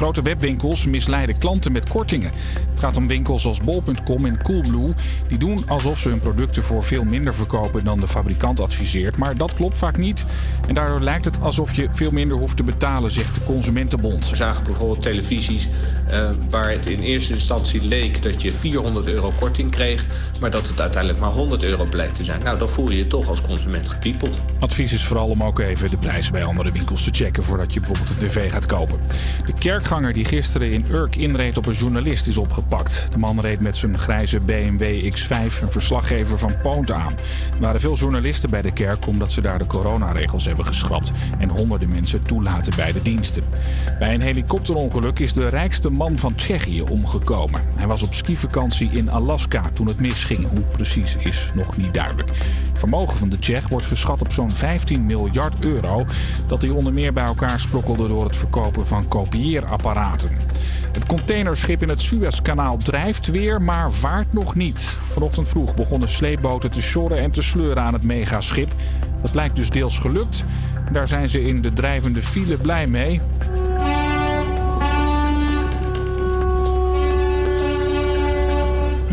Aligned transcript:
Grote 0.00 0.22
webwinkels 0.22 0.86
misleiden 0.86 1.38
klanten 1.38 1.72
met 1.72 1.88
kortingen. 1.88 2.32
Het 2.70 2.80
gaat 2.80 2.96
om 2.96 3.06
winkels 3.06 3.46
als 3.46 3.60
bol.com 3.60 4.26
en 4.26 4.42
Coolblue. 4.42 4.94
Die 5.28 5.38
doen 5.38 5.68
alsof 5.68 5.98
ze 5.98 6.08
hun 6.08 6.18
producten 6.18 6.62
voor 6.62 6.84
veel 6.84 7.04
minder 7.04 7.34
verkopen 7.34 7.84
dan 7.84 8.00
de 8.00 8.08
fabrikant 8.08 8.60
adviseert. 8.60 9.16
Maar 9.16 9.36
dat 9.36 9.52
klopt 9.52 9.78
vaak 9.78 9.96
niet. 9.96 10.26
En 10.66 10.74
daardoor 10.74 11.00
lijkt 11.00 11.24
het 11.24 11.40
alsof 11.40 11.74
je 11.74 11.88
veel 11.90 12.10
minder 12.10 12.36
hoeft 12.36 12.56
te 12.56 12.62
betalen, 12.62 13.10
zegt 13.10 13.34
de 13.34 13.44
Consumentenbond. 13.44 14.30
We 14.30 14.36
zagen 14.36 14.64
bijvoorbeeld 14.64 15.02
televisies 15.02 15.68
uh, 16.10 16.30
waar 16.50 16.70
het 16.70 16.86
in 16.86 17.00
eerste 17.00 17.32
instantie 17.32 17.82
leek 17.82 18.22
dat 18.22 18.42
je 18.42 18.50
400 18.50 19.06
euro 19.06 19.32
korting 19.40 19.70
kreeg, 19.70 20.06
maar 20.40 20.50
dat 20.50 20.68
het 20.68 20.80
uiteindelijk 20.80 21.22
maar 21.22 21.32
100 21.32 21.62
euro 21.62 21.84
blijkt 21.84 22.14
te 22.14 22.24
zijn. 22.24 22.42
Nou, 22.42 22.58
dan 22.58 22.68
voel 22.68 22.90
je 22.90 22.96
je 22.96 23.06
toch 23.06 23.28
als 23.28 23.42
consument 23.42 23.88
gepiepeld. 23.88 24.38
Advies 24.58 24.92
is 24.92 25.04
vooral 25.04 25.28
om 25.28 25.42
ook 25.42 25.58
even 25.58 25.90
de 25.90 25.96
prijs 25.96 26.30
bij 26.30 26.44
andere 26.44 26.72
winkels 26.72 27.04
te 27.04 27.10
checken 27.12 27.44
voordat 27.44 27.74
je 27.74 27.80
bijvoorbeeld 27.80 28.10
een 28.10 28.28
tv 28.28 28.52
gaat 28.52 28.66
kopen. 28.66 29.00
De 29.46 29.52
kerkganger 29.90 30.14
die 30.14 30.38
gisteren 30.38 30.70
in 30.70 30.84
Urk 30.90 31.16
inreed 31.16 31.56
op 31.56 31.66
een 31.66 31.72
journalist 31.72 32.26
is 32.26 32.36
opgepakt. 32.36 33.08
De 33.12 33.18
man 33.18 33.40
reed 33.40 33.60
met 33.60 33.76
zijn 33.76 33.98
grijze 33.98 34.40
BMW 34.40 35.12
X5 35.14 35.62
een 35.62 35.70
verslaggever 35.70 36.38
van 36.38 36.60
Poont 36.62 36.90
aan. 36.92 37.12
Er 37.54 37.60
waren 37.60 37.80
veel 37.80 37.96
journalisten 37.96 38.50
bij 38.50 38.62
de 38.62 38.72
kerk 38.72 39.06
omdat 39.06 39.32
ze 39.32 39.40
daar 39.40 39.58
de 39.58 39.66
coronaregels 39.66 40.44
hebben 40.44 40.66
geschrapt 40.66 41.10
en 41.38 41.48
honderden 41.48 41.88
mensen 41.88 42.22
toelaten 42.22 42.76
bij 42.76 42.92
de 42.92 43.02
diensten. 43.02 43.44
Bij 43.98 44.14
een 44.14 44.20
helikopterongeluk 44.20 45.18
is 45.18 45.32
de 45.32 45.48
rijkste 45.48 45.90
man 45.90 46.18
van 46.18 46.34
Tsjechië 46.34 46.82
omgekomen. 46.82 47.60
Hij 47.76 47.86
was 47.86 48.02
op 48.02 48.14
skivakantie 48.14 48.90
in 48.90 49.10
Alaska 49.10 49.70
toen 49.74 49.86
het 49.86 50.00
misging. 50.00 50.48
Hoe 50.48 50.60
precies 50.70 51.16
is 51.16 51.50
nog 51.54 51.76
niet 51.76 51.94
duidelijk. 51.94 52.28
Het 52.28 52.78
vermogen 52.78 53.16
van 53.16 53.28
de 53.28 53.38
Tsjech 53.38 53.68
wordt 53.68 53.86
geschat 53.86 54.20
op 54.20 54.32
zo'n 54.32 54.50
15 54.50 55.06
miljard 55.06 55.54
euro. 55.60 56.06
Dat 56.46 56.62
hij 56.62 56.70
onder 56.70 56.92
meer 56.92 57.12
bij 57.12 57.24
elkaar 57.24 57.60
sprokkelde 57.60 58.08
door 58.08 58.24
het 58.24 58.36
verkopen 58.36 58.86
van 58.86 59.08
Het 60.92 61.06
containerschip 61.06 61.82
in 61.82 61.88
het 61.88 62.00
Suezkanaal 62.00 62.76
drijft 62.76 63.26
weer, 63.26 63.62
maar 63.62 63.92
vaart 63.92 64.32
nog 64.32 64.54
niet. 64.54 64.98
Vanochtend 65.06 65.48
vroeg 65.48 65.74
begonnen 65.74 66.08
sleepboten 66.08 66.70
te 66.70 66.82
sjorren 66.82 67.18
en 67.18 67.30
te 67.30 67.42
sleuren 67.42 67.82
aan 67.82 67.92
het 67.92 68.02
megaschip. 68.02 68.74
Dat 69.22 69.34
lijkt 69.34 69.56
dus 69.56 69.70
deels 69.70 69.98
gelukt. 69.98 70.44
Daar 70.92 71.08
zijn 71.08 71.28
ze 71.28 71.42
in 71.44 71.62
de 71.62 71.72
drijvende 71.72 72.22
file 72.22 72.56
blij 72.56 72.86
mee. 72.86 73.20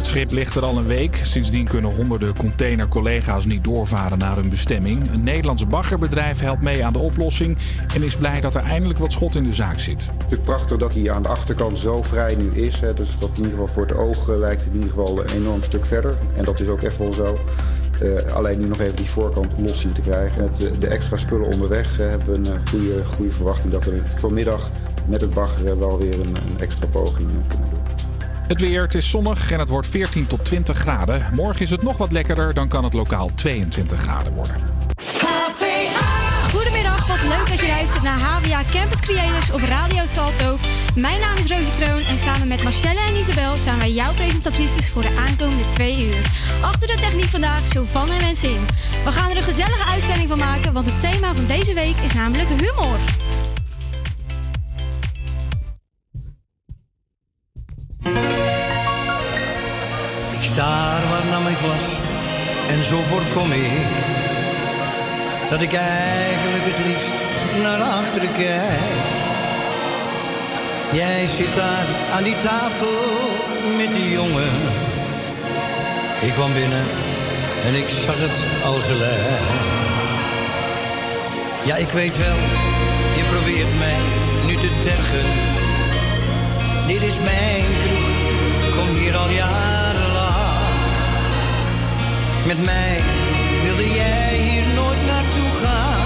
Schip 0.07 0.31
ligt 0.31 0.55
er 0.55 0.63
al 0.63 0.77
een 0.77 0.85
week. 0.85 1.19
Sindsdien 1.21 1.67
kunnen 1.67 1.95
honderden 1.95 2.35
containercollega's 2.35 3.45
niet 3.45 3.63
doorvaren 3.63 4.17
naar 4.17 4.35
hun 4.35 4.49
bestemming. 4.49 5.13
Een 5.13 5.23
Nederlands 5.23 5.67
baggerbedrijf 5.67 6.39
helpt 6.39 6.61
mee 6.61 6.85
aan 6.85 6.93
de 6.93 6.99
oplossing 6.99 7.57
en 7.93 8.03
is 8.03 8.15
blij 8.15 8.41
dat 8.41 8.55
er 8.55 8.63
eindelijk 8.63 8.99
wat 8.99 9.11
schot 9.11 9.35
in 9.35 9.43
de 9.43 9.53
zaak 9.53 9.79
zit. 9.79 10.09
Het 10.23 10.31
is 10.31 10.37
prachtig 10.43 10.77
dat 10.77 10.93
hij 10.93 11.11
aan 11.11 11.23
de 11.23 11.27
achterkant 11.27 11.79
zo 11.79 12.03
vrij 12.03 12.35
nu 12.35 12.49
is. 12.51 12.79
Hè. 12.79 12.93
Dus 12.93 13.17
dat 13.19 13.29
in 13.29 13.37
ieder 13.37 13.51
geval 13.51 13.67
voor 13.67 13.85
het 13.85 13.97
oog 13.97 14.29
eh, 14.29 14.37
lijkt 14.37 14.63
het 14.63 14.73
in 14.73 14.79
ieder 14.79 14.95
geval 14.95 15.19
een 15.19 15.29
enorm 15.29 15.63
stuk 15.63 15.85
verder. 15.85 16.17
En 16.35 16.43
dat 16.43 16.59
is 16.59 16.67
ook 16.67 16.81
echt 16.81 16.97
wel 16.97 17.13
zo. 17.13 17.39
Uh, 18.03 18.33
alleen 18.33 18.59
nu 18.59 18.67
nog 18.67 18.79
even 18.79 18.95
die 18.95 19.09
voorkant 19.09 19.47
los 19.57 19.79
zien 19.79 19.93
te 19.93 20.01
krijgen. 20.01 20.43
Het, 20.43 20.65
eh, 20.65 20.79
de 20.79 20.87
extra 20.87 21.17
spullen 21.17 21.51
onderweg 21.51 21.97
hebben 21.97 22.43
we 22.43 22.49
een 22.49 22.67
goede, 22.67 23.05
goede 23.15 23.31
verwachting 23.31 23.71
dat 23.71 23.83
we 23.83 24.01
vanmiddag 24.05 24.69
met 25.05 25.21
het 25.21 25.33
bagger 25.33 25.79
wel 25.79 25.97
weer 25.97 26.13
een, 26.13 26.35
een 26.35 26.59
extra 26.59 26.85
poging 26.85 27.27
kunnen 27.47 27.69
doen. 27.69 28.06
Het 28.47 28.59
weer, 28.59 28.81
het 28.81 28.95
is 28.95 29.09
zonnig 29.09 29.51
en 29.51 29.59
het 29.59 29.69
wordt 29.69 29.87
14 29.87 30.27
tot 30.27 30.45
20 30.45 30.77
graden. 30.77 31.25
Morgen 31.33 31.61
is 31.61 31.69
het 31.69 31.81
nog 31.83 31.97
wat 31.97 32.11
lekkerder, 32.11 32.53
dan 32.53 32.67
kan 32.67 32.83
het 32.83 32.93
lokaal 32.93 33.31
22 33.35 33.99
graden 33.99 34.33
worden. 34.33 34.55
Goedemiddag, 36.51 37.07
wat 37.07 37.21
leuk 37.21 37.49
dat 37.49 37.59
je 37.59 37.67
luistert 37.67 38.03
naar 38.03 38.19
HVA 38.19 38.61
Campus 38.71 38.99
Creators 38.99 39.51
op 39.51 39.61
Radio 39.61 40.05
Salto. 40.05 40.57
Mijn 40.95 41.19
naam 41.19 41.37
is 41.37 41.47
Rosie 41.47 41.71
Kroon 41.79 41.99
en 41.99 42.17
samen 42.17 42.47
met 42.47 42.63
Marcelle 42.63 42.99
en 42.99 43.15
Isabel 43.15 43.57
zijn 43.57 43.79
wij 43.79 43.91
jouw 43.91 44.13
presentatrices 44.13 44.89
voor 44.89 45.01
de 45.01 45.23
aankomende 45.27 45.63
twee 45.73 46.07
uur. 46.07 46.21
Achter 46.61 46.87
de 46.87 46.95
techniek 46.95 47.29
vandaag 47.29 47.61
Sylvan 47.61 48.11
en 48.11 48.19
Wensin. 48.19 48.65
We 49.05 49.11
gaan 49.11 49.29
er 49.29 49.37
een 49.37 49.43
gezellige 49.43 49.91
uitzending 49.91 50.29
van 50.29 50.37
maken, 50.37 50.73
want 50.73 50.85
het 50.85 51.01
thema 51.01 51.35
van 51.35 51.47
deze 51.47 51.73
week 51.73 51.95
is 51.95 52.13
namelijk 52.13 52.49
humor. 52.49 52.99
Daar 60.57 61.01
waar 61.09 61.25
naar 61.29 61.41
mijn 61.41 61.55
glas 61.55 61.99
en 62.69 62.83
zo 62.83 63.01
voorkom 63.01 63.51
ik 63.51 63.87
dat 65.49 65.61
ik 65.61 65.73
eigenlijk 65.73 66.63
het 66.65 66.85
liefst 66.85 67.17
naar 67.61 67.81
achteren 67.81 68.31
kijk. 68.31 68.97
Jij 70.91 71.25
zit 71.25 71.55
daar 71.55 71.85
aan 72.13 72.23
die 72.23 72.39
tafel 72.39 72.99
met 73.77 73.91
die 73.95 74.11
jongen. 74.11 74.55
Ik 76.21 76.33
kwam 76.33 76.53
binnen 76.53 76.85
en 77.65 77.73
ik 77.75 77.89
zag 77.89 78.15
het 78.17 78.65
al 78.65 78.79
gelijk. 78.89 79.41
Ja, 81.63 81.75
ik 81.75 81.89
weet 81.89 82.17
wel, 82.17 82.39
je 83.17 83.23
probeert 83.31 83.77
mij 83.77 84.01
nu 84.45 84.55
te 84.55 84.71
tergen. 84.81 85.25
Dit 86.87 87.01
is 87.01 87.17
mijn 87.19 87.65
kroeg, 87.83 88.75
kom 88.75 88.95
hier 88.95 89.15
al 89.15 89.29
jaren 89.29 89.86
met 92.47 92.65
mij 92.65 92.99
wilde 93.63 93.93
jij 93.93 94.37
hier 94.37 94.63
nooit 94.75 95.05
naartoe 95.05 95.49
gaan. 95.61 96.05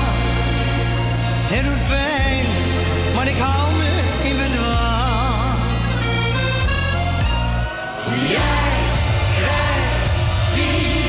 Het 1.54 1.66
doet 1.66 1.84
pijn, 1.88 2.46
maar 3.16 3.28
ik 3.28 3.38
hou 3.38 3.74
me 3.76 3.92
in 4.30 4.38
bedwang. 4.38 5.60
Jij 8.36 8.74
krijgt 9.38 10.16
die 10.56 11.04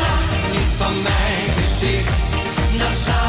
lach 0.00 0.30
niet 0.52 0.72
van 0.76 1.02
mijn 1.02 1.46
gezicht, 1.58 2.28
dan 2.78 2.94
zou 3.04 3.23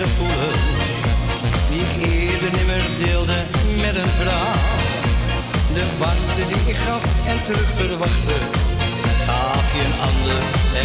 gevoelens, 0.00 0.88
die 1.70 1.82
ik 1.88 1.94
eerder 2.12 2.50
nimmer 2.58 2.82
deelde 3.04 3.38
met 3.84 3.94
een 4.02 4.12
vrouw. 4.20 4.56
De 5.76 5.84
warmte 5.98 6.44
die 6.52 6.62
ik 6.72 6.78
gaf 6.86 7.04
en 7.30 7.38
terug 7.46 7.70
verwachtte, 7.80 8.36
gaf 9.26 9.66
je 9.76 9.82
een 9.88 9.98
ander 10.10 10.40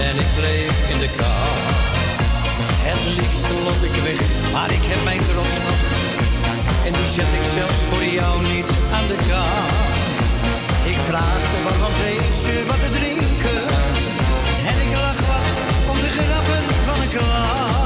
en 0.06 0.14
ik 0.24 0.32
bleef 0.40 0.76
in 0.94 1.00
de 1.04 1.10
kou. 1.20 1.54
Het 2.88 3.04
liefst 3.18 3.46
loop 3.66 3.82
ik 3.90 3.98
weg, 4.10 4.22
maar 4.56 4.72
ik 4.80 4.86
heb 4.92 5.02
mijn 5.10 5.24
trots 5.30 5.58
nog. 5.68 5.82
En 6.88 6.94
die 6.98 7.10
zet 7.16 7.32
ik 7.40 7.46
zelfs 7.58 7.82
voor 7.90 8.06
jou 8.20 8.34
niet 8.54 8.72
aan 8.96 9.08
de 9.12 9.20
kant. 9.30 10.24
Ik 10.92 11.00
vraagde 11.10 11.58
waarom 11.66 11.94
geeft 12.02 12.40
ze 12.44 12.54
wat 12.70 12.82
te 12.84 12.92
drinken. 12.98 13.64
En 14.70 14.76
ik 14.86 14.92
lach 15.04 15.22
wat 15.32 15.54
om 15.92 15.98
de 16.06 16.12
grappen 16.18 16.64
van 16.88 16.98
een 17.04 17.12
klant. 17.16 17.85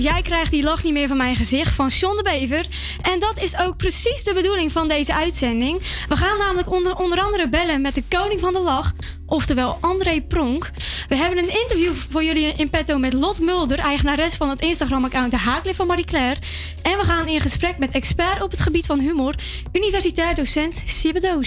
Jij 0.00 0.22
krijgt 0.22 0.50
die 0.50 0.62
lach 0.62 0.84
niet 0.84 0.92
meer 0.92 1.08
van 1.08 1.16
mijn 1.16 1.36
gezicht 1.36 1.74
van 1.74 1.88
John 1.88 2.16
de 2.16 2.22
Bever. 2.22 2.66
En 3.02 3.18
dat 3.18 3.38
is 3.38 3.58
ook 3.58 3.76
precies 3.76 4.24
de 4.24 4.34
bedoeling 4.34 4.72
van 4.72 4.88
deze 4.88 5.14
uitzending. 5.14 5.82
We 6.08 6.16
gaan 6.16 6.38
namelijk 6.38 6.70
onder, 6.70 6.96
onder 6.96 7.20
andere 7.20 7.48
bellen 7.48 7.80
met 7.80 7.94
de 7.94 8.02
koning 8.08 8.40
van 8.40 8.52
de 8.52 8.58
lach, 8.58 8.92
oftewel 9.26 9.78
André 9.80 10.20
Pronk. 10.20 10.70
We 11.08 11.16
hebben 11.16 11.38
een 11.38 11.60
interview 11.62 11.94
voor 11.94 12.24
jullie 12.24 12.54
in 12.56 12.70
petto 12.70 12.98
met 12.98 13.12
Lot 13.12 13.40
Mulder, 13.40 13.78
eigenares 13.78 14.34
van 14.34 14.48
het 14.48 14.60
Instagram-account 14.60 15.30
De 15.30 15.36
Haaklif 15.36 15.76
van 15.76 15.86
Marie 15.86 16.04
Claire. 16.04 16.40
En 16.82 16.98
we 16.98 17.04
gaan 17.04 17.28
in 17.28 17.40
gesprek 17.40 17.78
met 17.78 17.90
expert 17.90 18.42
op 18.42 18.50
het 18.50 18.60
gebied 18.60 18.86
van 18.86 18.98
humor, 18.98 19.34
universitair 19.72 20.34
docent 20.34 20.82
Sibbe. 20.86 21.38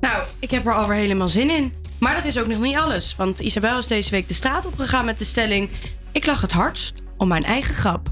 Nou, 0.00 0.22
ik 0.38 0.50
heb 0.50 0.66
er 0.66 0.74
alweer 0.74 0.98
helemaal 0.98 1.28
zin 1.28 1.50
in. 1.50 1.74
Maar 1.98 2.14
dat 2.14 2.24
is 2.24 2.38
ook 2.38 2.46
nog 2.46 2.58
niet 2.58 2.76
alles, 2.76 3.16
want 3.16 3.40
Isabel 3.40 3.78
is 3.78 3.86
deze 3.86 4.10
week 4.10 4.28
de 4.28 4.34
straat 4.34 4.66
opgegaan 4.66 5.04
met 5.04 5.18
de 5.18 5.24
stelling... 5.24 5.70
Ik 6.12 6.26
lach 6.26 6.40
het 6.40 6.52
hardst 6.52 7.05
om 7.16 7.28
mijn 7.28 7.44
eigen 7.44 7.74
grap. 7.74 8.10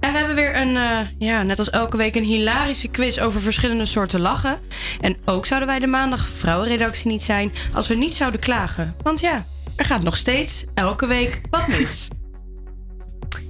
En 0.00 0.12
we 0.12 0.18
hebben 0.18 0.36
weer 0.36 0.56
een, 0.56 0.74
uh, 0.74 0.98
ja, 1.18 1.42
net 1.42 1.58
als 1.58 1.70
elke 1.70 1.96
week, 1.96 2.14
een 2.14 2.24
hilarische 2.24 2.88
quiz 2.88 3.18
over 3.18 3.40
verschillende 3.40 3.84
soorten 3.84 4.20
lachen. 4.20 4.58
En 5.00 5.16
ook 5.24 5.46
zouden 5.46 5.68
wij 5.68 5.78
de 5.78 5.86
maandag 5.86 6.26
vrouwenredactie 6.26 7.10
niet 7.10 7.22
zijn 7.22 7.52
als 7.72 7.88
we 7.88 7.94
niet 7.94 8.14
zouden 8.14 8.40
klagen. 8.40 8.94
Want 9.02 9.20
ja, 9.20 9.44
er 9.76 9.84
gaat 9.84 10.02
nog 10.02 10.16
steeds 10.16 10.64
elke 10.74 11.06
week 11.06 11.40
wat 11.50 11.68
mis. 11.68 12.08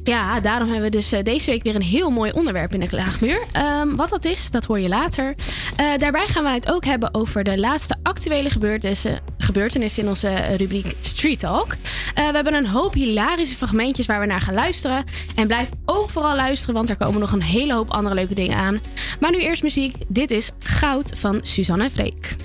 Ja, 0.05 0.41
daarom 0.41 0.69
hebben 0.69 0.91
we 0.91 0.97
dus 0.97 1.13
uh, 1.13 1.23
deze 1.23 1.51
week 1.51 1.63
weer 1.63 1.75
een 1.75 1.83
heel 1.83 2.11
mooi 2.11 2.33
onderwerp 2.33 2.75
in 2.75 2.81
de 2.81 2.89
klaagmuur. 2.89 3.43
Um, 3.81 3.97
wat 3.97 4.09
dat 4.09 4.25
is, 4.25 4.51
dat 4.51 4.65
hoor 4.65 4.79
je 4.79 4.89
later. 4.89 5.35
Uh, 5.81 5.97
daarbij 5.99 6.27
gaan 6.27 6.45
we 6.45 6.51
het 6.51 6.71
ook 6.71 6.85
hebben 6.85 7.15
over 7.15 7.45
de 7.45 7.59
laatste 7.59 7.97
actuele 8.03 8.51
gebeurtenissen, 8.51 9.21
gebeurtenissen 9.39 10.03
in 10.03 10.09
onze 10.09 10.57
rubriek 10.57 10.95
Street 11.01 11.39
Talk. 11.39 11.77
We 12.15 12.21
hebben 12.21 12.55
een 12.55 12.67
hoop 12.67 12.95
hilarische 12.95 13.57
fragmentjes 13.57 14.07
waar 14.07 14.21
we 14.21 14.27
naar 14.27 14.41
gaan 14.41 14.55
luisteren. 14.55 15.05
En 15.35 15.47
blijf 15.47 15.69
ook 15.85 16.11
vooral 16.11 16.37
luisteren, 16.37 16.75
want 16.75 16.91
er 16.91 16.97
komen 16.97 17.21
nog 17.21 17.33
een 17.33 17.43
hele 17.43 17.75
hoop 17.75 17.91
andere 17.91 18.15
leuke 18.15 18.35
dingen 18.35 18.57
aan. 18.57 18.81
Maar 19.21 19.31
nu 19.31 19.39
eerst 19.39 19.63
muziek. 19.63 19.97
Dit 20.09 20.31
is 20.31 20.51
Goud 20.59 21.19
van 21.19 21.39
Suzanne 21.43 21.85
en 21.85 21.91
Freek. 21.91 22.37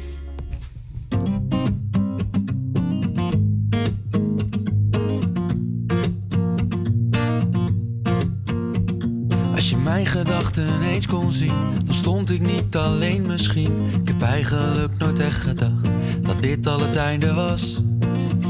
Mijn 9.89 10.05
gedachten 10.05 10.81
eens 10.81 11.07
kon 11.07 11.31
zien, 11.31 11.55
dan 11.83 11.93
stond 11.93 12.31
ik 12.31 12.41
niet 12.41 12.75
alleen 12.75 13.27
misschien. 13.27 13.89
Ik 14.01 14.07
heb 14.07 14.21
eigenlijk 14.21 14.97
nooit 14.97 15.19
echt 15.19 15.41
gedacht 15.41 15.89
dat 16.21 16.41
dit 16.41 16.67
al 16.67 16.79
het 16.79 16.95
einde 16.95 17.33
was. 17.33 17.81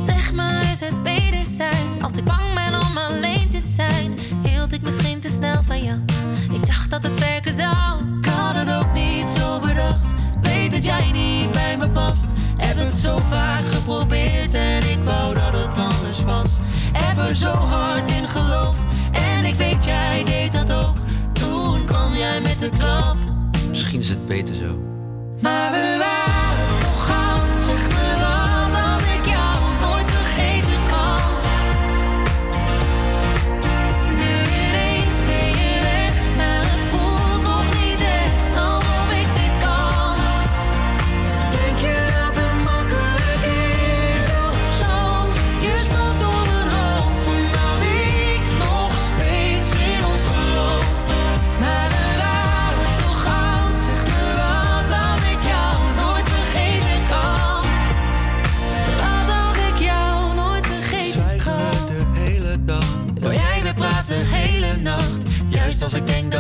Zeg 0.06 0.34
maar, 0.34 0.62
is 0.62 0.80
het 0.80 1.02
wederzijds? 1.04 2.02
Als 2.02 2.18
ik 2.18 2.24
bang 2.24 2.54
ben 2.54 2.80
om 2.80 2.98
alleen 2.98 3.50
te 3.50 3.60
zijn, 3.60 4.18
hield 4.44 4.74
ik 4.74 4.82
misschien 4.82 5.20
te 5.20 5.30
snel 5.30 5.64
van 5.64 5.84
jou. 5.84 6.00
Ik 6.54 6.68
dacht 6.68 6.90
dat 6.90 7.04
het 7.04 7.20
werken 7.20 7.54
zou. 7.54 8.18
Ik 8.22 8.26
had 8.26 8.56
het 8.56 8.72
ook 8.74 8.94
niet 8.94 9.28
zo 9.28 9.60
bedacht. 9.60 10.14
Weet 10.42 10.72
dat 10.72 10.84
jij 10.84 11.12
niet 11.12 11.52
bij 11.52 11.78
me 11.78 11.90
past. 11.90 12.28
Heb 12.58 12.78
het 12.78 12.94
zo 12.94 13.20
vaak 13.30 13.66
geprobeerd 13.66 14.54
en 14.54 14.78
ik 14.78 15.00
wou 15.04 15.34
dat 15.34 15.54
het 15.54 15.78
anders 15.78 16.24
was. 16.24 16.58
Heb 16.94 17.28
er 17.28 17.36
zo 17.36 17.52
hard 17.52 18.10
in 18.10 18.28
geloofd 18.28 18.84
en 19.12 19.46
ik 19.46 19.56
weet 19.56 19.84
jij 19.84 20.24
deed 20.24 20.52
dat 20.52 20.72
ook. 20.72 20.99
Is 24.10 24.16
het 24.16 24.26
beter 24.26 24.56
zo. 24.56 24.78
Maar 25.42 25.72
we 25.72 25.99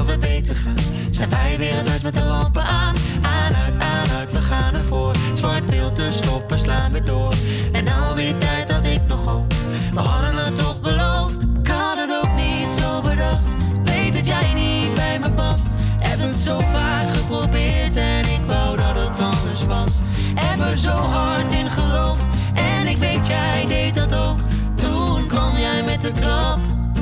we 0.05 0.17
beter 0.17 0.55
gaan, 0.55 0.75
zijn 1.11 1.29
wij 1.29 1.55
weer 1.57 1.75
het 1.75 1.87
huis 1.87 2.01
met 2.01 2.13
de 2.13 2.23
lampen 2.23 2.63
aan. 2.63 2.95
Aan, 3.21 3.55
uit, 3.55 3.73
aan, 3.81 4.17
uit, 4.17 4.31
we 4.31 4.41
gaan 4.41 4.73
ervoor. 4.73 5.15
Zwart 5.35 5.65
beeld 5.65 5.95
te 5.95 6.09
stoppen, 6.11 6.57
slaan 6.57 6.91
we 6.91 7.01
door. 7.01 7.33
En 7.71 7.87
al 7.87 8.15
die 8.15 8.37
tijd 8.37 8.71
had 8.71 8.85
ik 8.85 9.07
nog 9.07 9.25
hoop. 9.25 9.53
We 9.93 9.99
hadden 9.99 10.45
het 10.45 10.55
toch 10.55 10.81
beloofd. 10.81 11.41
Ik 11.41 11.67
had 11.67 11.97
het 11.97 12.21
ook 12.23 12.35
niet 12.35 12.71
zo 12.81 13.01
bedacht. 13.01 13.55
Weet 13.83 14.13
dat 14.13 14.25
jij 14.25 14.53
niet 14.53 14.93
bij 14.93 15.19
me 15.19 15.31
past. 15.31 15.67
Heb 15.99 16.19
het 16.19 16.35
zo 16.35 16.59
vaak 16.59 17.09
geprobeerd 17.09 17.95
en 17.95 18.19
ik 18.19 18.41
wou 18.45 18.77
dat 18.77 18.95
het 18.95 19.19
anders 19.19 19.65
was. 19.65 19.99
Heb 20.35 20.59
er 20.59 20.77
zo 20.77 20.91
hard 20.91 21.51
in 21.51 21.69
geloofd. 21.69 22.27
En 22.53 22.87
ik 22.87 22.97
weet 22.97 23.27
jij 23.27 23.65
deed 23.67 23.93
dat 23.93 24.15
ook. 24.15 24.37
Toen 24.75 25.27
kwam 25.27 25.57
jij 25.57 25.83
met 25.83 26.01
de 26.01 26.11
klap. 26.11 26.59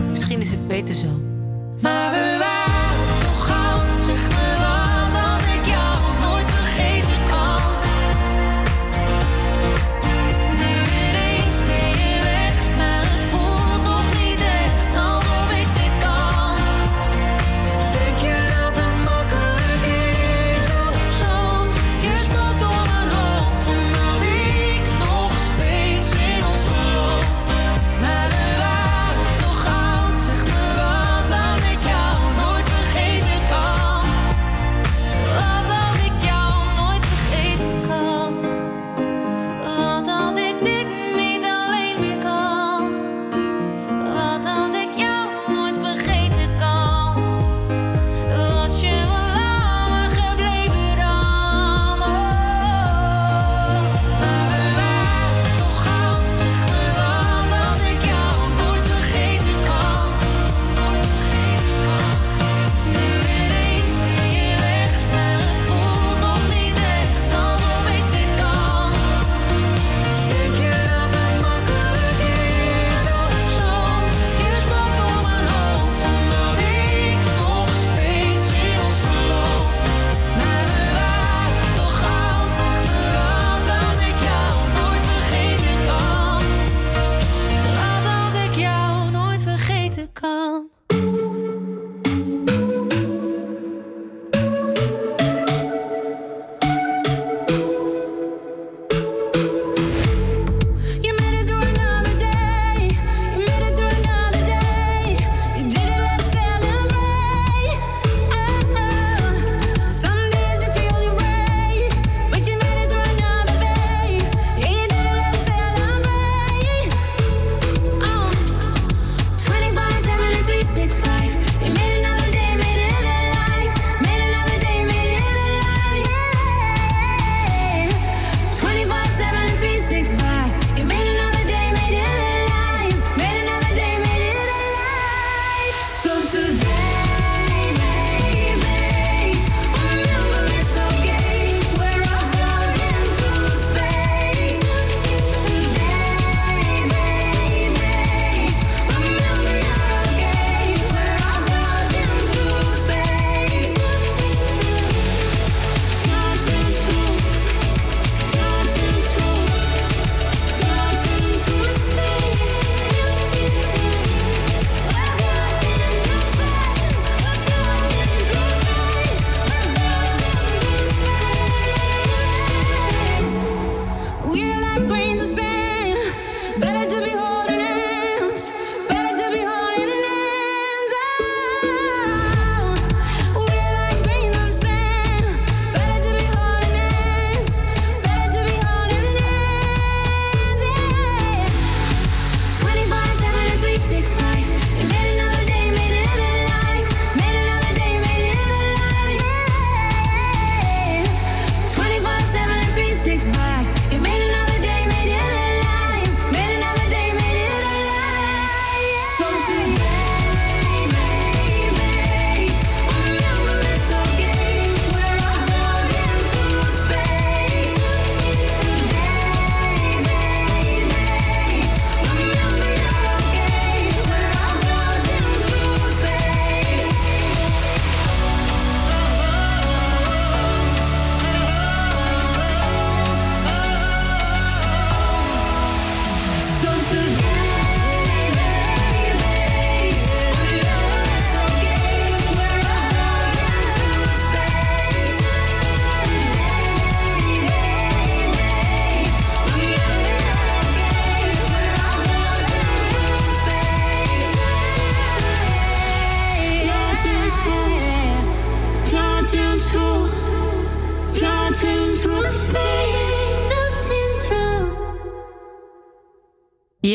Misschien 0.09 0.39
is 0.41 0.51
het 0.51 0.67
beter 0.67 0.95
zo. 0.95 1.19
Maar 1.81 2.11
we 2.11 2.35
waren 2.39 2.76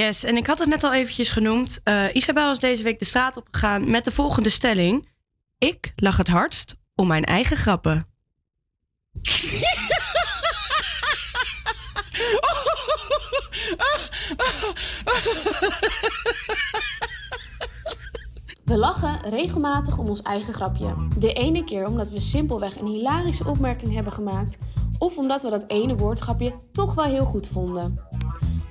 Yes, 0.02 0.25
en 0.25 0.37
ik 0.37 0.47
had 0.47 0.59
het 0.59 0.68
net 0.68 0.85
al 0.85 0.92
eventjes 0.92 1.28
genoemd. 1.28 1.80
Eh, 1.85 2.04
Isabel 2.12 2.50
is 2.50 2.59
deze 2.59 2.82
week 2.82 2.99
de 2.99 3.04
straat 3.04 3.37
opgegaan 3.37 3.90
met 3.90 4.04
de 4.04 4.11
volgende 4.11 4.49
stelling. 4.49 5.09
Ik 5.59 5.92
lach 5.97 6.16
het 6.16 6.28
hardst 6.28 6.75
om 6.94 7.06
mijn 7.06 7.25
eigen 7.25 7.56
grappen. 7.56 8.06
We 18.64 18.76
lachen 18.76 19.30
regelmatig 19.30 19.99
om 19.99 20.09
ons 20.09 20.23
eigen 20.23 20.54
grapje. 20.54 20.94
De 21.18 21.32
ene 21.32 21.64
keer 21.64 21.87
omdat 21.87 22.11
we 22.11 22.21
simpelweg 22.21 22.76
een 22.76 22.87
hilarische 22.87 23.47
opmerking 23.47 23.94
hebben 23.94 24.12
gemaakt, 24.12 24.59
of 24.99 25.16
omdat 25.16 25.42
we 25.42 25.50
dat 25.50 25.64
ene 25.66 25.94
woordgrapje 25.94 26.54
toch 26.73 26.94
wel 26.94 27.04
heel 27.04 27.25
goed 27.25 27.49
vonden. 27.49 28.00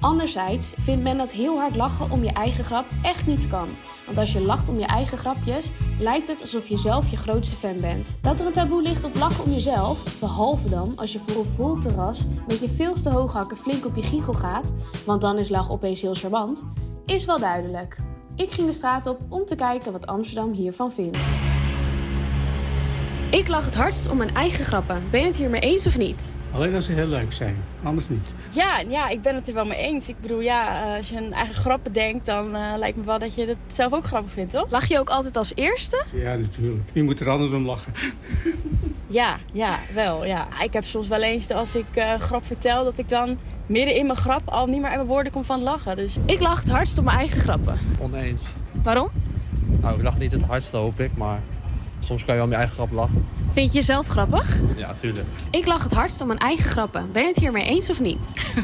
Anderzijds 0.01 0.73
vindt 0.77 1.03
men 1.03 1.17
dat 1.17 1.31
heel 1.31 1.57
hard 1.57 1.75
lachen 1.75 2.11
om 2.11 2.23
je 2.23 2.31
eigen 2.31 2.63
grap 2.63 2.85
echt 3.01 3.27
niet 3.27 3.47
kan. 3.47 3.67
Want 4.05 4.17
als 4.17 4.33
je 4.33 4.41
lacht 4.41 4.69
om 4.69 4.79
je 4.79 4.85
eigen 4.85 5.17
grapjes, 5.17 5.71
lijkt 5.99 6.27
het 6.27 6.41
alsof 6.41 6.67
je 6.67 6.77
zelf 6.77 7.09
je 7.09 7.17
grootste 7.17 7.55
fan 7.55 7.81
bent. 7.81 8.17
Dat 8.21 8.39
er 8.39 8.45
een 8.45 8.51
taboe 8.51 8.81
ligt 8.81 9.03
op 9.03 9.15
lachen 9.15 9.43
om 9.43 9.51
jezelf, 9.51 10.19
behalve 10.19 10.69
dan 10.69 10.93
als 10.95 11.13
je 11.13 11.19
voor 11.27 11.43
een 11.43 11.51
vol 11.55 11.77
terras 11.77 12.25
met 12.47 12.59
je 12.59 12.69
veelste 12.69 13.09
hooghakken 13.09 13.57
flink 13.57 13.85
op 13.85 13.95
je 13.95 14.03
giegel 14.03 14.33
gaat, 14.33 14.73
want 15.05 15.21
dan 15.21 15.37
is 15.37 15.49
lachen 15.49 15.73
opeens 15.73 16.01
heel 16.01 16.15
charmant, 16.15 16.65
is 17.05 17.25
wel 17.25 17.39
duidelijk. 17.39 17.97
Ik 18.35 18.51
ging 18.51 18.67
de 18.67 18.73
straat 18.73 19.07
op 19.07 19.19
om 19.29 19.45
te 19.45 19.55
kijken 19.55 19.91
wat 19.91 20.07
Amsterdam 20.07 20.51
hiervan 20.51 20.91
vindt. 20.91 21.37
Ik 23.31 23.47
lach 23.47 23.65
het 23.65 23.75
hardst 23.75 24.09
om 24.09 24.17
mijn 24.17 24.35
eigen 24.35 24.65
grappen. 24.65 25.03
Ben 25.11 25.19
je 25.19 25.25
het 25.25 25.35
hiermee 25.35 25.61
eens 25.61 25.87
of 25.87 25.97
niet? 25.97 26.35
Alleen 26.51 26.75
als 26.75 26.85
ze 26.85 26.91
heel 26.91 27.07
leuk 27.07 27.33
zijn, 27.33 27.55
anders 27.83 28.09
niet. 28.09 28.33
Ja, 28.49 28.79
ja, 28.89 29.09
ik 29.09 29.21
ben 29.21 29.35
het 29.35 29.47
er 29.47 29.53
wel 29.53 29.65
mee 29.65 29.77
eens. 29.77 30.09
Ik 30.09 30.15
bedoel, 30.21 30.39
ja, 30.39 30.83
eh, 30.89 30.97
als 30.97 31.09
je 31.09 31.17
een 31.17 31.33
eigen 31.33 31.55
grappen 31.55 31.93
denkt, 31.93 32.25
dan 32.25 32.55
eh, 32.55 32.73
lijkt 32.77 32.97
me 32.97 33.03
wel 33.03 33.19
dat 33.19 33.35
je 33.35 33.45
het 33.45 33.57
zelf 33.67 33.93
ook 33.93 34.03
grappig 34.05 34.31
vindt, 34.31 34.51
toch? 34.51 34.71
Lach 34.71 34.85
je 34.87 34.99
ook 34.99 35.09
altijd 35.09 35.37
als 35.37 35.51
eerste? 35.55 36.03
Ja, 36.13 36.35
natuurlijk. 36.35 36.89
Wie 36.93 37.03
moet 37.03 37.19
er 37.19 37.29
anders 37.29 37.51
om 37.51 37.65
lachen? 37.65 37.93
Ja, 39.07 39.37
ja, 39.53 39.79
wel, 39.93 40.25
ja. 40.25 40.47
Ik 40.63 40.73
heb 40.73 40.83
soms 40.83 41.07
wel 41.07 41.21
eens, 41.21 41.49
als 41.49 41.75
ik 41.75 41.85
eh, 41.93 42.11
een 42.11 42.19
grap 42.19 42.45
vertel, 42.45 42.83
dat 42.83 42.97
ik 42.97 43.09
dan 43.09 43.37
midden 43.65 43.95
in 43.95 44.05
mijn 44.05 44.17
grap 44.17 44.41
al 44.45 44.65
niet 44.65 44.79
meer 44.79 44.87
uit 44.87 44.95
mijn 44.95 45.07
woorden 45.07 45.31
kom 45.31 45.43
van 45.43 45.55
het 45.55 45.65
lachen. 45.67 45.95
Dus 45.95 46.17
Ik 46.25 46.39
lach 46.39 46.59
het 46.59 46.71
hardst 46.71 46.97
om 46.97 47.03
mijn 47.03 47.17
eigen 47.17 47.41
grappen. 47.41 47.77
Oneens. 47.99 48.53
Waarom? 48.83 49.09
Nou, 49.81 49.95
ik 49.97 50.03
lach 50.03 50.17
niet 50.19 50.31
het 50.31 50.43
hardste, 50.43 50.77
hoop 50.77 50.99
ik, 50.99 51.09
maar 51.15 51.41
soms 52.01 52.25
kan 52.25 52.33
je 52.35 52.39
wel 52.39 52.43
om 52.43 52.49
je 52.49 52.57
eigen 52.57 52.75
grap 52.75 52.91
lachen. 52.91 53.25
Vind 53.51 53.71
je 53.71 53.77
jezelf 53.77 54.07
grappig? 54.07 54.59
Ja, 54.77 54.93
tuurlijk. 54.99 55.25
Ik 55.51 55.65
lach 55.65 55.83
het 55.83 55.93
hardst 55.93 56.21
om 56.21 56.27
mijn 56.27 56.39
eigen 56.39 56.69
grappen. 56.69 57.09
Ben 57.11 57.21
je 57.21 57.27
het 57.27 57.37
hiermee 57.37 57.65
eens 57.65 57.89
of 57.89 57.99
niet? 57.99 58.33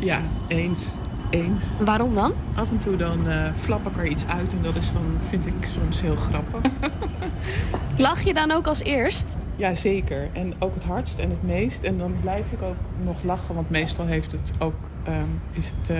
Ja, 0.00 0.20
eens. 0.48 0.86
Eens. 1.30 1.64
Waarom 1.84 2.14
dan? 2.14 2.32
Af 2.54 2.70
en 2.70 2.78
toe 2.78 2.96
dan 2.96 3.28
eh, 3.28 3.52
flap 3.58 3.86
ik 3.86 3.96
er 3.96 4.06
iets 4.06 4.26
uit 4.26 4.50
en 4.50 4.58
dat 4.62 4.76
is 4.76 4.92
dan, 4.92 5.18
vind 5.28 5.46
ik 5.46 5.68
soms 5.74 6.00
heel 6.00 6.16
grappig. 6.16 6.60
Lach 7.96 8.22
je 8.22 8.34
dan 8.34 8.50
ook 8.50 8.66
als 8.66 8.82
eerst? 8.82 9.36
ja, 9.56 9.74
zeker. 9.74 10.28
En 10.32 10.52
ook 10.58 10.74
het 10.74 10.84
hardst 10.84 11.18
en 11.18 11.30
het 11.30 11.42
meest. 11.42 11.82
En 11.82 11.98
dan 11.98 12.14
blijf 12.20 12.44
ik 12.50 12.62
ook 12.62 12.76
nog 13.04 13.22
lachen, 13.22 13.54
want 13.54 13.70
meestal 13.70 14.06
heeft 14.06 14.32
het 14.32 14.52
ook, 14.58 14.74
ehm, 15.04 15.14
is 15.52 15.72
het 15.80 15.90
eh, 15.90 15.96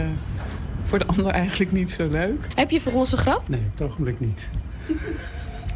voor 0.84 0.98
de 0.98 1.06
ander 1.06 1.26
eigenlijk 1.44 1.72
niet 1.72 1.90
zo 1.90 2.08
leuk. 2.08 2.46
Heb 2.54 2.70
je 2.70 2.80
voor 2.80 2.92
ons 2.92 3.12
een 3.12 3.18
grap? 3.18 3.48
Nee, 3.48 3.60
op 3.60 3.78
het 3.78 3.88
ogenblik 3.88 4.20
niet. 4.20 4.48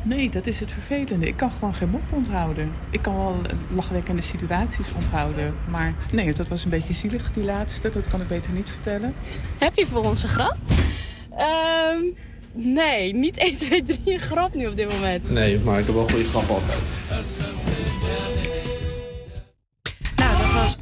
Nee, 0.06 0.30
dat 0.30 0.46
is 0.46 0.60
het 0.60 0.72
vervelende. 0.72 1.26
Ik 1.26 1.36
kan 1.36 1.50
gewoon 1.50 1.74
geen 1.74 1.88
mop 1.88 2.12
onthouden. 2.12 2.72
Ik 2.90 3.02
kan 3.02 3.16
wel 3.16 3.40
eh, 3.46 3.76
lachwekkende 3.76 4.22
situaties 4.22 4.92
onthouden. 4.96 5.54
Maar 5.68 5.94
nee, 6.12 6.32
dat 6.32 6.48
was 6.48 6.64
een 6.64 6.70
beetje 6.70 6.94
zielig, 6.94 7.32
die 7.32 7.44
laatste. 7.44 7.90
Dat 7.90 8.08
kan 8.08 8.20
ik 8.20 8.28
beter 8.28 8.52
niet 8.52 8.70
vertellen. 8.70 9.14
Heb 9.58 9.74
je 9.74 9.86
voor 9.86 10.04
ons 10.04 10.22
een 10.22 10.28
grap? 10.28 10.56
Ehm, 11.36 12.02
nee, 12.52 13.14
niet 13.14 13.36
1, 13.36 13.56
2, 13.56 13.82
3 13.82 14.00
een 14.04 14.18
grap 14.18 14.54
nu 14.54 14.66
op 14.66 14.76
dit 14.76 14.92
moment. 14.92 15.30
Nee, 15.30 15.58
maar 15.58 15.78
ik 15.78 15.86
heb 15.86 15.94
wel 15.94 16.08
goede 16.08 16.24
grappen 16.24 16.54
altijd. 16.54 16.78
Nou, 20.16 20.36
dat 20.38 20.52
was, 20.52 20.76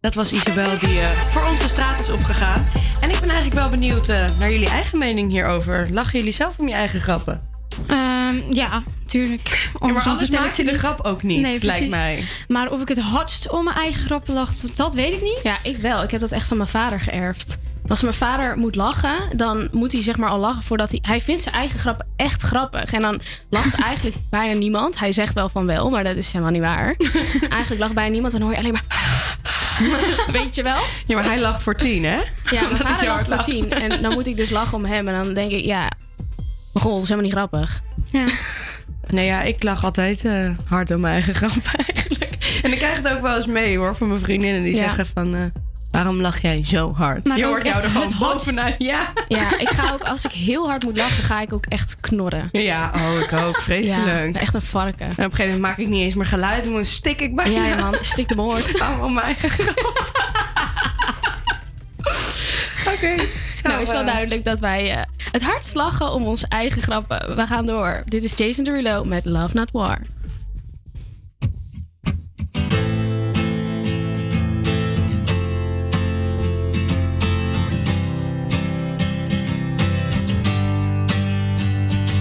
dat 0.00 0.14
was 0.14 0.32
Isabel 0.32 0.78
die 0.78 1.00
eh, 1.00 1.10
voor 1.10 1.50
onze 1.50 1.68
straat 1.68 2.00
is 2.00 2.10
opgegaan. 2.10 2.66
En 3.00 3.10
ik 3.10 3.20
ben 3.20 3.30
eigenlijk 3.30 3.60
wel 3.60 3.68
benieuwd 3.68 4.08
eh, 4.08 4.38
naar 4.38 4.50
jullie 4.50 4.68
eigen 4.68 4.98
mening 4.98 5.30
hierover. 5.30 5.88
Lachen 5.92 6.18
jullie 6.18 6.34
zelf 6.34 6.58
om 6.58 6.68
je 6.68 6.74
eigen 6.74 7.00
grappen? 7.00 7.54
Ehm, 8.26 8.52
ja, 8.54 8.82
tuurlijk. 9.06 9.70
Ja, 9.80 9.86
maar 9.86 10.02
anders 10.02 10.30
maak 10.30 10.44
ik 10.44 10.50
je 10.56 10.64
ze 10.64 10.70
de 10.70 10.78
grap 10.78 11.00
ook 11.00 11.22
niet, 11.22 11.40
Nee, 11.40 11.50
lijkt 11.62 11.66
precies. 11.66 11.88
mij. 11.88 12.24
Maar 12.48 12.70
of 12.70 12.80
ik 12.80 12.88
het 12.88 13.00
hardst 13.00 13.50
om 13.50 13.64
mijn 13.64 13.76
eigen 13.76 14.04
grappen 14.04 14.34
lach, 14.34 14.54
dat 14.74 14.94
weet 14.94 15.12
ik 15.12 15.22
niet. 15.22 15.40
Ja, 15.42 15.56
ik 15.62 15.76
wel. 15.76 16.02
Ik 16.02 16.10
heb 16.10 16.20
dat 16.20 16.32
echt 16.32 16.46
van 16.48 16.56
mijn 16.56 16.68
vader 16.68 17.00
geërfd. 17.00 17.58
Als 17.88 18.00
mijn 18.02 18.14
vader 18.14 18.58
moet 18.58 18.74
lachen, 18.74 19.16
dan 19.36 19.68
moet 19.72 19.92
hij 19.92 20.02
zeg 20.02 20.16
maar 20.16 20.28
al 20.28 20.38
lachen 20.38 20.62
voordat 20.62 20.90
hij... 20.90 20.98
Hij 21.02 21.20
vindt 21.20 21.42
zijn 21.42 21.54
eigen 21.54 21.78
grappen 21.78 22.06
echt 22.16 22.42
grappig. 22.42 22.92
En 22.92 23.00
dan 23.00 23.20
lacht 23.50 23.74
eigenlijk 23.90 24.16
bijna 24.30 24.58
niemand. 24.58 24.98
Hij 24.98 25.12
zegt 25.12 25.34
wel 25.34 25.48
van 25.48 25.66
wel, 25.66 25.90
maar 25.90 26.04
dat 26.04 26.16
is 26.16 26.26
helemaal 26.30 26.52
niet 26.52 26.62
waar. 26.62 26.96
eigenlijk 27.58 27.80
lacht 27.80 27.94
bijna 27.94 28.10
niemand 28.10 28.32
en 28.34 28.38
dan 28.40 28.48
hoor 28.48 28.58
je 28.58 28.62
alleen 28.64 28.72
maar... 28.72 28.84
Weet 30.42 30.54
je 30.54 30.62
wel? 30.62 30.78
Ja, 31.06 31.14
maar 31.14 31.24
hij 31.24 31.40
lacht 31.40 31.62
voor 31.62 31.76
tien, 31.76 32.04
hè? 32.04 32.16
Ja, 32.50 32.68
mijn 32.68 32.76
vader 32.76 33.08
lacht 33.08 33.26
voor 33.26 33.38
tien. 33.54 33.70
En 33.70 34.02
dan 34.02 34.12
moet 34.12 34.26
ik 34.26 34.36
dus 34.36 34.50
lachen 34.50 34.76
om 34.76 34.84
hem. 34.84 35.08
En 35.08 35.24
dan 35.24 35.34
denk 35.34 35.50
ik, 35.50 35.64
ja... 35.64 35.90
God, 36.80 36.92
dat 36.92 37.02
is 37.02 37.08
helemaal 37.08 37.22
niet 37.30 37.32
grappig. 37.32 37.80
Ja. 38.06 38.24
Nee, 39.10 39.26
ja, 39.26 39.42
ik 39.42 39.62
lach 39.62 39.84
altijd 39.84 40.24
eh, 40.24 40.50
hard 40.68 40.90
om 40.90 41.00
mijn 41.00 41.12
eigen 41.12 41.34
grap 41.50 41.52
eigenlijk. 41.86 42.60
En 42.62 42.72
ik 42.72 42.78
krijg 42.78 42.96
het 42.96 43.08
ook 43.08 43.20
wel 43.20 43.36
eens 43.36 43.46
mee 43.46 43.78
hoor, 43.78 43.96
van 43.96 44.08
mijn 44.08 44.20
vriendinnen 44.20 44.62
die 44.62 44.74
Ja. 44.74 44.78
zeggen 44.78 45.06
van... 45.14 45.34
eh, 45.34 45.40
waarom 45.90 46.20
lach 46.20 46.40
jij 46.42 46.64
zo 46.64 46.94
hard? 46.94 47.24
Maar 47.24 47.38
Je 47.38 47.44
hoort 47.44 47.64
jou 47.64 47.82
er 47.82 47.90
gewoon 47.90 48.12
bovenuit. 48.18 48.74
Ja. 48.78 49.12
Ja, 49.28 49.58
ik 49.64 49.68
ga 49.68 49.92
ook, 49.92 50.02
als 50.02 50.24
ik 50.24 50.30
heel 50.32 50.68
hard 50.68 50.82
moet 50.82 50.96
lachen, 50.96 51.24
ga 51.24 51.40
ik 51.40 51.52
ook 51.52 51.66
echt 51.66 51.96
knorren. 52.00 52.48
Ja, 52.52 52.90
oh, 52.94 53.20
ik 53.20 53.32
ook. 53.32 53.60
Vreselijk. 53.60 54.34
Ja, 54.34 54.40
echt 54.40 54.54
een 54.54 54.62
varken. 54.62 55.06
En 55.06 55.10
op 55.12 55.18
een 55.18 55.24
gegeven 55.24 55.44
moment 55.44 55.60
maak 55.60 55.78
ik 55.78 55.88
niet 55.88 56.02
eens 56.02 56.14
meer 56.14 56.26
geluid. 56.26 56.64
Dan 56.64 56.84
stik 56.84 57.20
ik 57.20 57.34
bijna. 57.34 57.50
Ja, 57.66 57.66
ja, 57.76 57.76
man. 57.84 57.94
Stik 58.00 58.28
de 58.28 58.34
moord. 58.34 58.80
Om 59.02 59.12
mijn 59.14 59.26
eigen 59.26 59.50
grap. 59.50 60.12
Oké. 62.94 63.14
Nou, 63.66 63.82
is 63.82 63.90
wel 63.90 64.04
duidelijk 64.04 64.44
dat 64.44 64.60
wij 64.60 64.90
eh, 64.90 65.02
het 65.30 65.42
hardst 65.42 65.74
lachen 65.74 66.12
om 66.12 66.26
onze 66.26 66.46
eigen 66.48 66.82
grappen. 66.82 67.36
We 67.36 67.46
gaan 67.46 67.66
door. 67.66 68.02
Dit 68.04 68.22
is 68.22 68.34
Jason 68.36 68.64
Derulo 68.64 69.04
met 69.04 69.24
Love 69.24 69.54
Not 69.54 69.70
War. 69.70 69.98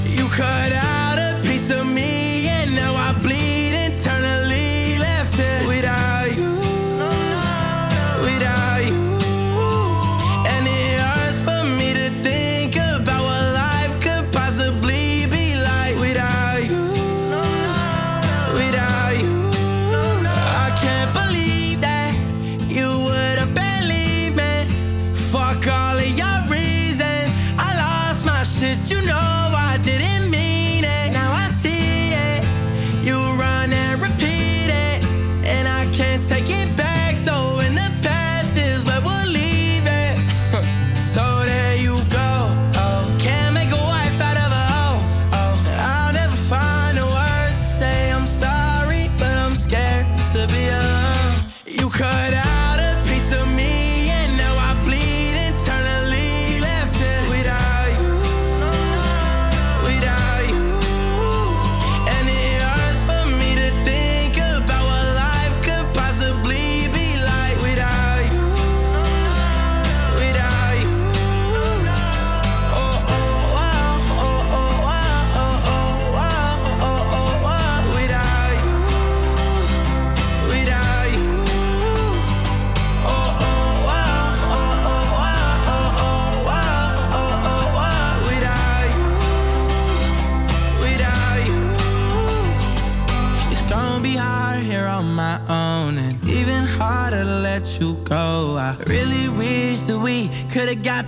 You 0.04 0.30
cut 0.30 0.74
out 0.74 1.18
a 1.18 1.38
piece 1.42 1.80
of 1.80 1.86
me, 1.86 2.15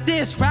this 0.08 0.40
right 0.40 0.47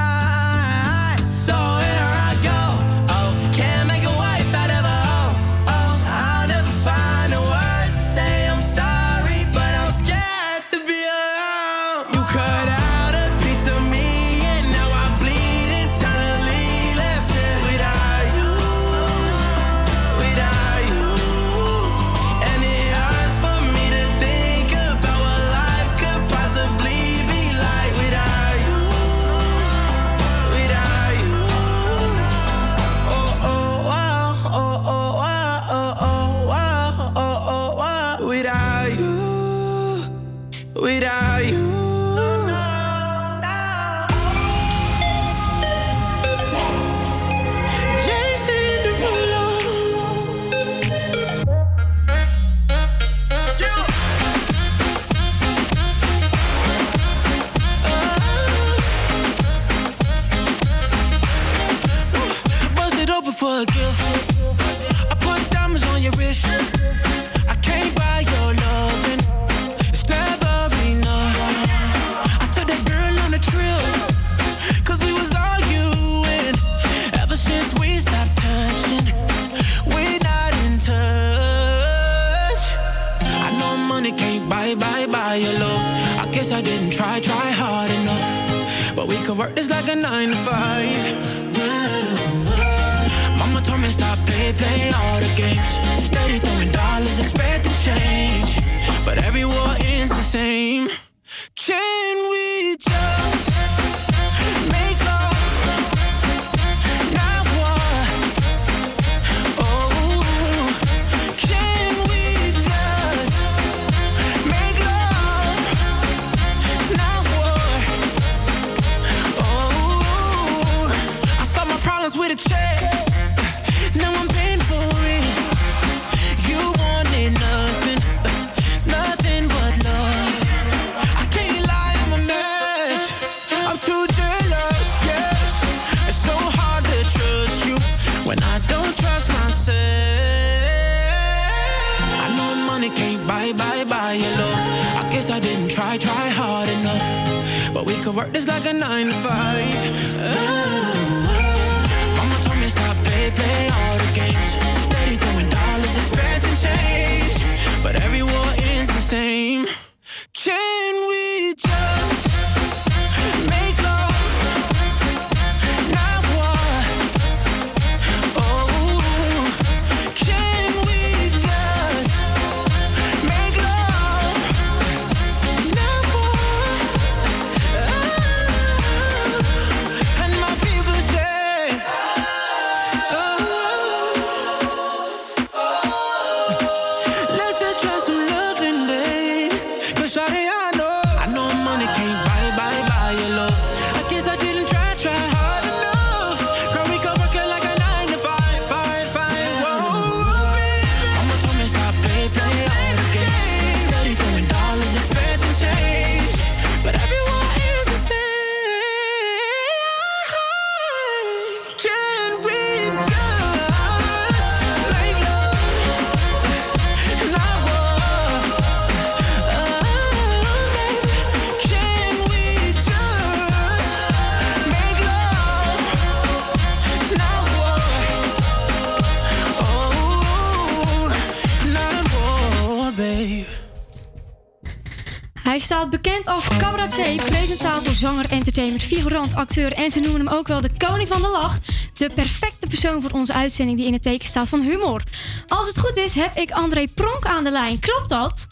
Hij 235.46 235.58
staat 235.58 235.90
bekend 235.90 236.26
als 236.26 236.58
cabaretier, 236.58 237.22
presentator, 237.22 237.92
zanger, 237.92 238.30
entertainer, 238.30 238.80
figurant, 238.80 239.34
acteur 239.34 239.72
en 239.72 239.90
ze 239.90 240.00
noemen 240.00 240.26
hem 240.26 240.34
ook 240.34 240.48
wel 240.48 240.60
de 240.60 240.70
koning 240.76 241.08
van 241.08 241.22
de 241.22 241.28
lach. 241.28 241.58
De 241.92 242.10
perfecte 242.14 242.66
persoon 242.66 243.02
voor 243.02 243.10
onze 243.10 243.32
uitzending 243.32 243.78
die 243.78 243.86
in 243.86 243.92
het 243.92 244.02
teken 244.02 244.26
staat 244.26 244.48
van 244.48 244.60
humor. 244.60 245.02
Als 245.46 245.66
het 245.66 245.78
goed 245.78 245.96
is, 245.96 246.14
heb 246.14 246.34
ik 246.34 246.50
André 246.50 246.84
Pronk 246.94 247.26
aan 247.26 247.44
de 247.44 247.50
lijn. 247.50 247.80
Klopt 247.80 248.08
dat? 248.08 248.46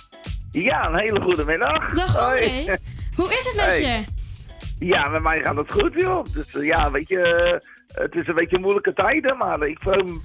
Ja, 0.50 0.86
een 0.86 0.98
hele 0.98 1.20
goede 1.20 1.44
middag. 1.44 1.92
Dag 1.92 2.18
André. 2.18 2.48
Hoi. 2.48 2.78
Hoe 3.16 3.34
is 3.34 3.44
het 3.44 3.66
met 3.66 3.76
je? 3.76 4.04
Ja, 4.86 5.08
met 5.08 5.22
mij 5.22 5.42
gaat 5.42 5.56
het 5.56 5.72
goed, 5.72 6.00
joh. 6.00 6.24
Dus 6.32 6.54
eh, 6.54 6.66
ja, 6.66 6.90
weet 6.90 7.08
je, 7.08 7.18
eh, 7.18 8.02
het 8.02 8.14
is 8.14 8.26
een 8.26 8.34
beetje 8.34 8.58
moeilijke 8.58 8.92
tijden, 8.92 9.36
maar 9.36 9.62
ik 9.62 9.78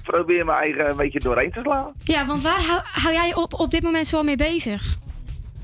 probeer 0.04 0.46
mijn 0.46 0.58
eigen 0.58 0.90
een 0.90 0.98
beetje 0.98 1.20
doorheen 1.20 1.52
te 1.52 1.60
slaan. 1.64 1.94
Ja, 2.04 2.26
want 2.26 2.42
waar 2.42 2.66
hou, 2.68 2.82
hou 2.84 3.14
jij 3.14 3.36
op, 3.36 3.54
op 3.54 3.72
dit 3.72 3.84
moment 3.84 4.08
zo 4.08 4.24
mee 4.24 4.38
bezig? 4.38 4.98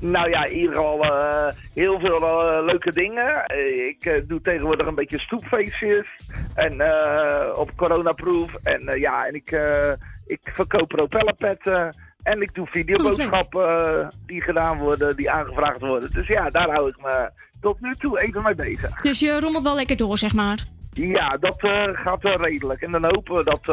Nou 0.00 0.30
ja, 0.30 0.44
in 0.44 0.56
ieder 0.56 0.74
geval 0.74 1.04
eh, 1.04 1.54
heel 1.74 2.00
veel 2.00 2.22
eh, 2.22 2.64
leuke 2.64 2.92
dingen. 2.92 3.44
Eh, 3.46 3.86
ik 3.86 4.22
doe 4.28 4.40
tegenwoordig 4.40 4.86
een 4.86 4.94
beetje 4.94 5.18
stoepfeestjes. 5.18 6.06
En 6.54 6.72
op 7.56 7.70
coronaproof. 7.76 8.54
En 8.62 8.98
ja, 8.98 9.26
en 9.26 9.34
ik, 9.34 9.60
ik 10.26 10.40
verkoop 10.42 10.88
propellerpetten. 10.88 11.96
En 12.22 12.42
ik 12.42 12.54
doe 12.54 12.66
videoboodschappen 12.66 13.64
oh, 13.64 14.08
die 14.26 14.42
gedaan 14.42 14.78
worden, 14.78 15.16
die 15.16 15.30
aangevraagd 15.30 15.80
worden. 15.80 16.12
Dus 16.12 16.26
ja, 16.26 16.50
daar 16.50 16.70
hou 16.70 16.88
ik 16.88 16.96
me 17.02 17.30
tot 17.60 17.80
nu 17.80 17.94
toe 17.94 18.20
even 18.20 18.42
mee 18.42 18.54
bezig. 18.54 19.00
Dus 19.00 19.20
je 19.20 19.40
rommelt 19.40 19.64
wel 19.64 19.74
lekker 19.74 19.96
door, 19.96 20.18
zeg 20.18 20.34
maar? 20.34 20.64
Ja, 20.92 21.36
dat 21.36 21.56
gaat 21.92 22.22
wel 22.22 22.42
redelijk. 22.42 22.82
En 22.82 22.90
dan 22.90 23.04
hopen 23.04 23.34
we 23.34 23.44
dat, 23.44 23.64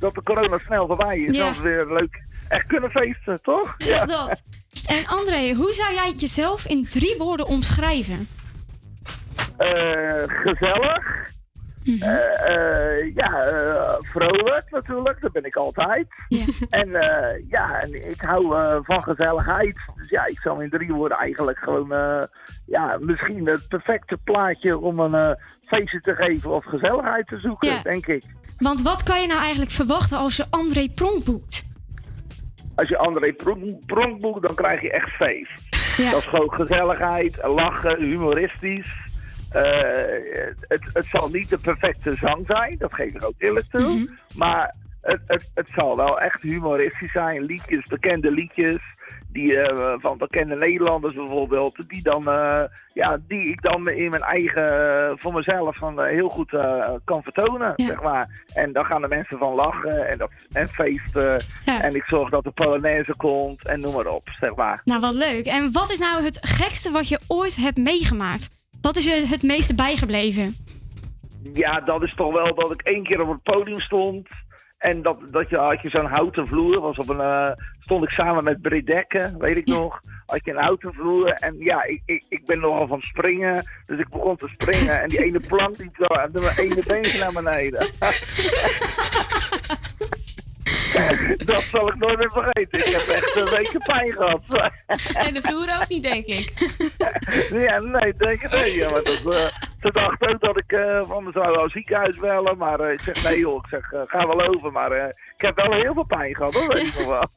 dat 0.00 0.14
de 0.14 0.22
corona 0.22 0.58
snel 0.58 0.86
voorbij 0.86 1.18
is. 1.18 1.36
Ja. 1.36 1.44
Dat 1.44 1.52
is 1.52 1.60
weer 1.60 1.86
leuk 1.86 2.22
echt 2.48 2.66
kunnen 2.66 2.90
feesten, 2.90 3.42
toch? 3.42 3.74
Zeg 3.76 4.04
dat. 4.04 4.42
En 4.86 5.06
André, 5.06 5.52
hoe 5.54 5.72
zou 5.72 5.94
jij 5.94 6.12
jezelf 6.16 6.66
in 6.66 6.84
drie 6.88 7.14
woorden 7.18 7.46
omschrijven? 7.46 8.28
Eh, 9.56 10.22
gezellig. 10.26 11.26
Eh, 12.00 13.14
ja, 13.14 13.44
vrolijk 14.02 14.64
natuurlijk, 14.70 15.20
dat 15.20 15.32
ben 15.32 15.44
ik 15.44 15.56
altijd. 15.56 16.06
En 16.70 16.88
ja, 17.48 17.80
en 17.80 18.10
ik 18.10 18.20
hou 18.20 18.54
van 18.84 19.02
gezelligheid. 19.02 19.76
Dus 19.96 20.08
ja, 20.08 20.26
ik 20.26 20.38
zou 20.38 20.62
in 20.62 20.70
drie 20.70 20.92
woorden 20.92 21.18
eigenlijk 21.18 21.58
gewoon, 21.58 21.88
ja, 22.66 22.96
misschien 23.00 23.46
het 23.46 23.68
perfecte 23.68 24.16
plaatje 24.24 24.78
om 24.78 24.98
een 24.98 25.36
feestje 25.66 26.00
te 26.00 26.14
geven 26.14 26.50
of 26.50 26.64
gezelligheid 26.64 27.26
te 27.26 27.38
zoeken, 27.38 27.68
Ja. 27.68 27.82
denk 27.82 28.06
ik. 28.06 28.22
Want 28.58 28.82
wat 28.82 29.02
kan 29.02 29.20
je 29.20 29.26
nou 29.26 29.40
eigenlijk 29.40 29.70
verwachten 29.70 30.18
als 30.18 30.36
je 30.36 30.44
André 30.50 30.88
Pronk 30.94 31.24
boekt? 31.24 31.66
Als 32.78 32.88
je 32.88 32.98
André 32.98 33.32
Pronk, 33.86 34.20
boekt, 34.20 34.42
dan 34.42 34.54
krijg 34.54 34.80
je 34.80 34.90
echt 34.90 35.10
feest. 35.10 35.76
Dat 36.10 36.20
is 36.20 36.28
gewoon 36.28 36.52
gezelligheid, 36.52 37.38
lachen, 37.42 38.02
humoristisch. 38.02 38.96
Eh, 39.50 39.62
het, 40.60 40.90
het 40.92 41.06
zal 41.06 41.28
niet 41.28 41.48
de 41.48 41.58
perfecte 41.58 42.12
zang 42.12 42.44
zijn, 42.46 42.76
dat 42.78 42.94
geef 42.94 43.14
ik 43.14 43.24
ook 43.24 43.34
eerlijk 43.38 43.66
toe. 43.70 44.18
Maar 44.36 44.74
het, 45.00 45.20
het, 45.26 45.50
het 45.54 45.68
zal 45.74 45.96
wel 45.96 46.20
echt 46.20 46.42
humoristisch 46.42 47.12
zijn. 47.12 47.42
Liedjes, 47.42 47.86
bekende 47.86 48.30
liedjes. 48.30 48.80
Die, 49.32 49.60
eh, 49.60 49.94
van 49.98 50.18
bekende 50.18 50.56
Nederlanders 50.56 51.14
bijvoorbeeld. 51.14 51.76
Die, 51.88 52.02
dan, 52.02 52.28
eh, 52.28 52.62
ja, 52.92 53.18
die 53.28 53.48
ik 53.48 53.62
dan 53.62 53.88
in 53.88 54.10
mijn 54.10 54.22
eigen, 54.22 54.98
eh, 55.08 55.12
voor 55.16 55.32
mezelf 55.32 55.76
van, 55.76 56.04
heel 56.04 56.28
goed 56.28 56.50
kan 57.04 57.22
vertonen. 57.22 57.72
Zeg 57.76 58.02
maar. 58.02 58.44
En 58.54 58.72
dan 58.72 58.84
gaan 58.84 59.02
de 59.02 59.08
mensen 59.08 59.38
van 59.38 59.54
lachen 59.54 60.08
en, 60.08 60.18
dat, 60.18 60.30
en 60.52 60.68
feesten. 60.68 61.42
En 61.64 61.94
ik 61.94 62.04
zorg 62.04 62.30
dat 62.30 62.44
de 62.44 62.50
Polonaise 62.50 63.14
komt 63.16 63.66
en 63.66 63.80
noem 63.80 63.94
maar 63.94 64.06
op. 64.06 64.22
Zeg 64.40 64.54
maar. 64.54 64.80
Nou, 64.84 65.00
wat 65.00 65.14
leuk. 65.14 65.46
En 65.46 65.72
wat 65.72 65.90
is 65.90 65.98
nou 65.98 66.24
het 66.24 66.38
gekste 66.42 66.90
wat 66.90 67.08
je 67.08 67.20
ooit 67.26 67.56
hebt 67.56 67.76
meegemaakt? 67.76 68.50
Wat 68.80 68.96
is 68.96 69.04
je 69.04 69.26
het 69.26 69.42
meeste 69.42 69.74
bijgebleven? 69.74 70.54
Ja, 71.54 71.80
dat 71.80 72.02
is 72.02 72.14
toch 72.14 72.32
wel 72.32 72.54
dat 72.54 72.72
ik 72.72 72.82
één 72.82 73.02
keer 73.02 73.20
op 73.20 73.28
het 73.28 73.42
podium 73.42 73.80
stond. 73.80 74.28
En 74.78 75.02
dat, 75.02 75.20
dat 75.30 75.48
je, 75.48 75.56
had 75.56 75.80
je 75.80 75.90
zo'n 75.90 76.06
houten 76.06 76.46
vloer. 76.46 76.80
Was 76.80 76.96
op 76.96 77.08
een, 77.08 77.20
eh, 77.20 77.50
stond 77.80 78.02
ik 78.02 78.10
samen 78.10 78.44
met 78.44 78.62
Britt 78.62 78.86
Dekken, 78.86 79.38
weet 79.38 79.56
ik 79.56 79.66
nog. 79.66 80.00
Had 80.26 80.44
je 80.44 80.50
een 80.50 80.62
houten 80.62 80.94
vloer. 80.94 81.30
En 81.30 81.56
ja, 81.58 81.84
ik, 81.84 82.02
ik, 82.04 82.24
ik 82.28 82.46
ben 82.46 82.60
nogal 82.60 82.86
van 82.86 83.00
springen. 83.00 83.64
Dus 83.84 83.98
ik 83.98 84.08
begon 84.08 84.36
te 84.36 84.48
springen. 84.48 85.02
En 85.02 85.08
die 85.08 85.24
ene 85.24 85.40
plank 85.40 85.78
die 85.78 85.90
zo, 85.92 86.04
en 86.04 86.30
mijn 86.32 86.58
ene 86.58 86.82
been 86.86 87.18
naar 87.18 87.32
beneden. 87.32 87.86
dat 91.52 91.62
zal 91.62 91.88
ik 91.88 91.96
nooit 91.96 92.18
meer 92.18 92.30
vergeten. 92.32 92.78
Ik 92.78 92.92
heb 92.92 93.16
echt 93.16 93.36
een 93.36 93.56
weken 93.56 93.80
pijn 93.80 94.12
gehad. 94.12 94.42
En 95.26 95.34
de 95.34 95.42
vloer 95.42 95.78
ook 95.80 95.88
niet, 95.88 96.02
denk 96.02 96.26
ik. 96.26 96.52
ja, 97.66 97.78
nee, 97.78 98.14
denk 98.16 98.42
ik. 98.42 98.66
Ja, 98.66 98.90
maar 98.90 99.02
dat, 99.02 99.34
eh, 99.34 99.46
ze 99.80 99.90
dacht 99.92 100.28
ook 100.28 100.40
dat 100.40 100.56
ik 100.56 100.72
eh, 100.72 101.02
van 101.08 101.24
me 101.24 101.30
zou 101.32 101.50
wel 101.50 101.70
ziekenhuis 101.70 102.16
bellen. 102.16 102.56
Maar 102.58 102.80
eh, 102.80 102.92
ik 102.92 103.00
zeg 103.00 103.22
nee 103.24 103.38
joh, 103.38 103.56
ik 103.56 103.68
zeg 103.68 104.08
ga 104.08 104.26
wel 104.26 104.46
over. 104.46 104.72
Maar 104.72 104.92
ik 105.36 105.40
heb 105.40 105.56
wel 105.56 105.72
heel 105.72 105.94
veel 105.94 106.06
pijn 106.06 106.34
gehad 106.34 106.54
hoor, 106.54 106.68
weet 106.74 107.06
wel. 107.06 107.28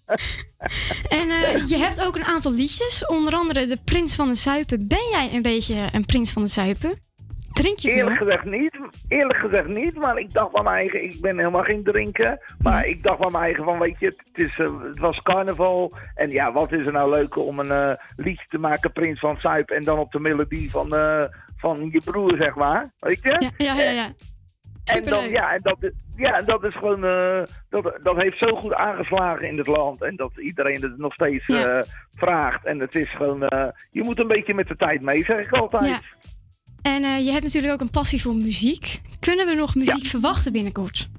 En 1.10 1.28
je 1.68 1.78
hebt 1.78 2.06
ook 2.06 2.16
een 2.16 2.26
aantal 2.26 2.54
liedjes, 2.54 3.06
onder 3.06 3.34
andere 3.34 3.66
De 3.66 3.78
Prins 3.86 4.16
van 4.16 4.28
de 4.28 4.36
Zuipen. 4.36 4.88
Ben 4.88 5.10
jij 5.12 5.30
een 5.34 5.42
beetje 5.42 5.90
een 5.92 6.06
prins 6.06 6.32
van 6.32 6.44
de 6.44 6.50
Zuipen? 6.50 7.11
Drink 7.54 7.80
je 7.80 7.90
veel? 7.90 7.98
Eerlijk 8.00 8.18
gezegd 8.18 8.46
niet. 8.46 8.80
Eerlijk 9.08 9.40
gezegd 9.40 9.68
niet. 9.68 9.96
Maar 9.96 10.18
ik 10.18 10.34
dacht 10.34 10.52
van 10.52 10.64
mijn 10.64 10.76
eigen, 10.76 11.04
ik 11.04 11.22
ben 11.22 11.38
helemaal 11.38 11.64
geen 11.64 11.84
drinken. 11.84 12.40
Maar 12.62 12.86
ik 12.86 13.04
dacht 13.04 13.18
van 13.22 13.32
mijn 13.32 13.44
eigen 13.44 13.64
van, 13.64 13.80
weet 13.80 14.00
je, 14.00 14.06
het, 14.06 14.48
is, 14.48 14.60
eh, 14.60 14.82
het 14.84 15.00
was 15.00 15.18
carnaval. 15.18 15.94
En 16.16 16.30
ja, 16.30 16.52
wat 16.52 16.72
is 16.72 16.86
er 16.86 16.92
nou 16.92 17.10
leuker 17.10 17.42
om 17.42 17.60
een 17.60 17.72
eh, 17.72 17.96
liedje 18.16 18.46
te 18.46 18.58
maken, 18.60 18.92
Prins 18.92 19.20
van 19.20 19.38
Zuip. 19.40 19.70
En 19.70 19.84
dan 19.84 20.00
op 20.00 20.12
de 20.12 20.20
melodie 20.20 20.70
van, 20.72 20.96
eh, 20.96 21.24
van 21.58 21.90
je 21.92 22.02
broer, 22.06 22.36
zeg 22.38 22.56
maar. 22.56 22.86
Weet 23.00 23.22
je? 23.24 23.30
Ja, 23.30 23.50
ja, 23.58 23.74
ja. 23.82 23.92
ja. 23.92 24.10
En 24.94 25.04
dan, 25.04 25.30
ja, 25.30 25.54
en 25.54 25.60
dat, 25.62 25.78
is- 25.84 25.92
ja, 26.16 26.38
en 26.38 26.46
dat 26.46 26.64
is 26.64 26.76
gewoon, 26.76 27.02
dat, 27.70 28.00
dat 28.04 28.16
heeft 28.22 28.38
zo 28.38 28.56
goed 28.56 28.74
aangeslagen 28.74 29.48
in 29.48 29.58
het 29.58 29.68
land. 29.68 30.02
En 30.02 30.16
dat 30.16 30.32
iedereen 30.38 30.82
het 30.82 30.98
nog 30.98 31.14
steeds 31.14 31.46
vraagt. 32.10 32.66
En 32.66 32.80
het 32.80 32.96
is 32.96 33.16
gewoon, 33.16 33.40
je 33.92 34.04
moet 34.04 34.20
een 34.20 34.28
beetje 34.28 34.54
met 34.54 34.68
de 34.68 34.76
tijd 34.76 35.02
mee, 35.02 35.24
zeg 35.24 35.46
ik 35.46 35.52
altijd. 35.52 35.84
Ja. 35.88 36.00
En 36.82 37.04
eh, 37.04 37.26
je 37.26 37.32
hebt 37.32 37.44
natuurlijk 37.44 37.74
ook 37.74 37.82
een 37.82 37.90
passie 37.90 38.22
voor 38.22 38.36
muziek. 38.36 39.02
Kunnen 39.20 39.46
we 39.48 39.54
nog 39.54 39.76
muziek 39.76 40.06
verwachten 40.06 40.52
binnenkort? 40.52 41.10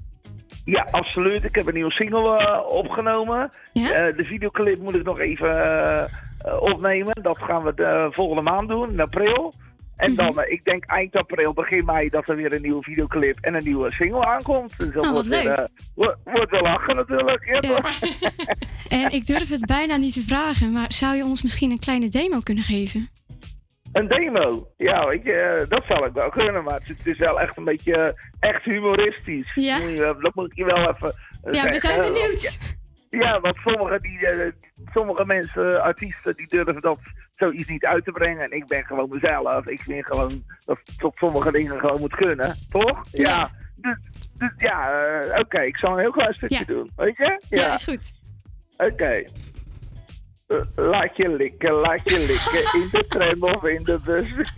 Ja, 0.65 0.87
absoluut. 0.91 1.43
Ik 1.43 1.55
heb 1.55 1.67
een 1.67 1.73
nieuwe 1.73 1.91
single 1.91 2.37
eh, 2.37 2.59
opgenomen. 2.67 3.49
Eh, 3.73 3.83
de 3.91 4.23
videoclip 4.23 4.79
moet 4.79 4.95
ik 4.95 5.03
nog 5.03 5.19
even 5.19 6.09
opnemen. 6.59 7.13
Dat 7.21 7.37
gaan 7.37 7.63
we 7.63 7.73
de 7.73 8.07
volgende 8.11 8.41
maand 8.41 8.69
doen, 8.69 8.91
in 8.91 8.99
april. 8.99 9.53
En 9.95 10.15
dan, 10.15 10.41
eh, 10.41 10.51
ik 10.51 10.63
denk 10.63 10.85
eind 10.85 11.15
april, 11.15 11.53
begin 11.53 11.85
mei, 11.85 12.09
dat 12.09 12.27
er 12.27 12.35
weer 12.35 12.53
een 12.53 12.61
nieuwe 12.61 12.81
videoclip 12.81 13.37
en 13.41 13.53
een 13.53 13.63
nieuwe 13.63 13.91
single 13.91 14.25
aankomt. 14.25 14.77
Dus 14.77 14.93
dat 14.93 15.05
Oh, 15.05 15.11
wat 15.11 15.11
wordt, 15.11 15.27
weer, 15.27 15.43
leuk. 15.43 15.69
wordt, 15.95 16.17
wordt 16.23 16.51
wel 16.51 16.61
lachen 16.61 16.95
natuurlijk. 16.95 17.45
Ja? 17.45 17.81
En 18.87 19.11
ik 19.11 19.25
durf 19.25 19.49
het 19.49 19.65
bijna 19.65 19.95
niet 19.95 20.13
te 20.13 20.21
vragen, 20.21 20.71
maar 20.71 20.91
zou 20.91 21.15
je 21.15 21.23
ons 21.23 21.41
misschien 21.41 21.71
een 21.71 21.79
kleine 21.79 22.09
demo 22.09 22.39
kunnen 22.39 22.63
geven? 22.63 23.09
Een 23.93 24.07
demo. 24.07 24.67
Ja, 24.77 25.07
weet 25.07 25.23
je, 25.23 25.33
eh, 25.33 25.69
dat 25.69 25.83
zal 25.87 26.05
ik 26.05 26.13
wel 26.13 26.29
kunnen. 26.29 26.63
Maar 26.63 26.81
het 26.83 27.05
is, 27.05 27.17
wel 27.17 27.39
echt 27.39 27.57
een 27.57 27.63
beetje 27.63 27.95
eh, 27.95 28.49
echt 28.49 28.63
humoristisch. 28.63 29.51
Ja? 29.55 29.77
Dat 30.19 30.35
moet 30.35 30.51
ik 30.51 30.57
je 30.57 30.65
wel 30.65 30.89
even 30.89 31.15
eh, 31.43 31.53
Ja, 31.53 31.63
we 31.63 31.79
zijn 31.79 31.79
zeggen. 31.79 32.13
benieuwd. 32.13 32.59
Ja, 33.09 33.39
want 33.39 33.57
sommige, 33.57 33.99
die, 34.01 34.19
sommige 34.93 35.25
mensen, 35.25 35.81
artiesten, 35.81 36.35
die 36.35 36.47
durven 36.47 36.81
dat 36.81 36.99
zoiets 37.31 37.69
niet 37.69 37.85
uit 37.85 38.05
te 38.05 38.11
brengen. 38.11 38.43
En 38.43 38.51
ik 38.51 38.67
ben 38.67 38.85
gewoon 38.85 39.09
mezelf. 39.09 39.67
Ik 39.67 39.81
vind 39.81 40.05
gewoon 40.05 40.43
dat 40.65 40.79
tot 40.97 41.17
sommige 41.17 41.51
dingen 41.51 41.79
gewoon 41.79 41.99
moet 41.99 42.15
kunnen. 42.15 42.57
Toch? 42.69 43.03
Ja. 43.11 43.51
Dus, 43.75 43.97
dus 44.37 44.51
ja, 44.57 45.03
oké, 45.39 45.61
ik 45.61 45.77
zal 45.77 45.91
een 45.91 45.99
heel 45.99 46.11
klein 46.11 46.33
stukje 46.33 46.65
doen. 46.65 46.91
Weet 46.95 47.17
je? 47.17 47.41
Ja, 47.49 47.73
is 47.73 47.83
goed. 47.83 48.11
Oké. 48.77 49.23
Laat 50.75 51.17
je 51.17 51.29
likken, 51.29 51.71
laat 51.71 52.09
je 52.09 52.19
likken. 52.19 52.63
In 52.81 52.89
de 52.91 53.05
tram 53.07 53.43
of 53.43 53.63
in 53.63 53.83
de 53.83 53.99
bus. 53.99 54.27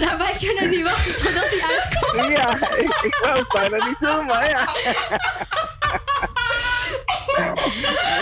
nou, 0.00 0.18
wij 0.18 0.36
kunnen 0.38 0.68
niet 0.70 0.82
wachten 0.82 1.16
totdat 1.16 1.48
hij 1.48 1.62
uitkomt. 1.76 2.28
Ja, 2.36 2.50
ik, 2.76 2.98
ik 3.02 3.18
wou 3.22 3.38
het 3.38 3.48
bijna 3.48 3.86
niet 3.86 3.98
doen, 4.00 4.26
maar 4.26 4.48
ja. 4.48 4.62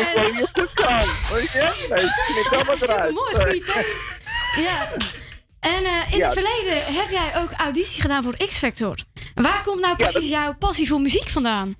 ik 0.00 0.10
weet 0.14 0.34
niet 0.34 0.50
het 0.52 0.72
kan, 0.72 1.02
weet 1.32 1.52
je? 1.52 1.86
Nee, 1.88 2.04
ik 2.04 2.46
kan 2.50 2.66
het 2.66 2.82
eruit. 2.82 3.14
Supermooi, 3.14 3.34
goede 3.34 3.60
tekst. 3.60 4.20
Ja. 4.56 4.86
En 5.64 5.84
eh, 5.84 6.12
in 6.12 6.18
Ja. 6.18 6.24
het 6.24 6.32
verleden 6.32 6.76
heb 7.00 7.10
jij 7.10 7.42
ook 7.42 7.50
auditie 7.56 8.02
gedaan 8.02 8.22
voor 8.22 8.36
X-Factor. 8.36 8.96
Waar 9.34 9.62
komt 9.64 9.80
nou 9.80 9.94
Ja, 9.98 10.04
precies 10.10 10.28
jouw 10.30 10.54
passie 10.58 10.88
voor 10.88 11.00
muziek 11.00 11.28
vandaan? 11.28 11.74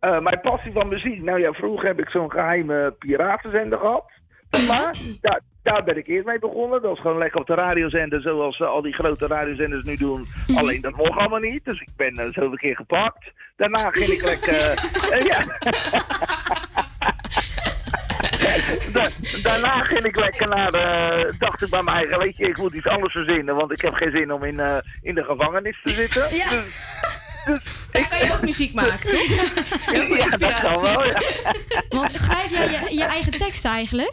Eh, 0.00 0.20
mijn 0.20 0.40
passie 0.40 0.72
van 0.72 0.88
muziek. 0.88 1.22
Nou 1.22 1.40
ja, 1.40 1.52
vroeger 1.52 1.86
heb 1.86 1.98
ik 2.00 2.08
zo'n 2.08 2.30
geheime 2.30 2.94
piratenzender 2.98 3.78
gehad. 3.78 4.10
Maar. 4.68 4.96
Daar, 5.20 5.40
daar 5.62 5.84
ben 5.84 5.96
ik 5.96 6.06
eerst 6.06 6.26
mee 6.26 6.38
begonnen. 6.38 6.82
Dat 6.82 6.90
was 6.90 7.00
gewoon 7.00 7.18
lekker 7.18 7.40
op 7.40 7.46
de 7.46 7.54
radiozender, 7.54 8.20
zoals 8.20 8.58
eh, 8.60 8.66
al 8.66 8.82
die 8.82 8.92
grote 8.92 9.26
radiozenders 9.26 9.84
nu 9.84 9.96
doen. 9.96 10.26
Alleen 10.56 10.80
dat 10.80 10.96
mocht 10.96 11.18
allemaal 11.18 11.38
niet, 11.40 11.64
dus 11.64 11.80
ik 11.80 11.88
ben 11.96 12.14
uh, 12.14 12.32
zo 12.32 12.40
een 12.40 12.56
keer 12.56 12.76
gepakt. 12.76 13.32
Daarna 13.56 13.90
ging 13.90 14.08
ik 14.10 14.22
lekker... 14.22 14.60
ja. 15.30 15.44
Da- 18.92 19.08
daarna 19.42 19.78
ging 19.80 20.04
ik 20.04 20.16
lekker 20.16 20.48
naar 20.48 20.70
de... 20.72 21.34
Dacht 21.38 21.62
ik 21.62 21.70
bij 21.70 21.82
mij 21.82 22.08
weet 22.18 22.36
je, 22.36 22.48
ik 22.48 22.56
moet 22.58 22.72
iets 22.74 22.86
anders 22.86 23.12
verzinnen. 23.12 23.54
Want 23.54 23.72
ik 23.72 23.80
heb 23.80 23.94
geen 23.94 24.10
zin 24.10 24.32
om 24.32 24.44
in, 24.44 24.60
eh, 24.60 24.76
in 25.02 25.14
de 25.14 25.24
gevangenis 25.24 25.80
te 25.82 25.92
zitten. 25.92 26.36
Ja. 26.36 26.48
Dus, 26.48 27.88
Daar 27.92 28.08
kan 28.08 28.18
je 28.26 28.32
ook 28.32 28.42
muziek 28.42 28.74
maken, 28.74 29.10
toch? 29.10 29.26
Heel 29.92 30.06
veel 30.06 30.16
inspiratie. 30.16 30.88
wel. 30.88 31.04
Want 31.88 32.10
schrijf 32.10 32.50
jij 32.50 32.70
je, 32.70 32.94
je 32.94 33.04
eigen 33.04 33.32
tekst 33.32 33.64
eigenlijk? 33.64 34.12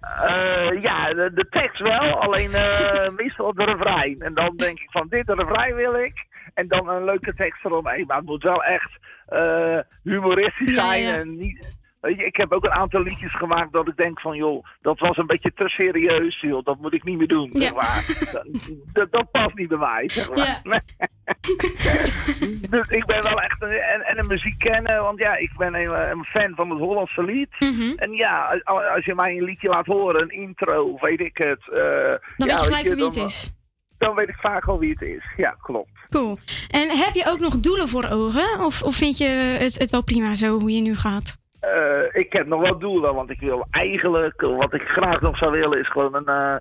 Eh, 0.00 0.82
ja, 0.82 1.14
de, 1.14 1.30
de 1.34 1.46
tekst 1.50 1.80
wel, 1.80 2.20
alleen 2.20 2.52
eh 2.54 3.08
meestal 3.16 3.54
de 3.54 3.64
refrein. 3.64 4.20
En 4.20 4.34
dan 4.34 4.56
denk 4.56 4.78
ik 4.78 4.90
van 4.90 5.06
dit 5.08 5.26
de 5.26 5.34
refrein 5.34 5.74
wil 5.74 5.94
ik. 5.94 6.26
En 6.54 6.68
dan 6.68 6.88
een 6.88 7.04
leuke 7.04 7.34
tekst 7.34 7.64
eromheen. 7.64 8.04
Maar 8.06 8.16
het 8.16 8.26
moet 8.26 8.42
wel 8.42 8.62
echt 8.64 8.90
eh, 9.26 9.78
humoristisch 10.02 10.74
Ja, 10.74 10.86
zijn. 10.86 11.02
ja. 11.02 11.14
En 11.14 11.36
niet, 11.36 11.66
weet 12.00 12.16
je, 12.18 12.24
ik 12.26 12.36
heb 12.36 12.52
ook 12.52 12.64
een 12.64 12.70
aantal 12.72 13.02
liedjes 13.02 13.36
gemaakt 13.36 13.72
dat 13.72 13.88
ik 13.88 13.96
denk 13.96 14.20
van 14.20 14.36
joh, 14.36 14.64
dat 14.80 14.98
was 14.98 15.16
een 15.16 15.26
beetje 15.26 15.52
te 15.54 15.68
serieus. 15.68 16.40
Joh, 16.40 16.64
dat 16.64 16.78
moet 16.80 16.92
ik 16.94 17.04
niet 17.04 17.18
meer 17.18 17.26
doen. 17.28 17.50
Zeg 17.52 17.74
maar. 17.74 18.04
dat, 19.10 19.30
past 19.30 19.54
niet 19.54 19.68
bij 19.68 19.78
mij. 19.78 20.08
Zeg 20.08 20.28
maar. 20.34 20.62
dus 22.70 22.88
ik 22.88 23.06
ben 23.06 23.22
wel 23.22 23.40
echt 23.40 23.62
een, 23.62 23.70
en, 23.70 24.00
en 24.00 24.18
een 24.18 24.26
muziek 24.26 24.58
kennen, 24.58 25.02
want 25.02 25.18
ja, 25.18 25.36
ik 25.36 25.50
ben 25.56 25.74
een, 25.74 26.10
een 26.10 26.24
fan 26.24 26.54
van 26.54 26.70
het 26.70 26.78
Hollandse 26.78 27.22
lied. 27.24 27.48
Mhm. 27.58 27.92
En 27.96 28.12
ja, 28.12 28.60
als 28.94 29.04
je 29.04 29.14
mij 29.14 29.36
een 29.36 29.44
liedje 29.44 29.68
laat 29.68 29.86
horen, 29.86 30.22
een 30.22 30.30
intro, 30.42 30.98
weet 31.00 31.20
ik 31.20 31.36
het. 31.36 31.60
eh, 31.72 31.78
Dan 32.36 32.48
ja, 32.48 32.54
weet 32.54 32.58
je 32.58 32.64
gelijk 32.64 32.84
je, 32.86 32.94
wie 32.94 33.04
het 33.04 33.14
dan- 33.14 33.24
is. 33.24 33.52
dan 33.98 34.14
weet 34.14 34.28
ik 34.28 34.36
vaak 34.40 34.64
al 34.68 34.78
wie 34.78 34.90
het 34.90 35.02
is. 35.02 35.32
Ja, 35.36 35.56
klopt. 35.62 35.90
Cool. 36.08 36.36
En 36.70 36.88
heb 36.90 37.14
je 37.14 37.24
ook 37.26 37.38
nog 37.40 37.60
doelen 37.60 37.88
voor 37.88 38.08
ogen? 38.10 38.60
Of, 38.60 38.82
of 38.82 38.94
vind 38.94 39.18
je 39.18 39.26
het, 39.58 39.78
het 39.78 39.90
wel 39.90 40.02
prima 40.04 40.34
zo 40.34 40.58
hoe 40.60 40.70
je 40.70 40.80
nu 40.82 40.96
gaat? 40.96 41.36
Eh, 41.72 42.20
ik 42.20 42.32
heb 42.32 42.46
nog 42.46 42.60
wel 42.60 42.78
doelen, 42.78 43.14
want 43.14 43.30
ik 43.30 43.40
wil 43.40 43.66
eigenlijk, 43.70 44.40
wat 44.40 44.74
ik 44.74 44.82
graag 44.82 45.20
nog 45.20 45.38
zou 45.38 45.52
willen, 45.52 45.78
is 45.78 45.90
gewoon 45.90 46.14
een, 46.14 46.26
eh, 46.26 46.56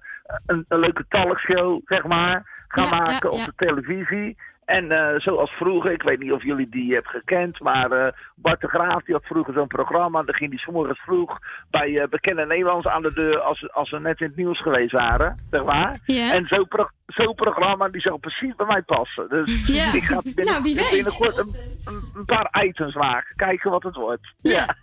een, 0.46 0.66
een 0.68 0.80
leuke 0.80 1.06
talkshow, 1.10 1.82
zeg 1.86 2.04
maar, 2.04 2.66
gaan 2.68 2.84
Ja, 2.84 2.96
ja, 2.96 3.04
maken 3.04 3.32
op 3.32 3.38
ja. 3.38 3.46
de 3.46 3.54
televisie. 3.56 4.38
En 4.68 4.92
eh, 4.92 5.20
zoals 5.20 5.52
vroeger, 5.52 5.92
ik 5.92 6.02
weet 6.04 6.20
niet 6.20 6.32
of 6.32 6.44
jullie 6.44 6.70
die 6.70 6.94
hebben 6.94 7.12
gekend, 7.12 7.60
maar 7.60 7.92
eh, 7.92 8.14
Bart 8.36 8.62
de 8.62 8.68
Graaf 8.68 9.04
die 9.04 9.14
had 9.14 9.26
vroeger 9.26 9.54
zo'n 9.54 9.68
programma. 9.68 10.24
Dan 10.24 10.36
ging 10.36 10.50
hij 10.50 10.60
's 10.60 10.66
morgens 10.66 11.00
vroeg 11.00 11.38
bij 11.70 12.00
eh, 12.00 12.08
bekende 12.10 12.46
Nederlanders 12.46 12.88
aan 12.96 13.02
de 13.02 13.14
deur 13.14 13.40
als, 13.40 13.72
als 13.72 13.90
ze 13.90 14.00
net 14.00 14.20
in 14.20 14.28
het 14.28 14.36
nieuws 14.36 14.62
geweest 14.62 14.92
waren, 14.92 15.40
zeg 15.52 15.64
maar. 15.64 16.00
En 16.06 16.46
zo'n 16.48 16.68
pro 16.68 16.88
zo'n 17.06 17.36
programma 17.36 17.90
die 17.90 18.02
zou 18.02 18.20
precies 18.20 18.56
bij 18.56 18.66
mij 18.66 18.82
passen. 18.82 19.30
Dus 19.30 19.70
ik 19.94 20.04
ga 20.04 20.22
binnen, 20.24 20.46
Nou, 20.46 20.64
wie 20.64 20.76
weet. 20.76 20.92
binnenkort 20.92 21.38
een, 21.38 21.56
een, 21.86 22.02
een 22.16 22.26
paar 22.26 22.64
items 22.66 22.96
maken, 22.96 23.36
kijken 23.36 23.72
wat 23.72 23.84
het 23.84 23.96
wordt. 23.96 24.34
Ja. 24.42 24.76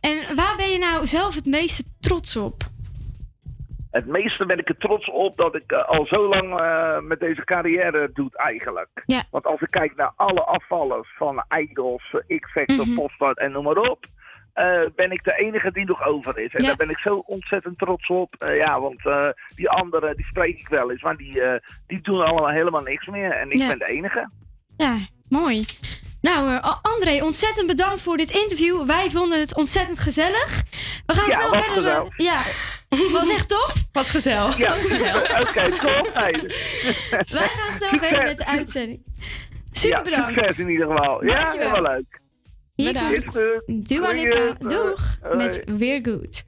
En 0.00 0.36
waar 0.36 0.56
ben 0.56 0.68
je 0.68 0.78
nou 0.78 1.06
zelf 1.06 1.34
het 1.34 1.46
meeste 1.46 1.84
trots 2.00 2.36
op? 2.36 2.62
Het 3.90 4.06
meeste 4.06 4.46
ben 4.46 4.58
ik 4.58 4.68
er 4.68 4.76
trots 4.76 5.10
op 5.10 5.36
dat 5.36 5.54
ik 5.54 5.72
eh, 5.72 5.84
al 5.88 6.06
zo 6.06 6.28
lang 6.28 6.60
eh, 6.60 6.98
met 7.00 7.20
deze 7.20 7.44
carrière 7.44 8.10
doe 8.12 8.30
eigenlijk. 8.32 9.02
Ja. 9.06 9.22
Want 9.30 9.44
als 9.46 9.60
ik 9.60 9.70
kijk 9.70 9.96
naar 9.96 10.12
alle 10.16 10.42
afvallers 10.44 11.14
van 11.16 11.44
Idols, 11.58 12.14
eh, 12.26 12.40
X-Factor. 12.40 12.86
Poststart 12.94 13.38
en 13.38 13.52
noem 13.52 13.64
maar 13.64 13.76
op. 13.76 14.06
ben 14.94 15.10
ik 15.10 15.24
de 15.24 15.34
enige 15.36 15.72
die 15.72 15.84
nog 15.84 16.06
over 16.06 16.38
is. 16.38 16.54
En 16.54 16.62
Ja. 16.62 16.66
daar 16.68 16.76
ben 16.76 16.90
ik 16.90 16.98
zo 16.98 17.16
ontzettend 17.26 17.78
trots 17.78 18.08
op. 18.08 18.34
Ja, 18.38 18.80
want 18.80 19.02
die 19.54 19.68
anderen, 19.70 20.16
die 20.16 20.26
spreek 20.26 20.58
ik 20.58 20.68
wel 20.68 20.90
eens. 20.90 21.02
Maar 21.02 21.16
die, 21.16 21.42
die 21.86 22.00
doen 22.00 22.24
allemaal 22.24 22.48
helemaal 22.50 22.82
niks 22.82 23.06
meer. 23.06 23.30
En 23.30 23.50
ik 23.50 23.58
Ja. 23.58 23.68
ben 23.68 23.78
de 23.78 23.84
enige. 23.88 24.30
Ja, 24.76 24.96
mooi. 25.28 25.64
Nou, 26.26 26.54
eh, 26.54 26.74
André, 26.82 27.24
ontzettend 27.24 27.66
bedankt 27.66 28.00
voor 28.00 28.16
dit 28.16 28.30
interview. 28.30 28.84
Wij 28.86 29.10
vonden 29.10 29.40
het 29.40 29.54
ontzettend 29.54 29.98
gezellig. 29.98 30.62
We 31.06 31.14
gaan 31.14 31.28
Ja, 31.28 31.34
snel 31.36 31.50
was 31.50 31.64
verder. 31.64 31.86
eh, 31.90 31.96
gezellig. 31.96 32.16
Ja, 32.16 32.42
was 33.20 33.28
echt 33.30 33.48
top. 33.48 33.72
Was 33.92 34.10
gezellig. 34.10 34.56
Ja, 34.58 34.68
Was 34.70 34.84
gezellig. 34.86 35.40
oké, 35.48 35.70
top. 35.70 36.10
Hey. 36.14 36.32
Wij 37.38 37.48
gaan 37.48 37.72
snel 37.76 37.98
verder 37.98 38.22
met 38.22 38.38
de 38.38 38.46
uitzending. 38.46 39.02
Super 39.72 39.96
ja, 39.96 40.02
bedankt. 40.02 40.34
Succes 40.34 40.58
in 40.58 40.68
ieder 40.68 40.86
geval. 40.86 41.24
Ja, 41.24 41.40
Dankjewel. 41.42 41.68
helemaal 41.68 41.92
leuk. 41.94 42.20
Hier 42.74 42.86
Lipa. 42.86 43.10
eh, 43.12 44.50
Doeg. 44.68 45.16
hoi. 45.22 45.36
Met 45.36 45.62
Weer 45.66 46.00
Goed. 46.02 46.44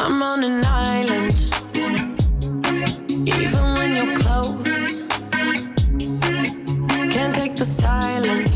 I'm 0.00 0.22
on 0.22 0.44
an 0.44 0.64
island. 0.64 1.34
Even 3.26 3.64
when 3.74 3.96
you're 3.96 4.14
close, 4.14 5.08
can't 7.10 7.34
take 7.34 7.56
the 7.56 7.64
silence. 7.64 8.47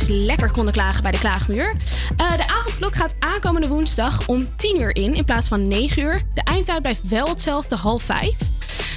Eventjes 0.00 0.26
lekker 0.26 0.50
konden 0.50 0.72
klagen 0.72 1.02
bij 1.02 1.12
de 1.12 1.18
klaagmuur. 1.18 1.74
Eh, 2.16 2.36
de 2.36 2.48
avondklok 2.48 2.96
gaat 2.96 3.16
aankomende 3.18 3.68
woensdag 3.68 4.28
om 4.28 4.56
10 4.56 4.80
uur 4.80 4.96
in 4.96 5.14
in 5.14 5.24
plaats 5.24 5.48
van 5.48 5.68
9 5.68 6.02
uur. 6.02 6.22
De 6.34 6.42
eindtijd 6.42 6.82
blijft 6.82 7.08
wel 7.08 7.28
hetzelfde, 7.28 7.76
half 7.76 8.02
5. 8.02 8.30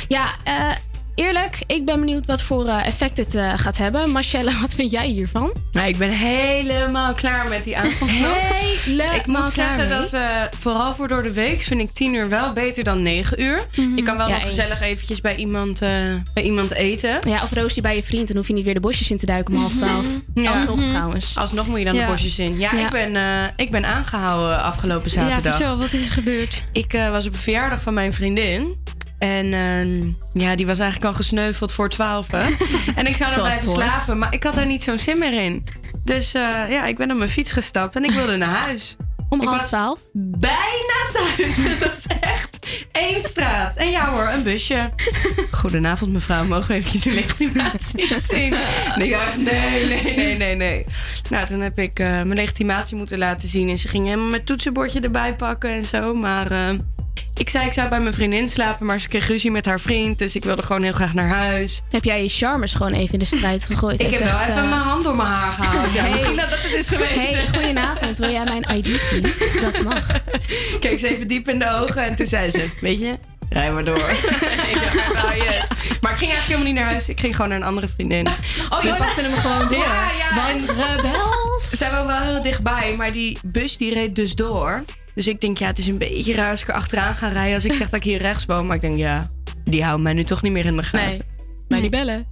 Ja, 0.08 0.30
eh, 0.44 0.70
eerlijk, 1.16 1.64
ik 1.66 1.86
ben 1.86 2.00
benieuwd 2.00 2.26
wat 2.26 2.42
voor 2.42 2.68
eh, 2.68 2.86
effect 2.86 3.36
eh, 3.36 3.54
gaat 3.56 3.78
hebben. 3.78 4.10
Marcelle, 4.10 4.60
wat 4.62 4.74
vind 4.74 4.92
jij 4.92 5.08
hiervan? 5.08 5.54
Nou, 5.72 5.88
ik 5.88 5.98
ben 5.98 6.12
helemaal 6.12 7.14
klaar 7.14 7.50
met 7.50 7.64
die 7.64 7.78
avondklok. 7.78 8.49
Helemaal 8.86 9.16
Ik 9.16 9.28
moet 9.28 9.52
zeggen 9.52 9.88
mee. 9.88 10.00
dat 10.00 10.14
eh, 10.14 10.22
vooral 10.58 10.94
voor 10.96 11.08
door 11.08 11.24
de 11.24 11.34
week 11.34 11.62
vind 11.62 11.80
ik 11.82 11.92
10 11.92 12.14
uur 12.14 12.30
wel 12.30 12.52
beter 12.54 12.84
dan 12.84 13.02
9 13.02 13.42
uur. 13.42 13.60
Je 13.96 14.04
kan 14.04 14.18
wel 14.18 14.28
Ja, 14.28 14.34
nog 14.34 14.44
eens. 14.46 14.56
gezellig 14.56 14.82
eventjes 14.82 15.22
bij 15.22 15.36
iemand, 15.36 15.82
eh, 15.82 15.90
bij 16.34 16.44
iemand 16.44 16.74
eten. 16.74 17.20
Ja, 17.28 17.42
of 17.44 17.52
roos 17.54 17.76
je 17.76 17.82
bij 17.82 17.96
je 17.96 18.04
vriend, 18.04 18.28
dan 18.28 18.38
hoef 18.38 18.48
je 18.48 18.54
niet 18.54 18.64
weer 18.64 18.74
de 18.74 18.80
bosjes 18.80 19.12
in 19.12 19.18
te 19.18 19.26
duiken 19.26 19.54
om 19.54 19.60
half 19.60 19.74
twaalf. 19.76 20.08
Ja. 20.34 20.52
Alsnog 20.52 20.76
Mhm. 20.76 20.86
trouwens. 20.88 21.36
Alsnog 21.38 21.68
moet 21.68 21.80
je 21.80 21.86
dan 21.86 21.96
Ja. 21.96 22.06
de 22.06 22.12
bosjes 22.12 22.40
in. 22.40 22.60
Ja, 22.60 22.70
Ja. 22.76 22.86
Ik, 22.86 22.92
ben, 22.92 23.16
eh, 23.16 23.44
ik 23.56 23.72
ben 23.72 23.86
aangehouden 23.86 24.62
afgelopen 24.64 25.10
zaterdag. 25.10 25.56
vertel, 25.56 25.78
wat 25.78 25.94
is 25.94 26.06
er 26.06 26.12
gebeurd? 26.14 26.64
Ik 26.72 26.92
was 27.12 27.28
op 27.28 27.34
een 27.34 27.40
verjaardag 27.40 27.82
van 27.82 27.94
mijn 27.94 28.14
vriendin. 28.14 28.78
En 29.20 29.54
ehm, 29.54 30.42
ja, 30.44 30.56
die 30.56 30.66
was 30.66 30.80
eigenlijk 30.80 31.12
al 31.12 31.18
gesneuveld 31.18 31.72
voor 31.72 31.90
12. 31.90 32.28
en 32.96 33.06
ik 33.08 33.16
zou 33.16 33.32
er 33.32 33.40
blijven 33.40 33.70
slapen, 33.70 34.18
maar 34.18 34.34
ik 34.34 34.44
had 34.44 34.54
daar 34.56 34.66
niet 34.66 34.84
zo'n 34.84 35.00
zin 35.00 35.20
meer 35.20 35.34
in. 35.44 35.64
Dus 36.04 36.34
eh, 36.34 36.42
ja, 36.70 36.86
ik 36.86 36.98
ben 36.98 37.12
op 37.12 37.18
mijn 37.18 37.30
fiets 37.30 37.52
gestapt 37.52 37.96
en 37.96 38.04
ik 38.04 38.12
wilde 38.12 38.38
naar 38.38 38.56
huis. 38.56 38.96
Om 39.30 39.42
ik 39.42 39.48
half 39.48 40.00
bijna 40.14 41.10
thuis. 41.14 41.58
Het 41.70 41.88
was 41.90 42.06
echt 42.20 42.68
één 42.92 43.22
straat. 43.22 43.76
En 43.76 43.90
ja 43.90 44.10
hoor, 44.10 44.28
een 44.28 44.44
busje. 44.44 44.90
Goedenavond 45.52 46.12
mevrouw, 46.12 46.46
mogen 46.46 46.68
we 46.68 46.74
eventjes 46.74 47.06
uw 47.06 47.14
legitimatie 47.14 48.20
zien? 48.32 48.56
Nee, 48.96 49.08
ja, 49.08 49.36
nee, 49.38 49.86
nee, 49.86 50.16
nee, 50.16 50.38
nee, 50.38 50.56
nee. 50.56 50.86
Nou, 51.30 51.46
toen 51.46 51.60
heb 51.60 51.80
ik 51.80 52.00
eh, 52.00 52.08
mijn 52.08 52.34
legitimatie 52.34 52.98
moeten 52.98 53.18
laten 53.18 53.48
zien. 53.48 53.70
En 53.70 53.78
ze 53.78 53.88
ging 53.88 54.06
helemaal 54.06 54.30
mijn 54.30 54.44
toetsenbordje 54.44 55.00
erbij 55.00 55.36
pakken 55.36 55.70
en 55.70 55.86
zo. 55.86 56.14
Maar 56.14 56.52
eh, 56.52 56.76
ik 57.36 57.50
zei 57.50 57.66
ik 57.66 57.74
zou 57.74 57.90
bij 57.90 58.00
mijn 58.00 58.14
vriendin 58.14 58.48
slapen, 58.48 58.86
maar 58.86 59.00
ze 59.00 59.08
kreeg 59.08 59.28
ruzie 59.28 59.52
met 59.52 59.66
haar 59.66 59.80
vriend. 59.80 60.18
Dus 60.18 60.36
ik 60.36 60.44
wilde 60.44 60.64
gewoon 60.64 60.84
heel 60.84 60.92
graag 60.94 61.14
naar 61.14 61.28
huis. 61.28 61.82
Heb 61.90 62.04
jij 62.04 62.24
je 62.24 62.30
charmes 62.30 62.74
gewoon 62.74 62.94
even 62.94 63.14
in 63.14 63.20
de 63.20 63.26
strijd 63.26 63.64
gegooid? 63.64 64.00
Ik 64.02 64.12
heb 64.12 64.20
wel 64.20 64.40
even 64.40 64.54
eh, 64.56 64.70
mijn 64.70 64.82
hand 64.82 65.04
door 65.04 65.16
mijn 65.16 65.28
haar 65.30 65.52
gehaald. 65.54 65.92
Ja, 65.94 66.02
Hey. 66.02 66.12
misschien 66.12 66.36
dat 66.36 66.50
dat 66.50 66.60
het 66.62 66.74
is 66.74 66.88
geweest. 66.90 67.34
Hey, 67.34 67.48
goedenavond. 67.54 68.18
Wil 68.20 68.32
jij 68.32 68.44
mijn 68.44 68.78
ID 68.78 69.00
zien? 69.00 69.34
Dat 69.62 69.84
mag. 69.84 70.08
keek 70.80 71.00
ze 71.00 71.08
even 71.08 71.28
diep 71.28 71.50
in 71.50 71.60
de 71.60 71.72
ogen 71.72 72.04
en 72.06 72.16
toen 72.16 72.26
zei 72.26 72.52
ze: 72.52 72.70
Weet 72.82 73.00
je, 73.00 73.18
rij 73.50 73.72
maar 73.72 73.84
door. 73.86 73.98
ik 74.10 74.80
dacht, 74.82 74.96
echt, 74.98 75.24
oh 75.26 75.36
yes. 75.36 75.68
Maar 76.02 76.12
ik 76.12 76.18
ging 76.18 76.32
eigenlijk 76.32 76.46
helemaal 76.46 76.66
niet 76.66 76.74
naar 76.76 76.86
huis. 76.92 77.10
Ik 77.10 77.20
ging 77.20 77.36
gewoon 77.36 77.50
naar 77.50 77.60
een 77.60 77.66
andere 77.66 77.88
vriendin. 77.88 78.28
Oh, 78.70 78.84
je 78.84 78.96
pakte 78.98 79.22
hem 79.22 79.34
gewoon 79.38 79.68
door. 79.68 79.78
Ja, 79.78 80.10
ja. 80.18 80.50
En- 80.50 80.66
rebels. 80.66 81.70
Ze 81.70 81.76
zijn 81.78 81.92
wel 81.92 82.08
wel 82.08 82.20
heel 82.22 82.42
dichtbij, 82.42 82.94
maar 82.98 83.12
die 83.12 83.38
bus 83.44 83.78
die 83.78 83.94
reed 83.94 84.16
dus 84.16 84.36
door. 84.36 84.84
Dus 85.20 85.28
ik 85.28 85.42
denk, 85.42 85.58
ja, 85.58 85.68
het 85.68 85.78
is 85.78 85.88
een 85.88 85.98
beetje 85.98 86.34
raar 86.34 86.50
als 86.50 86.62
ik 86.62 86.68
er 86.68 86.74
achteraan 86.74 87.16
ga 87.16 87.28
rijden 87.28 87.54
als 87.54 87.66
ik 87.66 87.74
zeg 87.74 87.90
dat 87.90 88.00
ik 88.00 88.04
hier 88.06 88.18
rechts 88.22 88.46
woon. 88.46 88.66
Maar 88.68 88.76
ik 88.76 88.82
denk, 88.82 88.98
ja, 88.98 89.28
die 89.64 89.82
houden 89.84 90.02
mij 90.04 90.14
nu 90.14 90.24
toch 90.24 90.42
niet 90.42 90.52
meer 90.52 90.66
in 90.66 90.76
de 90.76 90.84
gaten. 90.84 91.08
Nee. 91.10 91.22
Mij 91.68 91.80
niet 91.80 91.92
bellen. 91.92 92.26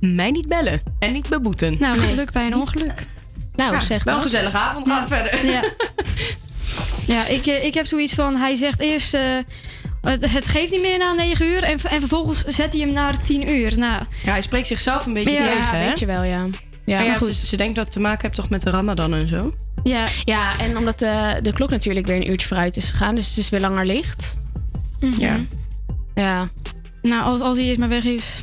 Mij 0.00 0.30
niet 0.30 0.48
bellen. 0.48 0.80
En 0.98 1.12
niet 1.12 1.28
beboeten. 1.28 1.76
Nou, 1.78 1.98
geluk 1.98 2.32
bij 2.32 2.46
een 2.46 2.54
ongeluk. 2.56 3.06
Nou, 3.54 3.72
Ja, 3.72 3.80
zeg 3.80 4.04
wel 4.04 4.14
dat. 4.14 4.22
gezellige 4.22 4.56
avond. 4.58 4.86
Gaan 4.88 5.02
we 5.02 5.08
verder. 5.14 5.46
Ja, 5.46 5.62
ja 7.06 7.26
ik, 7.26 7.46
eh, 7.46 7.64
ik 7.64 7.74
heb 7.74 7.86
zoiets 7.86 8.12
van... 8.14 8.36
Hij 8.36 8.54
zegt 8.54 8.80
eerst... 8.80 9.14
eh, 9.14 9.22
het, 10.02 10.30
het 10.32 10.44
geeft 10.48 10.70
niet 10.72 10.80
meer 10.82 10.98
na 10.98 11.12
9 11.12 11.46
uur. 11.46 11.62
En, 11.62 11.78
en 11.82 12.00
vervolgens 12.00 12.44
zet 12.44 12.72
hij 12.72 12.80
hem 12.82 12.92
naar 12.92 13.22
10 13.22 13.48
uur. 13.48 13.78
Nou, 13.78 14.02
Ja, 14.24 14.30
hij 14.32 14.42
spreekt 14.42 14.66
zichzelf 14.66 15.06
een 15.06 15.12
beetje 15.12 15.30
Ja, 15.32 15.40
tegen, 15.42 15.78
hè? 15.78 15.86
weet 15.86 15.98
je 15.98 16.06
wel, 16.06 16.22
ja. 16.22 16.46
Ja, 16.88 16.94
Maar 16.96 17.04
ja, 17.04 17.10
maar 17.10 17.20
goed. 17.20 17.34
Ze, 17.34 17.46
ze 17.46 17.56
denkt 17.56 17.74
dat 17.74 17.84
het 17.84 17.92
te 17.92 18.00
maken 18.00 18.20
heeft 18.22 18.34
toch 18.34 18.48
met 18.48 18.62
de 18.62 18.70
ramadan 18.70 19.14
en 19.14 19.28
zo. 19.28 19.54
ja. 19.84 20.06
Ja, 20.24 20.58
en 20.58 20.76
omdat 20.76 20.98
de, 20.98 21.38
de 21.42 21.52
klok 21.52 21.70
natuurlijk 21.70 22.06
weer 22.06 22.16
een 22.16 22.30
uurtje 22.30 22.46
vooruit 22.46 22.76
is 22.76 22.90
gegaan. 22.90 23.14
Dus 23.14 23.28
het 23.28 23.36
is 23.38 23.48
weer 23.48 23.60
langer 23.60 23.86
licht. 23.86 24.36
Ja. 25.18 25.38
Ja. 26.14 26.48
Nou, 27.02 27.22
als, 27.22 27.40
als 27.40 27.56
hij 27.56 27.66
eerst 27.66 27.78
maar 27.78 27.88
weg 27.88 28.04
is. 28.04 28.42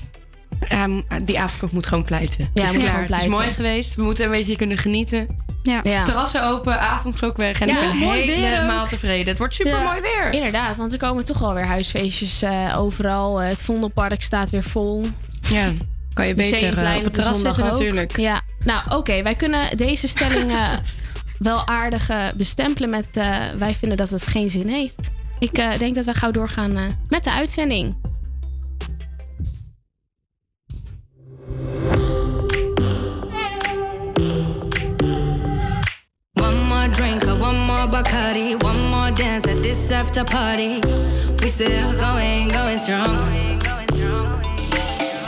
Ja, 0.69 0.87
m- 0.87 1.03
die 1.23 1.39
avondklok 1.39 1.71
moet 1.71 1.85
gewoon 1.85 2.03
pleiten. 2.03 2.49
Ja, 2.53 2.61
het 2.61 2.69
is 2.71 2.77
moet 2.77 2.85
klaar. 2.85 2.95
gewoon 2.95 2.99
Het 2.99 3.09
is 3.21 3.27
pleiten. 3.27 3.31
mooi 3.31 3.53
geweest. 3.53 3.95
We 3.95 4.03
moeten 4.03 4.25
een 4.25 4.31
beetje 4.31 4.55
kunnen 4.55 4.77
genieten. 4.77 5.27
Ja. 5.63 5.79
Ja. 5.83 6.03
Terrassen 6.03 6.43
open, 6.49 6.79
avondklok 6.79 7.37
weg. 7.37 7.59
En 7.61 7.67
Ja, 7.67 7.73
ik 7.83 7.99
ben 8.25 8.37
helemaal 8.37 8.87
tevreden. 8.87 9.27
Het 9.27 9.37
wordt 9.37 9.53
super 9.53 9.81
mooi 9.83 10.01
weer. 10.01 10.31
Inderdaad, 10.33 10.75
want 10.75 10.91
er 10.93 10.97
komen 10.99 11.25
toch 11.25 11.39
wel 11.39 11.53
weer 11.53 11.65
huisfeestjes 11.65 12.41
eh, 12.41 12.75
overal. 12.77 13.41
Eh, 13.41 13.47
het 13.49 13.61
Vondelpark 13.61 14.21
staat 14.21 14.49
weer 14.49 14.63
vol. 14.63 15.05
Ja, 15.49 15.71
kan 16.15 16.27
je 16.27 16.33
beter 16.33 16.77
eh, 16.77 16.95
op 16.97 17.03
het 17.03 17.13
terras 17.13 17.35
zondag 17.35 17.55
zitten 17.55 17.73
ook. 17.73 17.79
natuurlijk. 17.79 18.17
Ja, 18.17 18.41
nou 18.63 18.81
oké, 18.97 19.23
wij 19.23 19.35
kunnen 19.35 19.77
deze 19.77 20.07
stelling 20.07 20.51
eh, 20.51 20.73
wel 21.49 21.67
aardig 21.67 22.09
eh, 22.09 22.27
bestempelen 22.37 22.89
met 22.89 23.07
eh, 23.17 23.37
wij 23.57 23.75
vinden 23.75 23.97
dat 23.97 24.09
het 24.09 24.25
geen 24.25 24.49
zin 24.49 24.67
heeft. 24.67 25.11
Ik 25.39 25.57
eh, 25.57 25.77
denk 25.77 25.95
dat 25.95 26.05
we 26.05 26.13
gauw 26.13 26.31
doorgaan 26.31 26.77
eh, 26.77 26.83
met 27.07 27.23
de 27.23 27.31
uitzending. 27.31 27.95
One 36.33 36.63
more 36.67 36.89
drink 36.89 37.23
one 37.23 37.57
more 37.65 37.87
Bacardi, 37.87 38.55
one 38.63 38.89
more 38.89 39.11
dance 39.11 39.47
at 39.47 39.61
this 39.61 39.91
after 39.91 40.23
party. 40.23 40.79
We 41.37 41.47
still 41.49 41.93
going, 41.97 42.51
going 42.53 42.79
strong. 42.79 43.34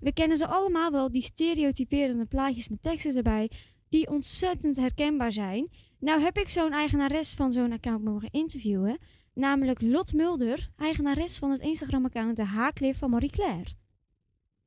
We 0.00 0.12
kennen 0.12 0.36
ze 0.36 0.46
allemaal 0.46 0.90
wel, 0.90 1.10
die 1.10 1.22
stereotyperende 1.22 2.26
plaatjes 2.26 2.68
met 2.68 2.82
teksten 2.82 3.16
erbij, 3.16 3.50
die 3.88 4.10
ontzettend 4.10 4.76
herkenbaar 4.76 5.32
zijn. 5.32 5.68
Nou 5.98 6.20
heb 6.20 6.36
ik 6.36 6.48
zo'n 6.48 6.72
eigenares 6.72 7.34
van 7.34 7.52
zo'n 7.52 7.72
account 7.72 8.04
mogen 8.04 8.28
interviewen, 8.30 8.98
namelijk 9.34 9.82
Lot 9.82 10.12
Mulder, 10.12 10.68
eigenares 10.76 11.38
van 11.38 11.50
het 11.50 11.60
Instagram-account 11.60 12.36
De 12.36 12.44
Haaklif 12.44 12.98
van 12.98 13.10
Marie 13.10 13.30
Claire. 13.30 13.70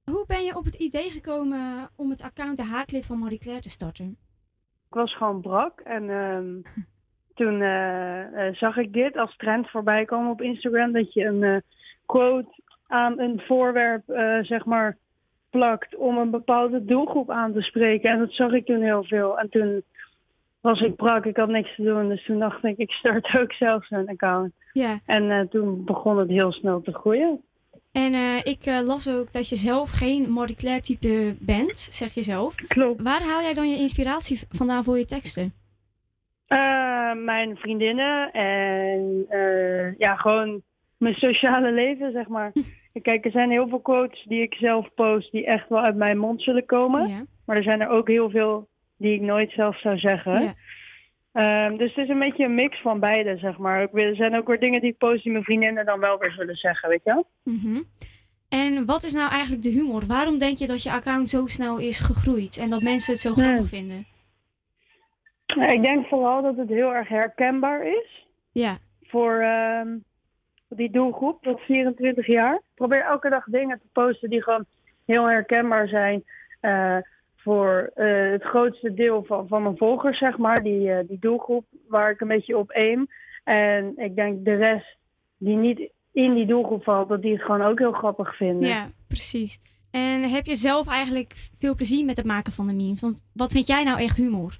Hoe 0.03 0.25
ben 0.27 0.43
je 0.43 0.55
op 0.55 0.65
het 0.65 0.75
idee 0.75 1.09
gekomen 1.09 1.89
om 1.95 2.09
het 2.09 2.21
account 2.21 2.57
De 2.57 2.63
Haaklif 2.63 3.05
van 3.05 3.19
Marie 3.19 3.39
Claire 3.39 3.63
te 3.63 3.69
starten? 3.69 4.17
Ik 4.89 4.95
was 4.95 5.15
gewoon 5.15 5.41
brak 5.41 5.79
en 5.79 6.09
ehm, 6.09 6.61
toen 7.39 7.61
eh, 7.61 8.47
eh, 8.47 8.55
zag 8.55 8.77
ik 8.77 8.93
dit 8.93 9.17
als 9.17 9.35
trend 9.35 9.69
voorbij 9.69 10.05
komen 10.05 10.31
op 10.31 10.41
Instagram, 10.41 10.91
dat 10.91 11.13
je 11.13 11.25
een... 11.25 11.43
Eh, 11.43 11.57
quote 12.09 12.58
aan 12.89 13.19
een 13.19 13.41
voorwerp, 13.47 14.09
eh, 14.09 14.39
zeg 14.41 14.65
maar, 14.65 14.97
plakt 15.49 15.95
om 15.95 16.17
een 16.17 16.29
bepaalde 16.29 16.85
doelgroep 16.85 17.29
aan 17.29 17.53
te 17.53 17.61
spreken. 17.61 18.11
En 18.11 18.19
dat 18.19 18.31
zag 18.31 18.51
ik 18.51 18.65
toen 18.65 18.81
heel 18.81 19.03
veel. 19.03 19.39
En 19.39 19.49
toen 19.49 19.83
was 20.61 20.81
ik 20.81 20.95
brak, 20.95 21.25
ik 21.25 21.37
had 21.37 21.49
niks 21.49 21.75
te 21.75 21.83
doen. 21.83 22.09
Dus 22.09 22.25
toen 22.25 22.39
dacht 22.39 22.63
ik, 22.63 22.77
ik 22.77 22.91
start 22.91 23.29
ook 23.39 23.53
zelf 23.53 23.85
zo'n 23.85 24.07
account. 24.07 24.53
Ja. 24.73 24.99
En 25.05 25.31
eh, 25.31 25.47
toen 25.47 25.85
begon 25.85 26.17
het 26.17 26.29
heel 26.29 26.51
snel 26.51 26.81
te 26.81 26.93
groeien. 26.93 27.41
En 27.91 28.13
eh, 28.13 28.37
ik 28.37 28.65
las 28.65 29.09
ook 29.09 29.31
dat 29.31 29.49
je 29.49 29.55
zelf 29.55 29.91
geen 29.91 30.29
modiculair 30.29 30.81
type 30.81 31.35
bent, 31.39 31.77
zeg 31.77 32.13
je 32.13 32.21
zelf. 32.21 32.55
Klopt. 32.55 33.01
Waar 33.01 33.21
haal 33.21 33.41
jij 33.41 33.53
dan 33.53 33.69
je 33.69 33.77
inspiratie 33.77 34.39
vandaan 34.49 34.83
voor 34.83 34.97
je 34.97 35.05
teksten? 35.05 35.53
mijn 37.25 37.57
vriendinnen 37.57 38.31
en 38.31 39.25
ja, 39.97 40.15
gewoon 40.15 40.61
mijn 40.99 41.13
sociale 41.13 41.71
leven, 41.71 42.11
zeg 42.11 42.27
maar. 42.27 42.51
Kijk, 43.01 43.25
er 43.25 43.31
zijn 43.31 43.49
heel 43.49 43.67
veel 43.67 43.79
quotes 43.79 44.23
die 44.23 44.41
ik 44.41 44.53
zelf 44.53 44.93
post 44.93 45.31
die 45.31 45.45
echt 45.45 45.69
wel 45.69 45.79
uit 45.79 45.95
mijn 45.95 46.17
mond 46.17 46.41
zullen 46.41 46.65
komen. 46.65 47.27
Maar 47.45 47.55
er 47.55 47.63
zijn 47.63 47.81
er 47.81 47.89
ook 47.89 48.07
heel 48.07 48.29
veel 48.29 48.67
die 48.97 49.13
ik 49.13 49.21
nooit 49.21 49.51
zelf 49.51 49.79
zou 49.79 49.97
zeggen. 49.97 50.41
Ja. 50.43 50.53
Ehm, 51.31 51.77
dus 51.77 51.95
het 51.95 52.03
is 52.03 52.09
een 52.09 52.19
beetje 52.19 52.45
een 52.45 52.55
mix 52.55 52.81
van 52.81 52.99
beide, 52.99 53.37
zeg 53.37 53.57
maar. 53.57 53.93
Er 53.93 54.15
zijn 54.15 54.35
ook 54.35 54.47
weer 54.47 54.59
dingen 54.59 54.81
die 54.81 54.89
ik 54.91 54.97
post 54.97 55.23
die 55.23 55.31
mijn 55.31 55.43
vriendinnen 55.43 55.85
dan 55.85 55.99
wel 55.99 56.17
weer 56.17 56.31
zullen 56.31 56.55
zeggen, 56.55 56.89
weet 56.89 57.01
je 57.03 57.13
wel? 57.13 57.27
Mhm. 57.43 57.81
En 58.49 58.85
wat 58.85 59.03
is 59.03 59.13
nou 59.13 59.31
eigenlijk 59.31 59.63
de 59.63 59.69
humor? 59.69 60.05
Waarom 60.07 60.37
denk 60.37 60.57
je 60.57 60.67
dat 60.67 60.83
je 60.83 60.91
account 60.91 61.29
zo 61.29 61.45
snel 61.45 61.77
is 61.77 61.99
gegroeid 61.99 62.57
en 62.57 62.69
dat 62.69 62.81
mensen 62.81 63.11
het 63.13 63.21
zo 63.21 63.33
Hmm. 63.33 63.43
grappig 63.43 63.67
vinden? 63.67 64.05
Ja, 65.45 65.67
ik 65.67 65.81
denk 65.81 66.07
vooral 66.07 66.41
dat 66.41 66.57
het 66.57 66.69
heel 66.69 66.93
erg 66.93 67.07
herkenbaar 67.07 67.87
is. 67.87 68.25
Ja. 68.51 68.77
Voor 69.01 69.39
ehm, 69.39 69.87
die 70.69 70.91
doelgroep, 70.91 71.43
tot 71.43 71.59
24 71.59 72.27
jaar. 72.27 72.61
Probeer 72.75 73.03
elke 73.03 73.29
dag 73.29 73.45
dingen 73.45 73.79
te 73.79 73.87
posten 73.91 74.29
die 74.29 74.43
gewoon 74.43 74.65
heel 75.05 75.29
herkenbaar 75.29 75.87
zijn. 75.87 76.23
eh, 76.59 76.97
voor 77.35 77.91
eh, 77.95 78.31
het 78.31 78.43
grootste 78.43 78.93
deel 78.93 79.23
van, 79.23 79.47
van 79.47 79.63
mijn 79.63 79.77
volgers, 79.77 80.17
zeg 80.17 80.37
maar. 80.37 80.63
Die, 80.63 80.91
eh, 80.91 81.07
die 81.07 81.19
doelgroep 81.19 81.65
waar 81.87 82.11
ik 82.11 82.21
een 82.21 82.27
beetje 82.27 82.57
op 82.57 82.71
aim. 82.71 83.07
En 83.43 83.93
ik 83.95 84.15
denk 84.15 84.45
de 84.45 84.55
rest 84.55 84.97
die 85.37 85.55
niet 85.55 85.89
in 86.11 86.33
die 86.33 86.45
doelgroep 86.45 86.83
valt, 86.83 87.09
dat 87.09 87.21
die 87.21 87.33
het 87.33 87.41
gewoon 87.41 87.61
ook 87.61 87.79
heel 87.79 87.91
grappig 87.91 88.35
vinden. 88.35 88.67
Ja, 88.67 88.89
precies. 89.07 89.59
En 89.91 90.29
heb 90.29 90.45
je 90.45 90.55
zelf 90.55 90.87
eigenlijk 90.87 91.33
veel 91.59 91.75
plezier 91.75 92.05
met 92.05 92.17
het 92.17 92.25
maken 92.25 92.53
van 92.53 92.67
de 92.67 92.73
memes? 92.73 93.01
Want 93.01 93.21
wat 93.33 93.51
vind 93.51 93.67
jij 93.67 93.83
nou 93.83 93.99
echt 93.99 94.17
humor? 94.17 94.59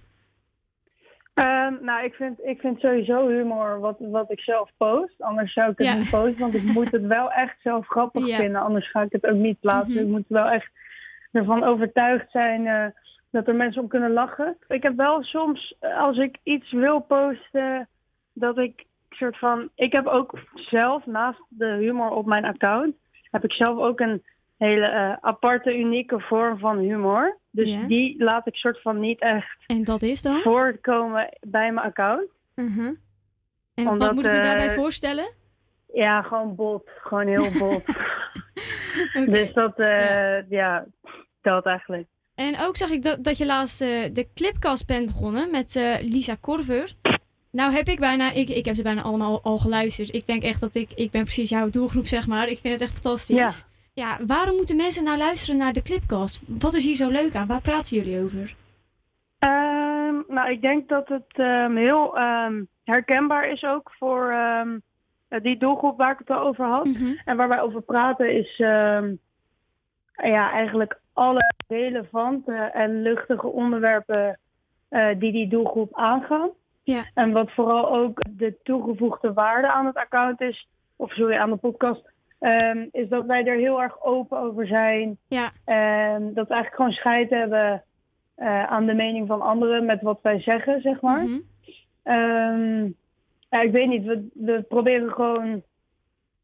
Ehm, 1.39 1.73
nou, 1.81 2.03
ik 2.03 2.13
vind, 2.13 2.43
ik 2.43 2.59
vind 2.59 2.79
sowieso 2.79 3.27
humor 3.27 3.79
wat, 3.79 3.95
wat 3.99 4.31
ik 4.31 4.39
zelf 4.39 4.69
post. 4.77 5.21
Anders 5.21 5.53
zou 5.53 5.71
ik 5.71 5.77
het 5.77 5.87
Ja. 5.87 5.93
niet 5.95 6.09
posten, 6.09 6.39
want 6.39 6.53
ik 6.53 6.63
moet 6.75 6.91
het 6.91 7.05
wel 7.05 7.31
echt 7.31 7.55
zelf 7.61 7.87
grappig 7.87 8.27
Ja. 8.27 8.37
vinden. 8.37 8.61
Anders 8.61 8.91
ga 8.91 9.01
ik 9.01 9.11
het 9.11 9.25
ook 9.25 9.35
niet 9.37 9.59
plaatsen. 9.59 9.93
Mhm. 9.93 10.01
Ik 10.03 10.07
moet 10.07 10.25
wel 10.27 10.45
echt 10.49 10.71
ervan 11.31 11.63
overtuigd 11.63 12.31
zijn 12.31 12.67
eh, 12.67 12.85
dat 13.31 13.47
er 13.47 13.55
mensen 13.55 13.81
om 13.81 13.87
kunnen 13.87 14.11
lachen. 14.13 14.57
Ik 14.67 14.83
heb 14.83 14.95
wel 14.95 15.23
soms, 15.23 15.75
eh, 15.79 15.97
als 15.97 16.17
ik 16.17 16.37
iets 16.43 16.71
wil 16.71 16.99
posten, 16.99 17.87
dat 18.33 18.57
ik 18.57 18.85
soort 19.09 19.37
van... 19.37 19.69
Ik 19.75 19.91
heb 19.91 20.05
ook 20.07 20.39
zelf, 20.53 21.05
naast 21.05 21.41
de 21.49 21.65
humor 21.79 22.09
op 22.09 22.25
mijn 22.25 22.45
account, 22.45 22.95
heb 23.31 23.43
ik 23.43 23.51
zelf 23.53 23.77
ook 23.77 23.99
een 23.99 24.23
hele 24.60 24.86
eh, 24.86 25.14
aparte, 25.22 25.78
unieke 25.78 26.20
vorm 26.20 26.60
van 26.60 26.78
humor. 26.78 27.38
Dus 27.51 27.68
Ja. 27.70 27.84
die 27.88 28.24
laat 28.24 28.47
ik 28.47 28.55
soort 28.55 28.82
van 28.82 28.99
niet 28.99 29.20
echt 29.22 29.57
En 29.68 29.84
dat 29.84 30.01
is 30.01 30.22
dan? 30.22 30.39
voortkomen 30.41 31.30
bij 31.39 31.72
mijn 31.72 31.86
account. 31.88 32.30
Mhm. 32.55 32.93
En 33.74 33.88
Omdat, 33.88 34.07
wat 34.07 34.16
moet 34.16 34.26
ik 34.26 34.32
me 34.32 34.39
daarbij 34.39 34.68
eh, 34.68 34.74
voorstellen? 34.76 35.26
Ja, 35.93 36.22
gewoon 36.22 36.55
bot. 36.55 36.89
Gewoon 37.01 37.28
heel 37.28 37.51
bot. 37.60 37.84
Dus 39.26 39.53
dat, 39.53 39.80
eh, 39.80 40.49
ja. 40.49 40.86
dat 41.41 41.66
eigenlijk. 41.66 42.07
En 42.36 42.60
ook 42.60 42.76
zag 42.78 42.89
ik 42.89 43.03
dat, 43.03 43.24
dat 43.24 43.38
je 43.38 43.45
laatst 43.45 43.80
de 43.80 44.28
clipcast 44.34 44.86
bent 44.88 45.05
begonnen 45.05 45.51
met 45.51 45.97
Lisa 46.01 46.36
Korver. 46.41 46.93
Nou 47.51 47.72
heb 47.74 47.88
ik 47.88 47.99
bijna, 47.99 48.32
ik, 48.32 48.49
ik 48.49 48.66
heb 48.66 48.76
ze 48.76 48.84
bijna 48.84 49.01
allemaal 49.01 49.41
al 49.43 49.57
geluisterd. 49.57 50.14
Ik 50.16 50.26
denk 50.26 50.43
echt 50.43 50.60
dat 50.62 50.76
ik, 50.76 50.91
ik 50.95 51.12
ben 51.12 51.24
precies 51.24 51.49
jouw 51.49 51.70
doelgroep 51.70 52.05
zeg 52.05 52.28
maar. 52.28 52.47
Ik 52.47 52.57
vind 52.60 52.74
het 52.74 52.82
echt 52.84 52.93
fantastisch. 52.93 53.36
Ja. 53.36 53.68
Waarom 54.27 54.55
moeten 54.55 54.75
mensen 54.75 55.03
nou 55.03 55.17
luisteren 55.17 55.57
naar 55.57 55.73
de 55.73 55.81
clipcast? 55.81 56.41
Wat 56.47 56.73
is 56.73 56.85
hier 56.85 56.95
zo 56.95 57.09
leuk 57.09 57.35
aan? 57.35 57.47
Waar 57.47 57.61
praten 57.61 57.97
jullie 57.97 58.23
over? 58.23 58.55
Ehm, 59.39 60.15
nou, 60.27 60.51
ik 60.51 60.61
denk 60.61 60.89
dat 60.89 61.07
het 61.07 61.33
ehm, 61.33 61.75
heel 61.75 62.17
ehm, 62.17 62.63
herkenbaar 62.83 63.49
is 63.49 63.63
ook 63.63 63.91
voor 63.97 64.33
die 65.41 65.57
doelgroep 65.57 65.97
waar 65.97 66.11
ik 66.11 66.19
het 66.19 66.29
al 66.29 66.39
over 66.39 66.65
had. 66.65 66.87
En 67.25 67.37
waar 67.37 67.47
wij 67.47 67.61
over 67.61 67.81
praten 67.81 68.35
is 68.37 68.57
ja, 70.23 70.51
eigenlijk 70.51 70.99
alle 71.13 71.53
relevante 71.67 72.53
en 72.53 73.01
luchtige 73.01 73.47
onderwerpen 73.47 74.39
eh, 74.89 75.19
die 75.19 75.31
die 75.31 75.47
doelgroep 75.47 75.95
aangaan. 75.95 76.49
Ja. 76.83 77.05
En 77.13 77.31
wat 77.31 77.51
vooral 77.51 77.89
ook 77.95 78.19
de 78.29 78.55
toegevoegde 78.63 79.33
waarde 79.33 79.71
aan 79.71 79.85
het 79.85 79.95
account 79.95 80.41
is, 80.41 80.67
of 80.95 81.11
sorry, 81.11 81.37
aan 81.37 81.49
de 81.49 81.55
podcast, 81.55 82.01
ehm, 82.39 82.85
is 82.91 83.09
dat 83.09 83.25
wij 83.25 83.45
er 83.45 83.57
heel 83.57 83.81
erg 83.81 84.03
open 84.03 84.39
over 84.39 84.67
zijn. 84.67 85.17
Ja. 85.27 85.51
En 85.65 86.33
dat 86.33 86.47
we 86.47 86.53
eigenlijk 86.53 86.75
gewoon 86.75 86.91
scheid 86.91 87.29
hebben 87.29 87.83
eh, 88.35 88.63
aan 88.63 88.85
de 88.85 88.93
mening 88.93 89.27
van 89.27 89.41
anderen 89.41 89.85
met 89.85 90.01
wat 90.01 90.19
wij 90.21 90.41
zeggen, 90.41 90.81
zeg 90.81 91.01
maar. 91.01 91.23
Mhm. 91.23 91.39
Ehm, 92.03 92.83
ja, 93.49 93.61
ik 93.61 93.71
weet 93.71 93.87
niet, 93.87 94.05
we, 94.05 94.27
we 94.33 94.61
proberen 94.61 95.11
gewoon 95.11 95.63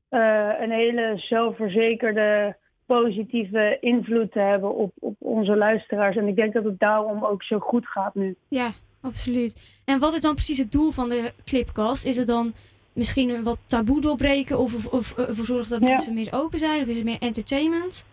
eh, 0.09 0.51
een 0.59 0.71
hele 0.71 1.13
zelfverzekerde, 1.15 2.57
positieve 2.85 3.77
invloed 3.79 4.31
te 4.31 4.39
hebben 4.39 4.75
op, 4.75 4.91
op 4.99 5.15
onze 5.19 5.55
luisteraars. 5.55 6.15
En 6.15 6.27
ik 6.27 6.35
denk 6.35 6.53
dat 6.53 6.63
het 6.63 6.79
daarom 6.79 7.25
ook 7.25 7.43
zo 7.43 7.59
goed 7.59 7.87
gaat 7.87 8.15
nu. 8.15 8.35
Ja, 8.47 8.71
absoluut. 9.01 9.81
En 9.85 9.99
wat 9.99 10.13
is 10.13 10.21
dan 10.21 10.33
precies 10.33 10.57
het 10.57 10.71
doel 10.71 10.91
van 10.91 11.09
de 11.09 11.31
clipcast? 11.45 12.05
Is 12.05 12.17
het 12.17 12.27
dan 12.27 12.53
misschien 12.95 13.43
wat 13.43 13.57
taboe 13.67 14.01
doorbreken 14.01 14.59
of, 14.59 14.75
of, 14.75 14.93
of 14.93 15.17
ervoor 15.17 15.45
zorgen 15.45 15.69
dat 15.69 15.79
Ja. 15.81 15.87
mensen 15.87 16.13
meer 16.13 16.27
open 16.31 16.59
zijn? 16.59 16.81
Of 16.81 16.87
is 16.87 16.95
het 16.95 17.05
meer 17.05 17.19
entertainment? 17.19 18.05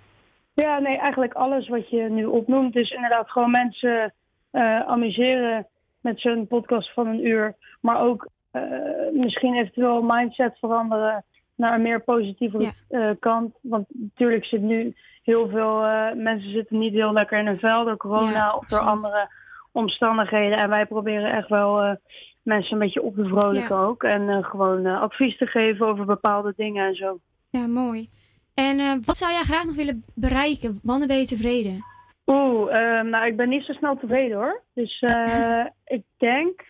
Ja, 0.55 0.78
nee, 0.78 0.99
eigenlijk 0.99 1.33
alles 1.35 1.68
wat 1.68 1.91
je 1.91 2.01
nu 2.11 2.24
opnoemt. 2.24 2.72
Dus 2.72 2.91
inderdaad 2.91 3.30
gewoon 3.30 3.51
mensen 3.51 4.14
eh, 4.51 4.80
amuseren 4.80 5.66
met 6.01 6.20
zo'n 6.20 6.47
podcast 6.47 6.93
van 6.93 7.07
een 7.07 7.26
uur. 7.26 7.55
Maar 7.80 8.01
ook 8.01 8.28
eh, 8.51 8.62
misschien 9.12 9.55
eventueel 9.55 10.03
mindset 10.03 10.59
veranderen 10.59 11.24
naar 11.55 11.74
een 11.74 11.83
meer 11.83 12.01
positieve 12.03 12.72
eh, 12.89 13.11
kant. 13.20 13.55
Want 13.62 13.87
natuurlijk 13.93 14.45
zit 14.45 14.61
nu 14.61 14.95
heel 15.22 15.49
veel 15.49 15.80
mensen 16.14 16.51
zitten 16.51 16.78
niet 16.78 16.93
heel 16.93 17.12
lekker 17.12 17.39
in 17.39 17.47
hun 17.47 17.59
vel 17.59 17.85
door 17.85 17.97
corona 17.97 18.30
Ja, 18.30 18.55
of 18.55 18.66
door 18.66 18.80
andere 18.80 19.28
omstandigheden. 19.72 20.59
En 20.59 20.68
wij 20.68 20.87
proberen 20.87 21.33
echt 21.33 21.49
wel 21.49 21.97
mensen 22.43 22.72
een 22.72 22.78
beetje 22.78 23.03
op 23.03 23.14
te 23.14 23.24
vrolijken 23.24 23.76
Ja. 23.76 23.82
ook. 23.82 24.03
En 24.03 24.28
eh, 24.28 24.45
gewoon 24.45 24.86
eh, 24.86 25.01
advies 25.01 25.36
te 25.38 25.47
geven 25.47 25.86
over 25.86 26.05
bepaalde 26.05 26.53
dingen 26.57 26.86
en 26.86 26.95
zo. 26.95 27.18
Ja, 27.51 27.66
mooi. 27.66 28.09
En 28.55 28.78
eh, 28.78 28.93
wat 29.05 29.16
zou 29.16 29.32
jij 29.32 29.43
graag 29.43 29.64
nog 29.64 29.74
willen 29.76 30.05
bereiken? 30.14 30.78
Wanneer 30.82 31.09
ben 31.09 31.18
je 31.18 31.26
tevreden? 31.26 31.84
Oeh, 32.26 32.74
ehm, 32.74 33.09
nou, 33.09 33.26
ik 33.26 33.36
ben 33.36 33.49
niet 33.49 33.64
zo 33.64 33.72
snel 33.72 33.97
tevreden 33.97 34.36
hoor. 34.36 34.62
Dus 34.74 35.01
eh, 35.01 35.64
ik 35.84 36.03
denk, 36.18 36.61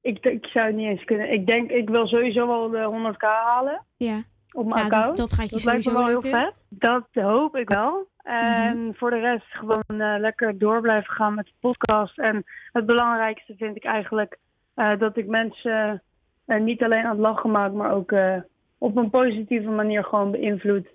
ik, 0.00 0.24
ik 0.24 0.46
zou 0.46 0.66
het 0.66 0.74
niet 0.76 0.86
eens 0.88 1.04
kunnen. 1.04 1.32
Ik 1.32 1.46
denk, 1.46 1.70
ik 1.70 1.88
wil 1.88 2.06
sowieso 2.06 2.46
wel 2.46 2.68
de 2.70 3.12
100k 3.12 3.20
halen 3.20 3.84
Ja. 3.96 4.22
op 4.52 4.66
mijn 4.66 4.76
Ja, 4.82 4.88
dat- 4.88 4.92
account. 4.98 5.16
dat 5.16 5.32
gaat 5.32 5.50
je 5.50 5.60
lijkt 5.64 5.86
me 5.86 5.92
wel 5.92 6.02
sowieso 6.02 6.20
heel 6.20 6.30
lukken. 6.32 6.54
vet. 6.70 6.80
Dat 6.80 7.24
hoop 7.24 7.56
ik 7.56 7.68
wel. 7.68 8.06
En 8.22 8.94
voor 8.96 9.10
de 9.10 9.18
rest 9.18 9.46
gewoon 9.48 10.20
lekker 10.20 10.58
door 10.58 10.80
blijven 10.80 11.12
gaan 11.14 11.34
met 11.34 11.46
de 11.46 11.52
podcast. 11.60 12.18
En 12.18 12.44
het 12.72 12.86
belangrijkste 12.86 13.54
vind 13.56 13.76
ik 13.76 13.84
eigenlijk 13.84 14.38
eh, 14.74 14.98
dat 14.98 15.16
ik 15.16 15.26
mensen 15.26 16.02
eh, 16.44 16.60
niet 16.60 16.82
alleen 16.82 17.04
aan 17.04 17.10
het 17.10 17.18
lachen 17.18 17.50
maak, 17.50 17.72
maar 17.72 17.92
ook 17.92 18.12
eh, 18.12 18.36
op 18.78 18.96
een 18.96 19.10
positieve 19.10 19.70
manier 19.70 20.04
gewoon 20.04 20.30
beïnvloed. 20.30 20.86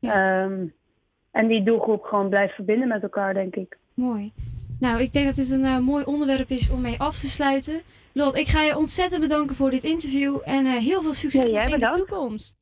Ehm, 0.00 0.66
en 1.30 1.46
die 1.46 1.62
doelgroep 1.62 2.02
gewoon 2.02 2.28
blijft 2.28 2.54
verbinden 2.54 2.88
met 2.88 3.02
elkaar, 3.02 3.34
denk 3.34 3.56
ik. 3.56 3.78
Mooi. 3.94 4.32
Nou, 4.80 5.00
ik 5.00 5.12
denk 5.12 5.26
dat 5.26 5.34
dit 5.34 5.50
een 5.50 5.84
mooi 5.84 6.04
onderwerp 6.04 6.48
is 6.48 6.70
om 6.70 6.80
mee 6.80 7.00
af 7.00 7.18
te 7.18 7.26
sluiten. 7.26 7.80
Lot, 8.12 8.36
ik 8.36 8.46
ga 8.46 8.62
je 8.62 8.76
ontzettend 8.76 9.20
bedanken 9.20 9.56
voor 9.56 9.70
dit 9.70 9.84
interview 9.84 10.38
en 10.44 10.66
heel 10.66 11.02
veel 11.02 11.12
succes 11.12 11.50
Ja, 11.50 11.62
in 11.62 11.78
de 11.78 11.90
toekomst. 11.90 12.58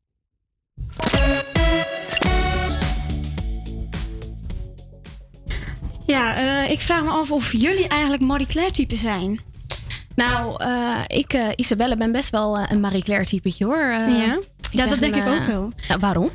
Ja, 6.06 6.66
ik 6.68 6.80
vraag 6.80 7.02
me 7.02 7.10
af 7.10 7.32
of 7.32 7.52
jullie 7.52 7.88
eigenlijk 7.88 8.22
Marie 8.22 8.46
Claire 8.46 8.72
type 8.72 8.94
zijn. 8.94 9.51
Nou, 10.16 10.54
eh, 10.64 11.00
ik, 11.06 11.32
eh, 11.32 11.48
Isabelle, 11.56 11.96
ben 11.96 12.12
best 12.12 12.30
wel 12.30 12.58
eh, 12.58 12.64
een 12.68 12.80
Marie 12.80 13.02
Claire 13.02 13.26
typetje 13.26 13.64
hoor. 13.64 13.76
Eh, 13.90 14.18
Ja? 14.18 14.38
Ja, 14.70 14.86
dat 14.86 14.98
denk 14.98 15.14
ik 15.14 15.26
ook 15.26 15.46
wel. 15.46 15.70
waarom? 15.98 16.30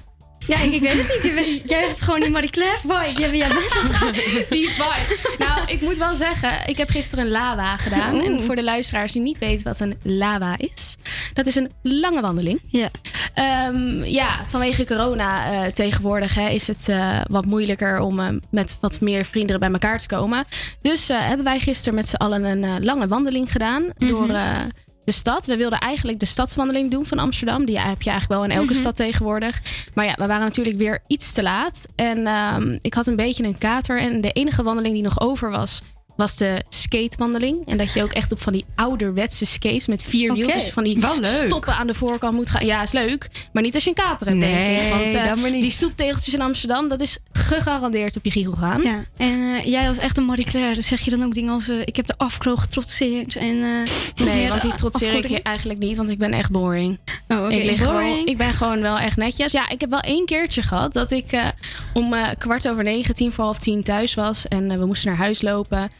Ja, 0.47 0.59
ik, 0.59 0.73
ik 0.73 0.81
weet 0.81 1.35
het 1.35 1.45
niet. 1.45 1.69
Jij 1.69 1.87
hebt 1.87 2.01
gewoon 2.01 2.19
die 2.19 2.29
Marie 2.29 2.49
Claire 2.49 2.77
vibe. 2.79 3.19
Jij, 3.19 3.37
jij 3.37 3.47
bent 3.47 3.99
dat. 3.99 4.13
Die 4.49 4.69
vibe. 4.69 5.17
Nou, 5.37 5.67
ik 5.67 5.81
moet 5.81 5.97
wel 5.97 6.15
zeggen, 6.15 6.67
ik 6.67 6.77
heb 6.77 6.89
gisteren 6.89 7.25
een 7.25 7.31
LAWA 7.31 7.77
gedaan. 7.77 8.15
Oeh. 8.15 8.25
En 8.25 8.41
voor 8.41 8.55
de 8.55 8.63
luisteraars 8.63 9.11
die 9.13 9.21
niet 9.21 9.37
weten 9.37 9.63
wat 9.67 9.79
een 9.79 9.97
LAWA 10.03 10.57
is, 10.57 10.97
dat 11.33 11.45
is 11.45 11.55
een 11.55 11.71
lange 11.81 12.21
wandeling. 12.21 12.61
Ja. 12.67 12.89
Ehm, 13.33 14.03
ja, 14.03 14.39
vanwege 14.47 14.85
corona 14.85 15.51
eh, 15.51 15.71
tegenwoordig 15.71 16.35
hè, 16.35 16.49
is 16.49 16.67
het 16.67 16.89
eh, 16.89 17.21
wat 17.29 17.45
moeilijker 17.45 17.99
om 17.99 18.19
eh, 18.19 18.27
met 18.51 18.77
wat 18.81 19.01
meer 19.01 19.25
vrienden 19.25 19.59
bij 19.59 19.71
elkaar 19.71 19.99
te 19.99 20.07
komen. 20.07 20.45
Dus 20.81 21.07
hebben 21.07 21.45
wij 21.45 21.59
gisteren 21.59 21.95
met 21.95 22.07
z'n 22.07 22.15
allen 22.15 22.43
een 22.43 22.83
lange 22.83 23.07
wandeling 23.07 23.51
gedaan 23.51 23.83
door, 23.97 24.29
eh, 24.29 24.59
de 25.07 25.13
stad. 25.13 25.45
We 25.45 25.57
wilden 25.57 25.79
eigenlijk 25.79 26.19
de 26.19 26.25
stadswandeling 26.25 26.91
doen 26.91 27.05
van 27.05 27.19
Amsterdam. 27.19 27.65
Die 27.65 27.79
heb 27.79 28.01
je 28.01 28.09
eigenlijk 28.09 28.41
wel 28.41 28.49
in 28.49 28.57
elke 28.59 28.71
Mhm. 28.71 28.79
stad 28.81 28.95
tegenwoordig. 28.95 29.61
Maar 29.93 30.05
ja, 30.05 30.13
we 30.17 30.25
waren 30.27 30.43
natuurlijk 30.45 30.77
weer 30.77 30.99
iets 31.07 31.31
te 31.31 31.43
laat. 31.43 31.85
En 31.95 32.27
ehm, 32.27 32.77
ik 32.81 32.93
had 32.93 33.07
een 33.07 33.15
beetje 33.15 33.43
een 33.43 33.57
kater. 33.57 33.99
En 33.99 34.21
de 34.21 34.31
enige 34.31 34.63
wandeling 34.63 34.93
die 34.93 35.03
nog 35.03 35.19
over 35.19 35.49
was, 35.51 35.81
was 36.17 36.37
de 36.37 36.63
skatewandeling. 36.69 37.67
En 37.67 37.77
dat 37.77 37.93
je 37.93 38.03
ook 38.03 38.11
echt 38.11 38.31
op 38.31 38.41
van 38.41 38.53
die 38.53 38.65
ouderwetse 38.75 39.45
skates 39.45 39.87
met 39.87 40.03
vier 40.03 40.33
wieltjes 40.33 40.63
van 40.63 40.83
die 40.83 40.99
stoppen 41.45 41.75
aan 41.75 41.87
de 41.87 41.93
voorkant 41.93 42.33
moet 42.35 42.49
gaan. 42.49 42.65
Ja, 42.65 42.81
is 42.83 42.91
leuk. 42.91 43.27
Maar 43.53 43.63
niet 43.63 43.73
als 43.73 43.83
je 43.83 43.89
een 43.89 43.95
kater 43.95 44.27
hebt, 44.27 44.39
denk 44.39 44.53
Nee, 44.53 44.75
ik. 44.85 44.93
Want 44.93 45.13
eh, 45.13 45.51
niet. 45.51 45.61
die 45.61 45.71
stoeptegeltjes 45.71 46.33
in 46.33 46.41
Amsterdam, 46.41 46.87
dat 46.87 47.01
is 47.01 47.17
gegarandeerd 47.31 48.15
op 48.17 48.23
je 48.25 48.31
giegel 48.31 48.53
gaan. 48.53 48.81
Ja, 48.81 49.03
en 49.17 49.41
eh, 49.41 49.63
jij 49.63 49.87
als 49.87 49.97
echte 49.97 50.21
Marie 50.21 50.45
Claire, 50.45 50.73
dan 50.73 50.83
zeg 50.83 51.01
je 51.01 51.09
dan 51.09 51.23
ook 51.23 51.33
dingen 51.33 51.53
als... 51.53 51.69
eh, 51.69 51.79
ik 51.85 51.95
heb 51.95 52.07
de 52.07 52.13
afkroog 52.17 52.61
getrotseerd 52.61 53.35
en... 53.35 53.55
eh, 53.63 54.25
Nee, 54.25 54.49
want 54.49 54.61
die 54.61 54.73
trotseer 54.73 55.25
ik 55.25 55.37
eigenlijk 55.43 55.79
niet, 55.79 55.97
want 55.97 56.09
ik 56.09 56.17
ben 56.17 56.33
echt 56.33 56.51
boring. 56.51 56.99
Oh, 57.27 57.43
oké, 57.43 57.53
ik, 57.55 57.63
lig 57.63 57.83
boring. 57.85 58.03
Gewoon, 58.03 58.27
ik 58.27 58.37
ben 58.37 58.53
gewoon 58.53 58.81
wel 58.81 58.97
echt 58.97 59.17
netjes. 59.17 59.51
Ja, 59.51 59.69
ik 59.69 59.81
heb 59.81 59.89
wel 59.89 59.99
één 59.99 60.25
keertje 60.25 60.61
gehad 60.61 60.93
dat 60.93 61.11
ik 61.11 61.31
eh, 61.31 61.45
om 61.93 62.13
eh, 62.13 62.27
kwart 62.37 62.69
over 62.69 62.83
negen, 62.83 63.15
tien 63.15 63.31
voor 63.31 63.43
half 63.43 63.59
tien 63.59 63.83
thuis 63.83 64.13
was. 64.13 64.47
En 64.47 64.79
we 64.79 64.85
moesten 64.85 65.09
naar 65.09 65.17
huis 65.19 65.41
lopen. 65.41 65.91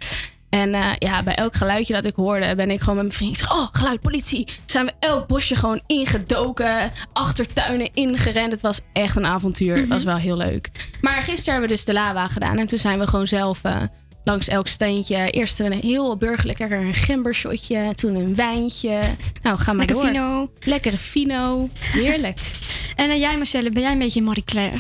En 0.50 0.74
eh, 0.74 0.86
ja, 1.00 1.24
bij 1.24 1.36
elk 1.36 1.56
geluidje 1.56 1.94
dat 1.94 2.06
ik 2.06 2.16
hoorde, 2.16 2.56
ben 2.56 2.72
ik 2.72 2.80
gewoon 2.80 2.96
met 2.96 3.04
mijn 3.04 3.16
vriend. 3.18 3.32
Ik 3.32 3.38
zeg, 3.38 3.52
oh, 3.58 3.68
geluid, 3.72 4.02
politie. 4.02 4.48
Zijn 4.66 4.86
we 4.86 4.92
elk 5.00 5.28
bosje 5.28 5.56
gewoon 5.56 5.82
ingedoken, 5.88 6.92
achtertuinen 7.14 7.90
ingerend. 7.94 8.52
Het 8.52 8.62
was 8.62 8.80
echt 8.94 9.16
een 9.16 9.26
avontuur. 9.26 9.76
Het 9.78 9.88
was 9.88 10.04
wel 10.04 10.16
heel 10.18 10.38
leuk. 10.38 10.70
Maar 11.02 11.22
gisteren 11.22 11.52
hebben 11.52 11.70
we 11.70 11.76
dus 11.76 11.86
de 11.86 11.94
lava 11.94 12.28
gedaan. 12.28 12.58
En 12.58 12.68
toen 12.68 12.80
zijn 12.80 13.00
we 13.00 13.08
gewoon 13.08 13.28
zelf 13.28 13.64
eh, 13.64 13.76
langs 14.24 14.48
elk 14.48 14.68
steentje. 14.68 15.30
Eerst 15.30 15.60
een 15.60 15.72
heel 15.72 16.18
burgerlijk 16.18 16.60
lekker 16.60 16.80
een 16.80 16.94
gembershotje. 16.94 17.92
Toen 17.96 18.16
een 18.16 18.36
wijntje. 18.36 19.00
Nou, 19.42 19.58
ga 19.58 19.74
maar 19.74 19.86
Lekker 19.86 20.04
door. 20.04 20.14
fino. 20.14 20.52
Lekkere 20.60 20.98
fino. 20.98 21.70
Heerlijk. 21.80 22.40
En 22.96 23.10
eh, 23.10 23.20
jij 23.20 23.38
Marcelle, 23.38 23.72
ben 23.72 23.82
jij 23.82 23.92
een 23.92 24.00
beetje 24.00 24.22
Marie 24.22 24.44
Claire? 24.44 24.76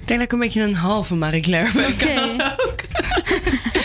Ik 0.00 0.06
denk 0.12 0.20
dat 0.20 0.28
ik 0.28 0.32
een 0.32 0.38
beetje 0.38 0.62
een 0.62 0.74
halve 0.74 1.14
Marie 1.14 1.42
Claire 1.42 1.72
ben. 1.72 1.96
Kan 1.96 2.36
dat 2.38 2.66
ook? 2.66 2.80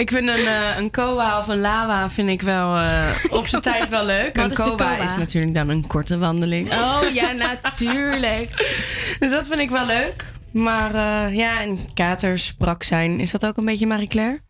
ik 0.00 0.10
vind 0.10 0.28
een, 0.28 0.46
eh, 0.46 0.76
een 0.76 0.90
koa 0.90 1.38
of 1.38 1.48
een 1.48 1.60
lava 1.60 2.10
vind 2.10 2.28
ik 2.28 2.42
wel 2.42 2.76
eh, 2.76 3.08
op 3.30 3.46
zijn 3.46 3.62
tijd 3.72 3.88
wel 3.88 4.04
leuk. 4.04 4.36
Wat 4.36 4.44
een 4.44 4.50
is 4.50 4.56
de 4.56 4.62
koa 4.62 4.76
koa? 4.76 4.96
is 4.96 5.16
natuurlijk 5.16 5.54
dan 5.54 5.68
een 5.68 5.86
korte 5.86 6.18
wandeling. 6.18 6.72
Oh 6.72 7.02
ja, 7.12 7.32
natuurlijk. 7.32 8.78
Dus 9.20 9.30
dat 9.30 9.46
vind 9.46 9.60
ik 9.60 9.70
wel 9.70 9.86
leuk. 9.86 10.24
Maar 10.52 10.94
eh, 10.94 11.36
ja, 11.36 11.60
en 11.60 11.78
katers, 11.94 12.46
sprak 12.46 12.82
zijn, 12.82 13.20
is 13.20 13.30
dat 13.30 13.46
ook 13.46 13.56
een 13.56 13.64
beetje 13.64 13.86
Marie 13.86 14.08
Claire? 14.08 14.40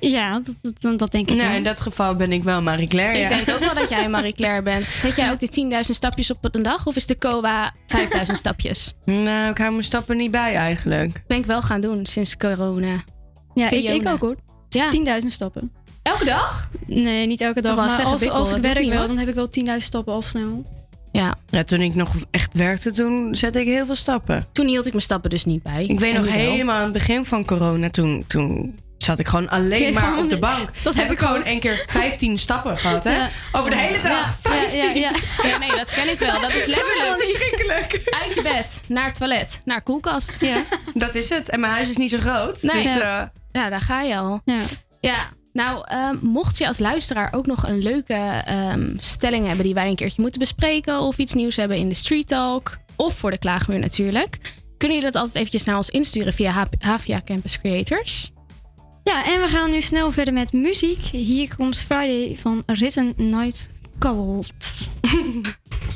Ja, 0.00 0.40
dat, 0.40 0.80
dat, 0.80 0.98
dat 0.98 1.12
denk 1.12 1.30
ik 1.30 1.36
Nou, 1.36 1.54
in 1.54 1.64
dat 1.64 1.80
geval 1.80 2.14
ben 2.14 2.32
ik 2.32 2.42
wel 2.42 2.62
Marie 2.62 2.88
Claire, 2.88 3.18
Ik 3.18 3.28
ja. 3.30 3.36
denk 3.36 3.50
ook 3.50 3.64
wel 3.64 3.74
dat 3.74 3.88
jij 3.88 4.08
Marie 4.18 4.34
Claire 4.34 4.62
bent. 4.62 4.86
Zet 4.86 5.16
jij 5.16 5.30
ook 5.30 5.40
de 5.40 5.70
10.000 5.74 5.80
stapjes 5.80 6.30
op 6.30 6.54
een 6.54 6.62
dag? 6.62 6.86
Of 6.86 6.96
is 6.96 7.06
de 7.06 7.18
COA 7.18 7.74
5.000 7.96 8.32
stapjes? 8.32 8.94
Nou, 9.04 9.50
ik 9.50 9.58
hou 9.58 9.70
mijn 9.70 9.84
stappen 9.84 10.16
niet 10.16 10.30
bij 10.30 10.54
eigenlijk. 10.54 11.22
Ben 11.26 11.38
ik 11.38 11.46
wel 11.46 11.62
gaan 11.62 11.80
doen 11.80 12.06
sinds 12.06 12.36
corona. 12.36 13.04
Ja, 13.54 13.70
ik, 13.70 13.84
ik 13.84 14.08
ook 14.08 14.20
hoor. 14.20 14.36
Ja. 14.68 15.20
10.000 15.20 15.26
stappen. 15.26 15.72
Elke 16.02 16.24
dag? 16.24 16.68
Nee, 16.86 17.26
niet 17.26 17.40
elke 17.40 17.60
dag. 17.60 17.76
Maar 17.76 17.88
zeggen, 17.88 18.06
als, 18.06 18.20
Bikkel, 18.20 18.36
als 18.36 18.50
ik 18.50 18.56
ik 18.56 18.62
werk 18.62 18.86
wel, 18.88 19.06
dan 19.06 19.18
heb 19.18 19.28
ik 19.28 19.34
wel 19.34 19.48
10.000 19.66 19.76
stappen 19.76 20.12
al 20.12 20.22
snel. 20.22 20.76
Ja. 21.12 21.34
Ja, 21.50 21.62
toen 21.64 21.80
ik 21.80 21.94
nog 21.94 22.14
echt 22.30 22.54
werkte, 22.54 22.90
toen 22.92 23.34
zette 23.34 23.60
ik 23.60 23.66
heel 23.66 23.86
veel 23.86 23.94
stappen. 23.94 24.46
Toen 24.52 24.66
hield 24.66 24.86
ik 24.86 24.92
mijn 24.92 25.04
stappen 25.04 25.30
dus 25.30 25.44
niet 25.44 25.62
bij. 25.62 25.84
Ik 25.84 25.98
weet 26.00 26.14
En 26.14 26.20
nog 26.20 26.30
wel. 26.30 26.38
helemaal 26.38 26.76
aan 26.76 26.82
het 26.82 26.92
begin 26.92 27.24
van 27.24 27.44
corona, 27.44 27.90
toen, 27.90 28.24
toen 28.26 28.78
zat 28.98 29.18
ik 29.18 29.28
gewoon 29.28 29.48
alleen 29.48 29.80
Nee, 29.80 29.92
maar 29.92 30.02
gewoon 30.02 30.18
op 30.24 30.28
de 30.28 30.38
bank. 30.38 30.70
Dat 30.82 30.94
heb 30.94 31.02
heb 31.02 31.12
ik 31.12 31.20
ik 31.20 31.26
gewoon 31.26 31.42
één 31.44 31.60
keer 31.60 31.84
15 31.86 32.38
stappen 32.48 32.78
gehad, 32.78 33.04
hè? 33.04 33.16
Ja. 33.16 33.30
Over 33.52 33.70
de 33.70 33.76
hele 33.76 34.02
dag. 34.02 34.10
Ja, 34.10 34.50
15. 34.50 34.78
ja, 34.78 34.84
ja. 34.92 35.12
Ja, 35.42 35.58
nee, 35.58 35.70
dat 35.76 35.92
ken 35.92 36.10
ik 36.10 36.18
wel. 36.18 36.40
Dat 36.40 36.50
is 36.54 36.54
Dat 36.54 36.62
is 36.62 36.66
letterlijk 36.66 37.22
verschrikkelijk. 37.22 37.92
uit 38.24 38.34
je 38.34 38.42
bed, 38.42 38.80
naar 38.88 39.04
het 39.06 39.14
toilet, 39.14 39.60
naar 39.64 39.82
koelkast. 39.82 40.40
Ja. 40.40 40.62
Dat 40.94 41.14
is 41.14 41.28
het. 41.28 41.48
En 41.48 41.60
mijn 41.60 41.72
huis 41.72 41.88
is 41.88 41.96
niet 41.96 42.10
zo 42.10 42.18
groot. 42.18 42.62
Nee. 42.62 42.82
dus, 42.82 42.94
Ja. 42.94 43.32
Ja, 43.58 43.68
daar 43.68 43.80
ga 43.80 44.02
je 44.02 44.16
al. 44.16 44.40
Ja. 44.44 44.58
Ja, 45.00 45.32
nou, 45.52 45.84
ehm, 45.84 46.16
mocht 46.20 46.58
je 46.58 46.66
als 46.66 46.78
luisteraar 46.78 47.32
ook 47.32 47.46
nog 47.46 47.66
een 47.66 47.78
leuke 47.78 48.14
ehm, 48.44 48.94
stelling 48.98 49.46
hebben 49.46 49.64
die 49.64 49.74
wij 49.74 49.88
een 49.88 49.96
keertje 49.96 50.22
moeten 50.22 50.40
bespreken, 50.40 51.00
of 51.00 51.18
iets 51.18 51.34
nieuws 51.34 51.56
hebben 51.56 51.76
in 51.76 51.88
de 51.88 51.94
Street 51.94 52.26
Talk, 52.26 52.78
of 52.96 53.14
voor 53.14 53.30
de 53.30 53.38
klaagmuur 53.38 53.78
natuurlijk, 53.78 54.38
kunnen 54.76 54.96
jullie 54.96 55.12
dat 55.12 55.14
altijd 55.14 55.36
eventjes 55.36 55.64
naar 55.64 55.76
ons 55.76 55.90
insturen 55.90 56.32
via 56.32 56.68
Havia 56.78 57.22
Campus 57.24 57.60
Creators. 57.60 58.32
Ja, 59.04 59.26
en 59.26 59.40
we 59.40 59.48
gaan 59.48 59.70
nu 59.70 59.80
snel 59.80 60.12
verder 60.12 60.34
met 60.34 60.52
muziek. 60.52 61.04
Hier 61.04 61.54
komt 61.56 61.78
Friday 61.78 62.36
van 62.40 62.62
Risen 62.66 63.12
Night 63.16 63.68
Cold. 63.98 64.52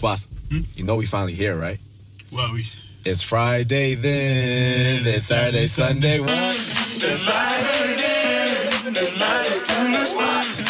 Boss, 0.00 0.28
you 0.48 0.84
know 0.86 0.98
we 0.98 1.06
finally 1.06 1.36
here, 1.36 1.58
right? 1.66 1.80
Well, 2.28 2.50
we. 2.52 2.66
It's 3.02 3.22
Friday 3.22 3.96
then. 3.96 5.06
It's 5.14 5.26
Saturday, 5.26 5.66
Sunday. 5.66 6.20
What? 6.20 6.81
It's 6.94 7.22
Friday 7.22 7.96
then. 7.96 8.92
It's 8.94 9.16
Friday, 9.16 9.58
Sunday. 9.60 9.98
What? 9.98 10.02
It's 10.04 10.12
Friday 10.14 10.61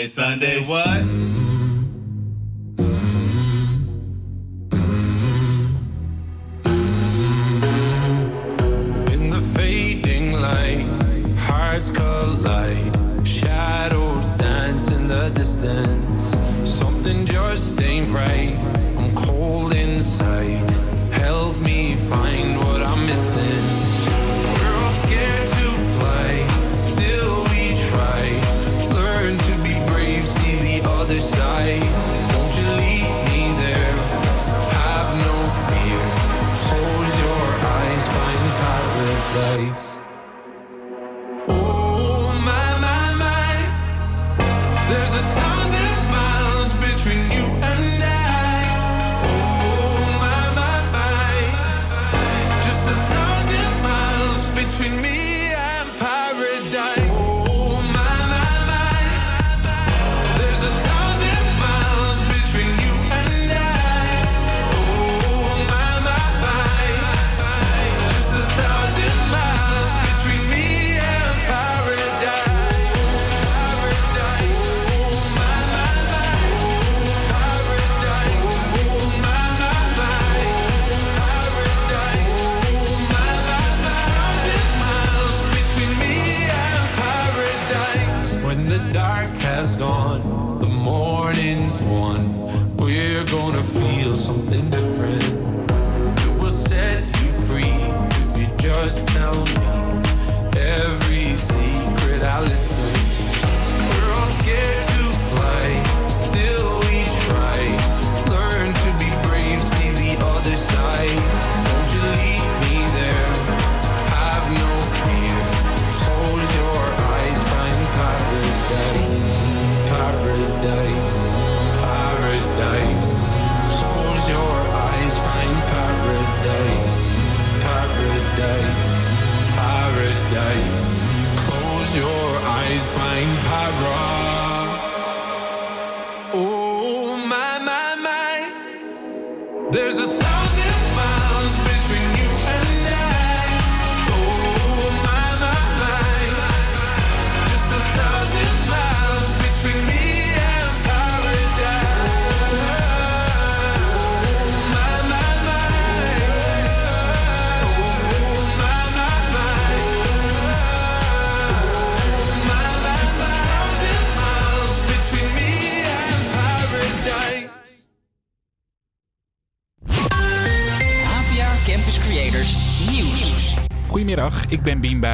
This 0.00 0.14
Saturday, 0.14 0.60
Sunday, 0.60 0.66
what? 0.66 1.29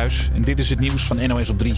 En 0.06 0.42
dit 0.42 0.58
is 0.58 0.70
het 0.70 0.80
nieuws 0.80 1.06
van 1.06 1.28
NOS 1.28 1.50
op 1.50 1.58
3. 1.58 1.74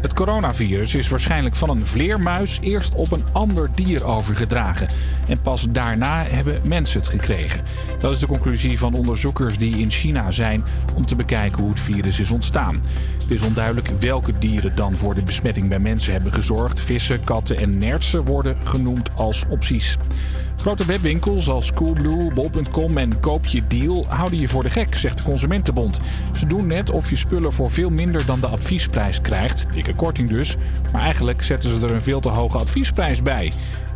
Het 0.00 0.12
coronavirus 0.12 0.94
is 0.94 1.08
waarschijnlijk 1.08 1.56
van 1.56 1.70
een 1.70 1.86
vleermuis 1.86 2.58
eerst 2.60 2.94
op 2.94 3.12
een 3.12 3.24
ander 3.32 3.70
dier 3.74 4.04
overgedragen. 4.04 4.88
En 5.28 5.40
pas 5.40 5.66
daarna 5.70 6.22
hebben 6.22 6.60
mensen 6.64 7.00
het 7.00 7.08
gekregen. 7.08 7.60
Dat 8.00 8.14
is 8.14 8.18
de 8.18 8.26
conclusie 8.26 8.78
van 8.78 8.94
onderzoekers 8.94 9.58
die 9.58 9.78
in 9.78 9.90
China 9.90 10.30
zijn 10.30 10.64
om 10.94 11.06
te 11.06 11.16
bekijken 11.16 11.60
hoe 11.60 11.70
het 11.70 11.80
virus 11.80 12.20
is 12.20 12.30
ontstaan. 12.30 12.82
Het 13.20 13.30
is 13.30 13.42
onduidelijk 13.42 13.88
welke 14.00 14.38
dieren 14.38 14.76
dan 14.76 14.96
voor 14.96 15.14
de 15.14 15.22
besmetting 15.22 15.68
bij 15.68 15.78
mensen 15.78 16.12
hebben 16.12 16.32
gezorgd. 16.32 16.80
Vissen, 16.80 17.24
katten 17.24 17.56
en 17.56 17.76
nertsen 17.76 18.24
worden 18.24 18.56
genoemd 18.62 19.10
als 19.14 19.44
opties. 19.48 19.96
Grote 20.62 20.84
webwinkels 20.84 21.48
als 21.48 21.72
Coolblue, 21.72 22.32
Bol.com 22.34 22.98
en 22.98 23.20
Koop 23.20 23.46
je 23.46 23.66
Deal 23.66 24.06
houden 24.08 24.38
je 24.38 24.48
voor 24.48 24.62
de 24.62 24.70
gek, 24.70 24.96
zegt 24.96 25.16
de 25.16 25.22
Consumentenbond. 25.22 26.00
Ze 26.34 26.46
doen 26.46 26.66
net 26.66 26.90
of 26.90 27.10
je 27.10 27.16
spullen 27.16 27.52
voor 27.52 27.70
veel 27.70 27.90
minder 27.90 28.26
dan 28.26 28.40
de 28.40 28.46
adviesprijs 28.46 29.20
krijgt, 29.20 29.66
dikke 29.74 29.94
korting 29.94 30.28
dus, 30.28 30.56
maar 30.92 31.02
eigenlijk 31.02 31.42
zetten 31.42 31.70
ze 31.70 31.86
er 31.86 31.94
een 31.94 32.02
veel 32.02 32.20
te 32.20 32.28
hoge 32.28 32.58
adviesprijs 32.58 33.22
bij. 33.22 33.52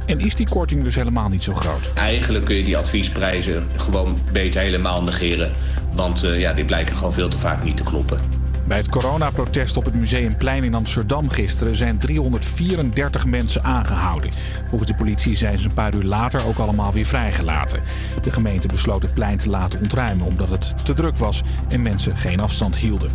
En 0.06 0.20
is 0.20 0.34
die 0.34 0.48
korting 0.48 0.82
dus 0.82 0.94
helemaal 0.94 1.28
niet 1.28 1.42
zo 1.42 1.54
groot? 1.54 1.92
Eigenlijk 1.94 2.44
kun 2.44 2.56
je 2.56 2.64
die 2.64 2.76
adviesprijzen 2.76 3.66
gewoon 3.76 4.18
beter 4.32 4.60
helemaal 4.60 5.02
negeren. 5.02 5.52
Want 5.92 6.22
eh, 6.22 6.40
ja, 6.40 6.52
die 6.52 6.64
blijken 6.64 6.96
gewoon 6.96 7.12
veel 7.12 7.28
te 7.28 7.38
vaak 7.38 7.64
niet 7.64 7.76
te 7.76 7.82
kloppen. 7.82 8.45
Bij 8.66 8.76
het 8.76 8.88
coronaprotest 8.88 9.76
op 9.76 9.84
het 9.84 9.94
Museumplein 9.94 10.64
in 10.64 10.74
Amsterdam 10.74 11.28
gisteren 11.28 11.76
zijn 11.76 11.98
334 11.98 13.26
mensen 13.26 13.64
aangehouden. 13.64 14.30
Volgens 14.68 14.90
de 14.90 14.96
politie 14.96 15.36
zijn 15.36 15.58
ze 15.58 15.68
een 15.68 15.74
paar 15.74 15.94
uur 15.94 16.02
later 16.02 16.46
ook 16.46 16.58
allemaal 16.58 16.92
weer 16.92 17.06
vrijgelaten. 17.06 17.82
De 18.22 18.30
gemeente 18.30 18.68
besloot 18.68 19.02
het 19.02 19.14
plein 19.14 19.38
te 19.38 19.48
laten 19.48 19.80
ontruimen 19.80 20.26
omdat 20.26 20.48
het 20.48 20.84
te 20.84 20.94
druk 20.94 21.16
was 21.16 21.42
en 21.68 21.82
mensen 21.82 22.16
geen 22.16 22.40
afstand 22.40 22.76
hielden. 22.76 23.10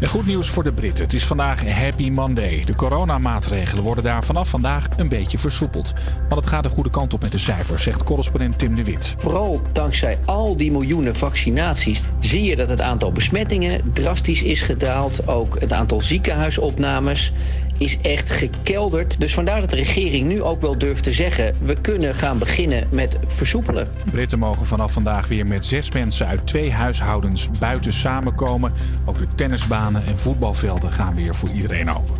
En 0.00 0.08
goed 0.08 0.26
nieuws 0.26 0.48
voor 0.48 0.62
de 0.62 0.72
Britten. 0.72 1.04
Het 1.04 1.14
is 1.14 1.24
vandaag 1.24 1.64
Happy 1.64 2.10
Monday. 2.10 2.62
De 2.64 2.74
coronamaatregelen 2.74 3.84
worden 3.84 4.04
daar 4.04 4.24
vanaf 4.24 4.48
vandaag 4.48 4.88
een 4.96 5.08
beetje 5.08 5.38
versoepeld. 5.38 5.92
Maar 6.28 6.38
het 6.38 6.46
gaat 6.46 6.62
de 6.62 6.68
goede 6.68 6.90
kant 6.90 7.14
op 7.14 7.22
met 7.22 7.32
de 7.32 7.38
cijfers, 7.38 7.82
zegt 7.82 8.04
correspondent 8.04 8.58
Tim 8.58 8.74
de 8.74 8.84
Wit. 8.84 9.14
Vooral 9.18 9.62
dankzij 9.72 10.18
al 10.24 10.56
die 10.56 10.72
miljoenen 10.72 11.16
vaccinaties 11.16 12.02
zie 12.20 12.42
je 12.42 12.56
dat 12.56 12.68
het 12.68 12.80
aantal 12.80 13.12
besmettingen 13.12 13.92
drastisch 13.92 14.42
is 14.42 14.60
gedaald. 14.60 15.28
Ook 15.28 15.60
het 15.60 15.72
aantal 15.72 16.00
ziekenhuisopnames 16.00 17.32
is 17.78 17.98
echt 18.00 18.30
gekelderd. 18.30 19.20
Dus 19.20 19.34
vandaar 19.34 19.60
dat 19.60 19.70
de 19.70 19.76
regering 19.76 20.26
nu 20.26 20.42
ook 20.42 20.60
wel 20.60 20.78
durft 20.78 21.02
te 21.02 21.12
zeggen: 21.12 21.54
we 21.62 21.80
kunnen 21.80 22.14
gaan 22.14 22.38
beginnen 22.38 22.88
met 22.90 23.18
versoepelen. 23.26 23.88
Britten 24.10 24.38
mogen 24.38 24.66
vanaf 24.66 24.92
vandaag 24.92 25.28
weer 25.28 25.46
met 25.46 25.64
zes 25.64 25.92
mensen 25.92 26.26
uit 26.26 26.46
twee 26.46 26.72
huishoudens 26.72 27.50
buiten 27.58 27.92
samenkomen. 27.92 28.72
Ook 29.04 29.18
de 29.18 29.28
tennisbanen 29.34 30.06
en 30.06 30.18
voetbalvelden 30.18 30.92
gaan 30.92 31.14
weer 31.14 31.34
voor 31.34 31.48
iedereen 31.48 31.90
open. 31.90 32.14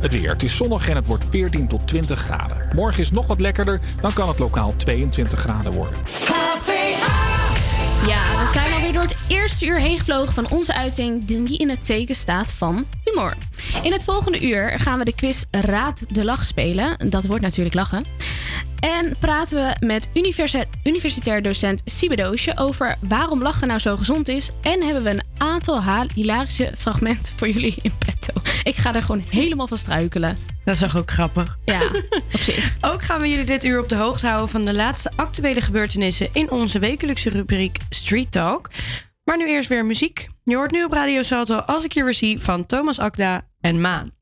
Het 0.00 0.12
weer. 0.12 0.30
Het 0.30 0.42
is 0.42 0.56
zonnig 0.56 0.88
en 0.88 0.96
het 0.96 1.06
wordt 1.06 1.26
14 1.30 1.68
tot 1.68 1.86
20 1.86 2.20
graden. 2.20 2.56
Morgen 2.74 3.02
is 3.02 3.10
nog 3.10 3.26
wat 3.26 3.40
lekkerder, 3.40 3.80
dan 4.00 4.12
kan 4.12 4.28
het 4.28 4.38
lokaal 4.38 4.74
22 4.76 5.40
graden 5.40 5.72
worden. 5.72 5.94
Ja, 8.06 8.20
we 8.38 8.50
zijn 8.52 8.85
het 9.08 9.24
eerste 9.28 9.66
uur 9.66 9.78
heen 9.78 9.98
gevlogen 9.98 10.34
van 10.34 10.50
onze 10.50 10.74
uitzending 10.74 11.48
die 11.48 11.58
in 11.58 11.68
het 11.68 11.84
teken 11.84 12.14
staat 12.14 12.52
van 12.52 12.86
humor. 13.04 13.34
In 13.82 13.92
het 13.92 14.04
volgende 14.04 14.46
uur 14.46 14.78
gaan 14.78 14.98
we 14.98 15.04
de 15.04 15.14
quiz 15.14 15.44
Raad 15.50 16.14
de 16.14 16.24
Lach 16.24 16.44
spelen. 16.44 17.10
Dat 17.10 17.24
wordt 17.24 17.42
natuurlijk 17.42 17.74
lachen. 17.74 18.04
En 18.80 19.16
praten 19.20 19.56
we 19.62 19.86
met 19.86 20.08
universi- 20.14 20.64
universitair 20.84 21.42
docent 21.42 21.82
Siebe 21.84 22.16
Doosje 22.16 22.52
over 22.56 22.96
waarom 23.00 23.42
lachen 23.42 23.68
nou 23.68 23.80
zo 23.80 23.96
gezond 23.96 24.28
is. 24.28 24.50
En 24.62 24.82
hebben 24.82 25.02
we 25.02 25.10
een 25.10 25.22
aantal 25.38 25.82
hilarische 26.14 26.72
fragmenten 26.78 27.34
voor 27.36 27.48
jullie 27.48 27.74
in 27.82 27.92
petto. 27.98 28.40
Ik 28.62 28.76
ga 28.76 28.94
er 28.94 29.02
gewoon 29.02 29.24
helemaal 29.30 29.66
van 29.66 29.78
struikelen. 29.78 30.38
Dat 30.64 30.74
is 30.74 30.80
toch 30.80 30.96
ook 30.96 31.10
grappig? 31.10 31.58
Ja, 31.64 31.80
op 32.32 32.40
zich. 32.40 32.76
Ook 32.80 33.02
gaan 33.02 33.20
we 33.20 33.28
jullie 33.28 33.44
dit 33.44 33.64
uur 33.64 33.80
op 33.82 33.88
de 33.88 33.96
hoogte 33.96 34.26
houden 34.26 34.48
van 34.48 34.64
de 34.64 34.74
laatste 34.74 35.10
actuele 35.16 35.60
gebeurtenissen 35.60 36.28
in 36.32 36.50
onze 36.50 36.78
wekelijkse 36.78 37.30
rubriek 37.30 37.78
Street 37.90 38.32
Talk. 38.32 38.70
Maar 39.24 39.36
nu 39.36 39.48
eerst 39.48 39.68
weer 39.68 39.84
muziek. 39.84 40.28
Je 40.42 40.56
hoort 40.56 40.70
nu 40.70 40.84
op 40.84 40.92
Radio 40.92 41.22
Salto 41.22 41.56
Als 41.56 41.84
ik 41.84 41.92
je 41.92 42.04
weer 42.04 42.14
zie 42.14 42.40
van 42.40 42.66
Thomas 42.66 42.98
Akda 42.98 43.46
en 43.60 43.80
Maan. 43.80 44.15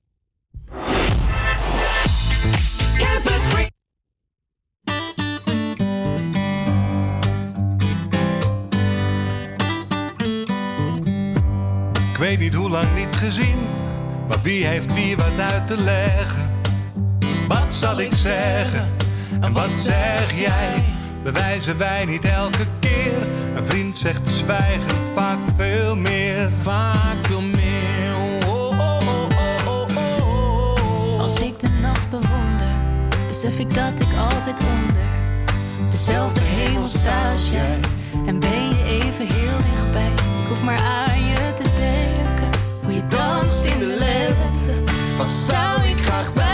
Weet 12.25 12.39
niet 12.39 12.55
hoe 12.55 12.69
lang 12.71 12.95
niet 12.95 13.17
gezien, 13.17 13.59
maar 14.29 14.41
wie 14.43 14.67
heeft 14.67 14.95
wie 14.95 15.17
wat 15.17 15.39
uit 15.53 15.67
te 15.67 15.77
leggen? 15.77 16.51
Wat 17.49 17.75
zal 17.75 18.01
ik 18.01 18.15
zeggen 18.15 18.91
en 19.41 19.53
wat 19.53 19.73
zeg 19.73 20.33
jij? 20.35 20.85
Bewijzen 21.23 21.79
wij 21.79 22.05
niet 22.05 22.25
elke 22.25 22.67
keer? 22.81 23.29
Een 23.55 23.65
vriend 23.65 23.99
zegt 23.99 24.29
zwijgen 24.29 24.97
vaak 25.15 25.39
veel 25.57 25.97
meer. 25.97 26.51
Vaak 26.63 27.27
veel 27.27 27.43
meer. 27.43 28.15
Oh, 28.17 28.49
oh, 28.49 28.79
oh, 28.79 29.29
oh, 29.67 29.87
oh, 29.97 29.97
oh. 30.29 31.21
Als 31.21 31.41
ik 31.41 31.61
de 31.61 31.69
nacht 31.69 32.11
bewonder, 32.11 32.77
besef 33.29 33.59
ik 33.59 33.75
dat 33.75 34.01
ik 34.01 34.17
altijd 34.19 34.61
onder 34.61 35.09
dezelfde 35.91 36.41
hemel 36.41 36.87
sta 36.87 37.33
als 37.33 37.51
jij. 37.51 37.79
En 38.27 38.39
ben 38.39 38.69
je 38.69 38.85
even 38.85 39.27
heel 39.27 39.59
dichtbij. 39.73 40.13
Ik 40.13 40.49
hoef 40.49 40.63
maar 40.63 40.81
aan 40.81 41.25
je 41.25 41.34
danst 43.17 43.65
in 43.65 43.79
de 43.79 43.87
lente. 43.87 44.93
Wat 45.17 45.33
zou 45.33 45.89
ik 45.89 46.01
graag 46.01 46.33
bij 46.33 46.54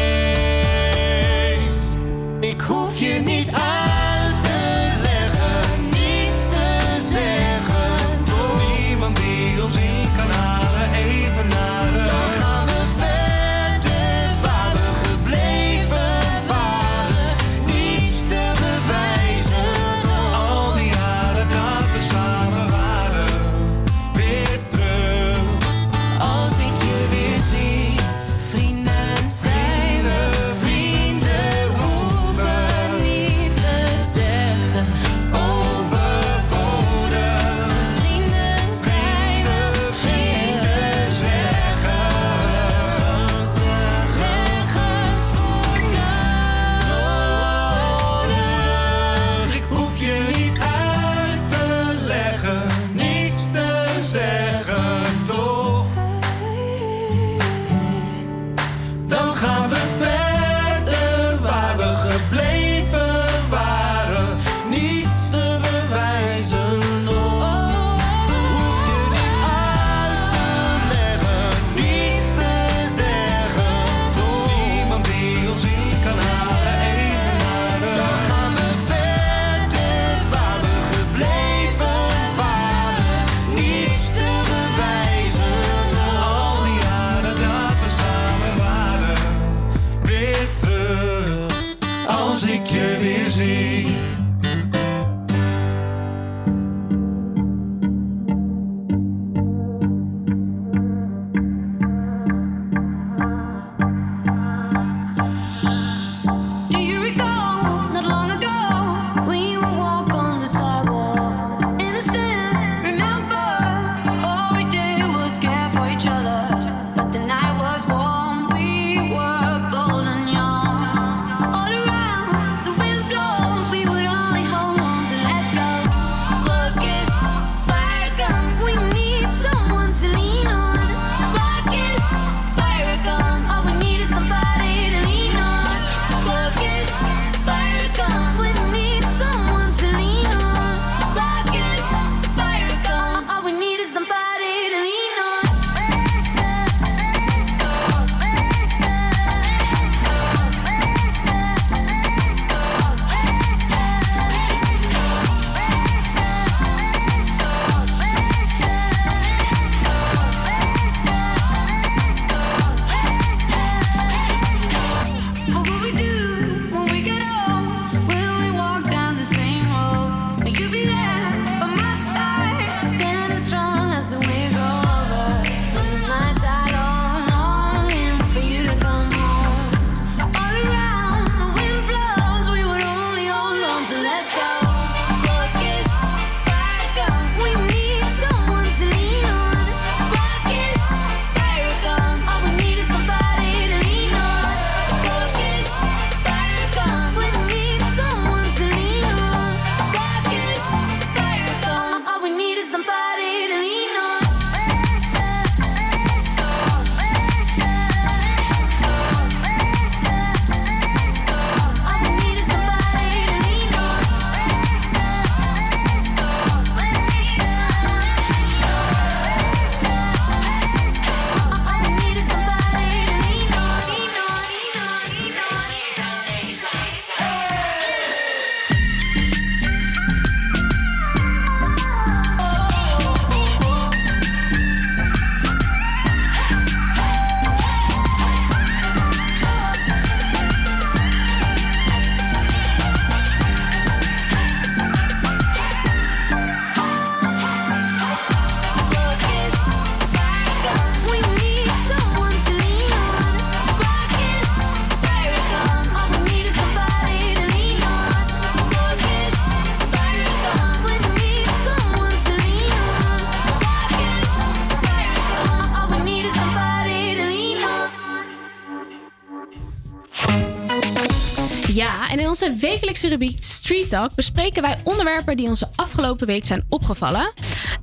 Onze 272.41 272.55
wekelijkse 272.55 273.07
rubriek 273.07 273.43
Street 273.43 273.89
Talk 273.89 274.15
bespreken 274.15 274.61
wij 274.61 274.77
onderwerpen 274.83 275.37
die 275.37 275.47
onze 275.47 275.67
afgelopen 275.75 276.27
week 276.27 276.45
zijn 276.45 276.63
opgevallen. 276.69 277.33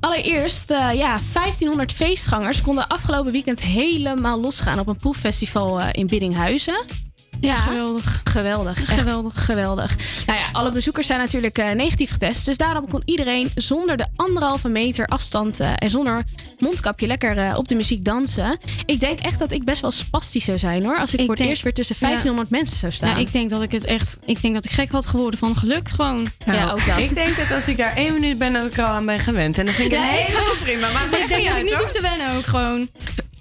Allereerst, 0.00 0.70
eh, 0.70 0.92
ja, 0.94 1.18
1500 1.32 1.92
feestgangers 1.92 2.60
konden 2.60 2.86
afgelopen 2.86 3.32
weekend 3.32 3.60
helemaal 3.62 4.40
losgaan 4.40 4.78
op 4.78 4.86
een 4.86 4.96
proeffestival 4.96 5.80
eh, 5.80 5.88
in 5.92 6.06
Biddinghuizen. 6.06 7.07
Ja, 7.40 7.56
geweldig. 7.56 8.20
Geweldig. 8.24 8.78
echt 8.78 8.98
Geweldig. 9.00 9.44
Geweldig. 9.44 9.96
Nou 10.26 10.38
ja, 10.38 10.44
alle 10.52 10.72
bezoekers 10.72 11.06
zijn 11.06 11.18
natuurlijk 11.18 11.58
eh, 11.58 11.70
negatief 11.70 12.10
getest. 12.10 12.44
Dus 12.44 12.56
daarom 12.56 12.88
kon 12.88 13.02
iedereen 13.04 13.50
zonder 13.54 13.96
de 13.96 14.06
anderhalve 14.16 14.68
meter 14.68 15.06
afstand 15.06 15.60
eh, 15.60 15.70
en 15.74 15.90
zonder 15.90 16.24
mondkapje 16.58 17.06
lekker 17.06 17.38
eh, 17.38 17.56
op 17.58 17.68
de 17.68 17.74
muziek 17.74 18.04
dansen. 18.04 18.58
Ik 18.86 19.00
denk 19.00 19.20
echt 19.20 19.38
dat 19.38 19.52
ik 19.52 19.64
best 19.64 19.80
wel 19.80 19.90
spastisch 19.90 20.44
zou 20.44 20.58
zijn 20.58 20.84
hoor. 20.84 20.98
Als 20.98 21.12
ik, 21.12 21.18
Ik 21.18 21.20
voor 21.20 21.28
het 21.28 21.36
denk- 21.38 21.50
eerst 21.50 21.62
weer 21.62 21.72
tussen 21.74 21.96
ja. 21.98 22.06
1500 22.06 22.50
mensen 22.50 22.78
zou 22.78 22.92
staan. 22.92 23.08
Ja, 23.10 23.16
ik 23.16 23.32
denk 23.32 23.50
dat 23.50 23.62
ik 23.62 23.72
het 23.72 23.84
echt. 23.84 24.18
Ik 24.24 24.42
denk 24.42 24.54
dat 24.54 24.64
ik 24.64 24.70
gek 24.70 24.90
had 24.90 25.06
geworden 25.06 25.38
van 25.38 25.56
geluk 25.56 25.88
gewoon. 25.88 26.28
Nou, 26.46 26.80
Ik 26.96 27.14
denk 27.14 27.36
dat 27.36 27.52
als 27.52 27.68
ik 27.68 27.76
daar 27.76 27.96
één 27.96 28.12
minuut 28.14 28.38
ben, 28.38 28.52
dat 28.52 28.66
ik 28.66 28.76
er 28.76 28.84
al 28.84 28.90
aan 28.90 29.06
ben 29.06 29.20
gewend. 29.20 29.58
En 29.58 29.64
dan 29.64 29.74
vind 29.74 29.92
ik 29.92 29.98
Ja, 29.98 30.04
het 30.04 30.10
helemaal 30.26 30.54
prima. 30.62 30.92
Maar 30.92 31.04
ik 31.04 31.10
denk 31.28 31.40
niet 31.40 31.48
dat 31.48 31.56
ik 31.56 31.62
niet 31.62 31.72
hoor. 31.72 31.82
hoef 31.82 31.90
te 31.92 32.00
wennen 32.00 32.36
ook 32.36 32.44
gewoon. 32.44 32.88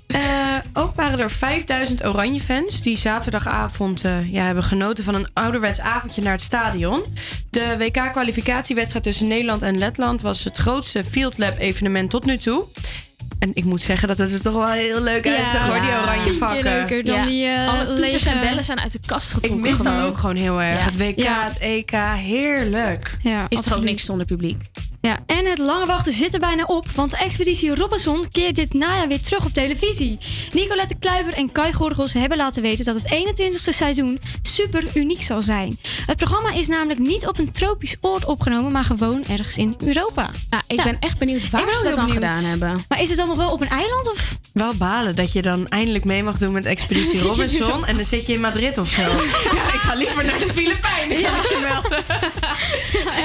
Eh, 0.07 0.19
ook 0.73 0.95
waren 0.95 1.19
er 1.19 1.29
5000 1.31 2.05
Oranje-fans 2.05 2.81
die 2.81 2.97
zaterdagavond 2.97 4.03
eh, 4.03 4.31
ja, 4.31 4.43
hebben 4.43 4.63
genoten 4.63 5.03
van 5.03 5.15
een 5.15 5.27
ouderwets 5.33 5.79
avondje 5.79 6.21
naar 6.21 6.31
het 6.31 6.41
stadion. 6.41 7.03
De 7.49 7.75
WK-kwalificatiewedstrijd 7.77 9.03
tussen 9.03 9.27
Nederland 9.27 9.61
en 9.61 9.77
Letland 9.77 10.21
was 10.21 10.43
het 10.43 10.57
grootste 10.57 11.03
Field 11.03 11.37
Lab-evenement 11.37 12.09
tot 12.09 12.25
nu 12.25 12.37
toe. 12.37 12.63
En 13.39 13.51
ik 13.53 13.63
moet 13.63 13.81
zeggen 13.81 14.07
dat 14.07 14.17
het 14.17 14.33
er 14.33 14.41
toch 14.41 14.53
wel 14.53 14.67
heel 14.69 15.01
leuk 15.03 15.27
uitzag 15.27 15.67
hoor, 15.67 15.81
die 15.81 15.89
oranje 16.01 16.33
vakken. 16.33 16.63
leuker 16.63 17.05
dan 17.05 17.25
die, 17.25 17.45
eh, 17.45 17.67
Alle 17.69 17.85
toeters 17.85 17.99
lege- 17.99 18.29
en 18.29 18.39
bellen 18.39 18.63
zijn 18.63 18.79
uit 18.79 18.91
de 18.91 18.99
kast 19.05 19.27
Ik 19.29 19.33
getrokken. 19.33 19.61
mis 19.69 19.77
dat 19.77 19.99
ook 19.99 20.17
gewoon 20.17 20.35
heel 20.35 20.61
erg. 20.61 20.77
Ja. 20.79 20.83
Het 20.85 20.97
WK, 20.97 21.17
Ja. 21.19 21.43
het 21.47 21.57
EK, 21.59 21.91
heerlijk. 22.15 23.17
Ja, 23.21 23.37
Is 23.39 23.43
toch 23.47 23.57
ook 23.57 23.63
absoluut. 23.65 23.83
niks 23.83 24.05
zonder 24.05 24.25
publiek? 24.25 24.61
Ja, 25.01 25.19
en 25.25 25.45
het 25.45 25.57
lange 25.57 25.85
wachten 25.85 26.11
zit 26.13 26.33
er 26.33 26.39
bijna 26.39 26.63
op, 26.63 26.87
want 26.95 27.13
Expeditie 27.13 27.75
Robinson 27.75 28.25
keert 28.31 28.55
dit 28.55 28.73
najaar 28.73 29.07
weer 29.07 29.21
terug 29.21 29.45
op 29.45 29.51
televisie. 29.53 30.17
Nicolette 30.53 30.95
Kluiver 30.99 31.33
en 31.33 31.51
Kai 31.51 31.73
Gorgels 31.73 32.13
hebben 32.13 32.37
laten 32.37 32.61
weten 32.61 32.85
dat 32.85 32.95
het 32.95 33.13
21ste 33.13 33.73
seizoen 33.75 34.19
super 34.41 34.83
uniek 34.93 35.21
zal 35.23 35.41
zijn. 35.41 35.79
Het 36.05 36.17
programma 36.17 36.51
is 36.53 36.67
namelijk 36.67 36.99
niet 36.99 37.27
op 37.27 37.37
een 37.37 37.51
tropisch 37.51 37.95
oord 38.01 38.25
opgenomen, 38.25 38.71
maar 38.71 38.83
gewoon 38.83 39.23
ergens 39.29 39.57
in 39.57 39.75
Europa. 39.85 40.29
Ja, 40.49 40.61
ik 40.67 40.83
ben 40.83 40.99
echt 40.99 41.19
benieuwd 41.19 41.49
waar 41.49 41.73
ze 41.73 41.83
dat 41.83 41.95
dan 41.95 42.05
benieuwd. 42.05 42.13
gedaan 42.25 42.43
hebben. 42.43 42.85
Maar 42.87 43.01
is 43.01 43.09
het 43.09 43.17
dan 43.17 43.27
nog 43.27 43.37
wel 43.37 43.51
op 43.51 43.61
een 43.61 43.69
eiland 43.69 44.09
of? 44.09 44.37
Wel 44.53 44.73
balen 44.75 45.15
dat 45.15 45.31
je 45.31 45.41
dan 45.41 45.67
eindelijk 45.67 46.05
mee 46.05 46.23
mag 46.23 46.37
doen 46.37 46.51
met 46.51 46.65
Expeditie 46.65 47.19
Robinson. 47.27 47.85
En 47.85 47.95
dan 47.95 48.05
zit 48.05 48.25
je 48.25 48.33
in 48.33 48.41
Madrid 48.41 48.77
of 48.77 48.89
zo. 48.89 49.01
Ja, 49.57 49.73
ik 49.73 49.79
ga 49.79 49.93
liever 49.95 50.25
naar 50.25 50.39
de 50.39 50.53
Filipijnen. 50.53 51.19
Ja. 51.19 51.29
kan 51.29 51.39
ik 51.39 51.49
je 51.49 51.59
melden. 51.69 52.05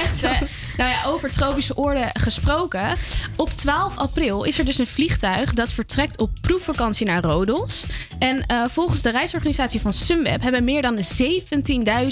Echt, 0.03 0.21
hè? 0.21 0.45
Nou 0.77 0.89
ja, 0.89 1.03
over 1.05 1.31
tropische 1.31 1.77
oorden 1.77 2.09
gesproken. 2.13 2.97
Op 3.35 3.49
12 3.49 3.97
april 3.97 4.43
is 4.43 4.59
er 4.59 4.65
dus 4.65 4.77
een 4.77 4.87
vliegtuig 4.87 5.53
dat 5.53 5.73
vertrekt 5.73 6.17
op 6.17 6.29
proefvakantie 6.41 7.05
naar 7.05 7.23
Rodos. 7.23 7.85
En 8.19 8.45
eh, 8.45 8.63
volgens 8.69 9.01
de 9.01 9.09
reisorganisatie 9.09 9.81
van 9.81 9.93
Sunweb 9.93 10.41
hebben 10.41 10.63
meer 10.63 10.81
dan 10.81 10.97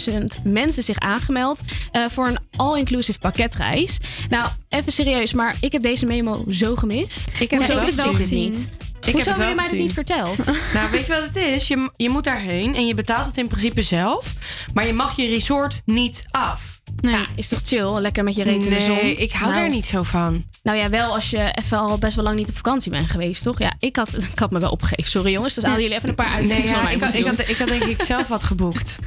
17.000 0.10 0.24
mensen 0.44 0.84
zich 0.84 1.00
aangemeld 1.00 1.60
eh, 1.92 2.06
voor 2.10 2.28
een 2.28 2.38
all-inclusive 2.56 3.20
pakketreis. 3.20 3.98
Nou, 4.30 4.50
even 4.70 4.92
serieus, 4.92 5.34
maar 5.34 5.56
ik 5.60 5.72
heb 5.72 5.82
deze 5.82 6.06
memo 6.06 6.46
zo 6.50 6.76
gemist. 6.76 7.28
Ik 7.40 7.50
heb 7.50 7.60
Hoezo 7.66 7.80
het 7.80 7.98
het 8.06 8.16
gezien. 8.16 8.52
niet? 8.52 8.68
Ik 9.02 9.14
Hoezo 9.14 9.18
heb 9.18 9.18
het 9.18 9.26
heb 9.28 9.38
wel 9.38 9.48
je 9.50 9.56
mij 9.56 9.64
dat 9.64 9.64
gezien. 9.64 9.84
niet 9.86 9.94
verteld? 9.94 10.46
Nou, 10.74 10.92
weet 10.92 11.06
je 11.06 11.14
wat 11.14 11.24
het 11.24 11.36
is? 11.36 11.68
Je, 11.68 11.92
je 11.96 12.10
moet 12.10 12.24
daarheen 12.24 12.76
en 12.76 12.88
je 12.88 12.94
betaalt 12.94 13.26
het 13.28 13.38
in 13.38 13.48
principe 13.48 13.82
zelf. 13.82 14.34
Maar 14.74 14.88
je 14.88 14.94
mag 14.94 15.16
je 15.16 15.28
resort 15.28 15.82
niet 15.86 16.24
af. 16.32 16.81
Ja, 17.02 17.26
is 17.36 17.48
toch 17.48 17.60
chill? 17.64 18.00
Lekker 18.00 18.24
met 18.24 18.36
je 18.36 18.44
reet 18.44 18.64
in 18.66 18.70
de 18.70 18.80
zon. 18.80 18.96
Nee, 18.96 19.16
ik 19.16 19.32
hou 19.32 19.52
Nou, 19.52 19.62
daar 19.64 19.70
niet 19.70 19.86
zo 19.86 20.04
van. 20.04 20.44
Nou 20.64 20.78
ja, 20.78 20.90
wel 20.90 21.14
als 21.14 21.30
je 21.30 21.52
even 21.52 21.78
al 21.78 21.98
best 21.98 22.16
wel 22.16 22.24
lang 22.24 22.36
niet 22.36 22.50
op 22.50 22.56
vakantie 22.56 22.92
bent 22.92 23.10
geweest, 23.10 23.44
toch? 23.44 23.60
Ja, 23.60 23.74
ik 23.80 23.96
had, 23.96 24.14
ik 24.34 24.40
had 24.40 24.52
me 24.52 24.60
wel 24.60 24.72
opgegeven. 24.72 25.12
Sorry 25.12 25.32
jongens, 25.32 25.54
dus 25.54 25.64
hadden 25.64 25.82
jullie 25.82 25.98
even 25.98 26.10
een 26.10 26.16
paar 26.16 26.26
Nee, 26.26 26.36
uitzendingen 26.36 26.70
ja, 26.70 26.76
van 26.76 26.84
mij 26.84 26.94
ik, 26.94 27.26
had, 27.26 27.50
ik 27.50 27.58
had 27.58 27.68
denk 27.68 27.84
ik 27.84 28.02
zelf 28.02 28.28
wat 28.28 28.44
geboekt. 28.44 28.98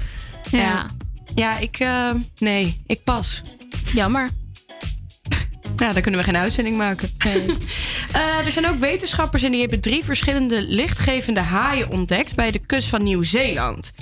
Ja. 0.51 0.87
Ja, 1.35 1.59
ik... 1.59 1.79
eh, 1.79 2.11
nee, 2.39 2.83
ik 2.87 3.03
pas. 3.05 3.43
Jammer. 3.95 4.31
Ja, 5.77 5.93
dan 5.93 6.03
kunnen 6.03 6.21
we 6.21 6.27
geen 6.27 6.37
uitzending 6.37 6.77
maken. 6.77 7.09
Eh, 8.13 8.47
er 8.47 8.53
zijn 8.53 8.67
ook 8.69 8.79
wetenschappers 8.79 9.43
en 9.43 9.51
die 9.51 9.61
hebben 9.61 9.81
drie 9.81 10.05
verschillende 10.05 10.63
lichtgevende 10.63 11.41
haaien 11.41 11.91
ontdekt 11.91 12.35
bij 12.35 12.51
de 12.51 12.59
kust 12.59 12.89
van 12.89 13.03
Nieuw-Zeeland. 13.03 13.93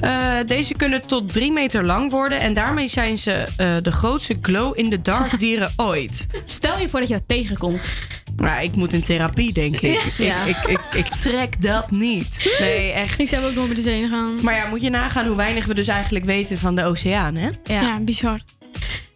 Eh, 0.00 0.32
deze 0.46 0.74
kunnen 0.74 1.06
tot 1.06 1.32
drie 1.32 1.52
meter 1.52 1.84
lang 1.84 2.10
worden 2.10 2.40
en 2.40 2.52
daarmee 2.52 2.88
zijn 2.88 3.18
ze 3.18 3.32
eh, 3.32 3.76
de 3.82 3.92
grootste 3.92 4.38
glow-in-the-dark 4.42 5.38
dieren 5.40 5.72
ooit. 5.76 6.26
Stel 6.44 6.78
je 6.78 6.88
voor 6.88 7.00
dat 7.00 7.08
je 7.08 7.14
dat 7.14 7.22
tegenkomt. 7.26 7.82
Maar 8.36 8.62
ik 8.62 8.74
moet 8.74 8.92
in 8.92 9.02
therapie, 9.02 9.52
denk 9.52 9.76
ik. 9.76 10.00
Ja. 10.18 10.44
Ik, 10.44 10.56
ik, 10.56 10.80
ik, 10.92 10.94
ik 10.94 11.06
trek 11.06 11.62
dat 11.62 11.90
niet. 11.90 12.56
Nee, 12.58 12.92
echt. 12.92 13.18
Ik 13.18 13.28
zou 13.28 13.44
ook 13.44 13.54
door 13.54 13.66
met 13.66 13.76
de 13.76 13.82
zee 13.82 14.08
gaan. 14.08 14.38
Maar 14.42 14.54
ja, 14.54 14.68
moet 14.68 14.82
je 14.82 14.90
nagaan 14.90 15.26
hoe 15.26 15.36
weinig 15.36 15.66
we 15.66 15.74
dus 15.74 15.88
eigenlijk 15.88 16.24
weten 16.24 16.58
van 16.58 16.74
de 16.74 16.84
oceaan, 16.84 17.34
hè? 17.36 17.48
Ja. 17.64 17.98
bizar. 18.00 18.40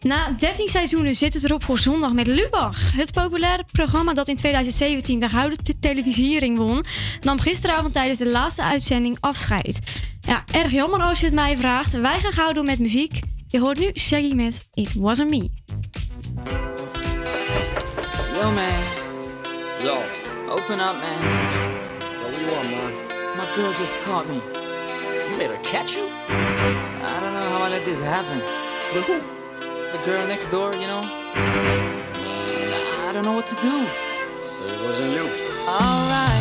Na 0.01 0.35
13 0.39 0.69
seizoenen 0.69 1.15
zit 1.15 1.35
het 1.35 1.45
erop 1.45 1.65
voor 1.65 1.79
zondag 1.79 2.13
met 2.13 2.27
Lubach. 2.27 2.93
Het 2.97 3.13
populaire 3.13 3.65
programma 3.73 4.13
dat 4.15 4.29
in 4.29 4.37
2017 4.37 5.21
de 5.21 5.29
gouden 5.29 5.65
te- 5.65 5.79
televisiering 5.79 6.59
won, 6.59 6.85
nam 7.21 7.41
gisteravond 7.41 7.93
tijdens 7.93 8.19
de 8.19 8.29
laatste 8.29 8.63
uitzending 8.63 9.17
afscheid. 9.21 9.79
Ja, 10.21 10.45
erg 10.53 10.71
jammer 10.73 11.01
als 11.01 11.21
je 11.21 11.27
het 11.27 11.35
mij 11.35 11.57
vraagt. 11.57 11.93
Wij 11.93 12.21
gaan 12.21 12.33
gauw 12.33 12.53
door 12.53 12.65
met 12.65 12.79
muziek. 12.79 13.21
Je 13.47 13.61
hoort 13.61 13.79
nu 13.79 13.91
Shaggy 13.95 14.33
met 14.35 14.69
It 14.73 14.95
Wasn't 14.95 15.31
Me. 15.31 15.49
Yo, 18.41 18.51
man. 18.51 18.83
Yo. 19.83 19.97
Open 20.49 20.79
up, 20.79 20.97
man. 21.03 21.19
Yo, 21.51 22.21
what 22.21 22.41
you 22.41 22.51
want, 22.51 22.71
man? 22.71 22.93
My 23.37 23.45
girl 23.55 23.73
just 23.73 23.95
caught 24.05 24.27
me. 24.29 24.41
You 25.29 25.37
made 25.37 25.49
her 25.51 25.61
catch 25.63 25.95
you? 25.95 26.05
I 26.29 27.21
don't 27.21 27.33
know 27.33 27.49
how 27.59 27.67
I 27.67 27.71
let 27.71 27.85
this 27.85 28.01
happen. 28.01 28.39
But 28.93 29.03
who? 29.07 29.44
The 29.95 30.05
girl 30.05 30.27
next 30.27 30.49
door, 30.49 30.73
you 30.75 30.89
know? 30.89 31.03
I 33.07 33.11
don't 33.13 33.25
know 33.25 33.35
what 33.35 33.47
to 33.47 33.55
do. 33.63 33.87
So 34.45 34.65
it 34.65 34.81
wasn't 34.83 35.13
you. 35.13 35.23
Alright. 35.69 36.34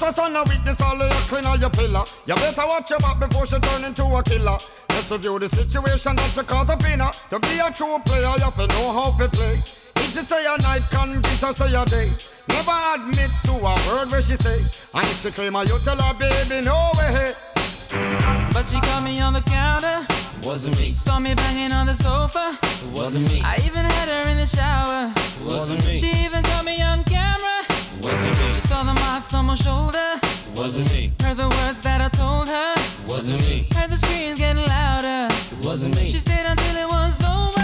Villa. 0.00 0.12
Trespass 0.12 0.18
on 0.18 0.36
a 0.36 0.42
weakness, 0.44 0.80
all 0.80 1.00
of 1.00 1.08
your 1.08 1.22
clean 1.28 1.46
on 1.46 1.60
your 1.60 1.70
pillar. 1.70 2.04
You 2.26 2.34
better 2.34 2.66
watch 2.66 2.90
your 2.90 2.98
back 3.00 3.18
before 3.20 3.46
she 3.46 3.58
turn 3.60 3.84
into 3.84 4.04
a 4.04 4.22
killer. 4.22 4.58
Just 4.90 5.10
review 5.12 5.38
the 5.38 5.48
situation 5.48 6.16
that 6.16 6.36
you 6.36 6.42
caught 6.42 6.70
up 6.70 6.84
in 6.84 7.00
her. 7.00 7.10
To 7.30 7.38
be 7.40 7.58
a 7.58 7.70
true 7.72 7.98
player, 8.04 8.32
you 8.36 8.44
have 8.44 8.56
to 8.56 8.66
know 8.66 8.92
how 8.92 9.16
to 9.18 9.28
play. 9.28 9.60
If 9.96 10.14
she 10.14 10.22
say 10.22 10.44
a 10.46 10.60
night, 10.62 10.82
convince 10.90 11.42
her 11.42 11.52
say 11.52 11.74
a 11.74 11.84
day. 11.84 12.10
Never 12.48 12.76
admit 12.94 13.30
to 13.44 13.52
a 13.52 13.74
word 13.88 14.10
where 14.10 14.22
she 14.22 14.36
say. 14.36 14.58
And 14.94 15.06
if 15.06 15.22
she 15.22 15.30
claim 15.30 15.54
her, 15.54 15.64
you 15.64 15.78
tell 15.84 15.98
her, 15.98 16.14
baby, 16.14 16.64
no 16.64 16.92
way. 16.96 17.32
But 18.52 18.68
she 18.68 18.80
caught 18.80 19.02
me 19.04 19.20
on 19.20 19.34
the 19.34 19.42
counter. 19.42 20.06
Wasn't 20.42 20.78
me. 20.78 20.94
Saw 20.94 21.20
me 21.20 21.34
banging 21.34 21.72
on 21.72 21.86
the 21.86 21.94
sofa. 21.94 22.58
Wasn't 22.94 23.30
me. 23.30 23.42
I 23.44 23.56
even 23.66 23.84
had 23.84 24.08
her 24.08 24.30
in 24.30 24.38
the 24.38 24.46
shower. 24.46 25.12
Wasn't 25.44 25.84
me. 25.86 25.96
She 25.96 26.10
even 26.24 26.42
caught 26.42 26.64
me 26.64 26.80
on 26.82 27.04
camera. 27.04 27.09
Wasn't 28.10 28.38
me. 28.40 28.52
She 28.54 28.60
saw 28.60 28.82
the 28.82 28.94
marks 28.94 29.32
on 29.34 29.46
my 29.46 29.54
shoulder. 29.54 30.18
Wasn't 30.56 30.90
me. 30.90 31.12
Heard 31.22 31.36
the 31.36 31.48
words 31.48 31.80
that 31.82 32.00
I 32.00 32.08
told 32.08 32.48
her. 32.48 32.74
Wasn't 33.06 33.40
me. 33.46 33.68
Heard 33.72 33.88
the 33.88 33.96
screams 33.96 34.40
getting 34.40 34.66
louder. 34.66 35.32
Wasn't 35.62 35.94
me. 35.94 36.08
She 36.08 36.18
stayed 36.18 36.44
until 36.44 36.76
it 36.76 36.88
was 36.88 37.22
over. 37.22 37.59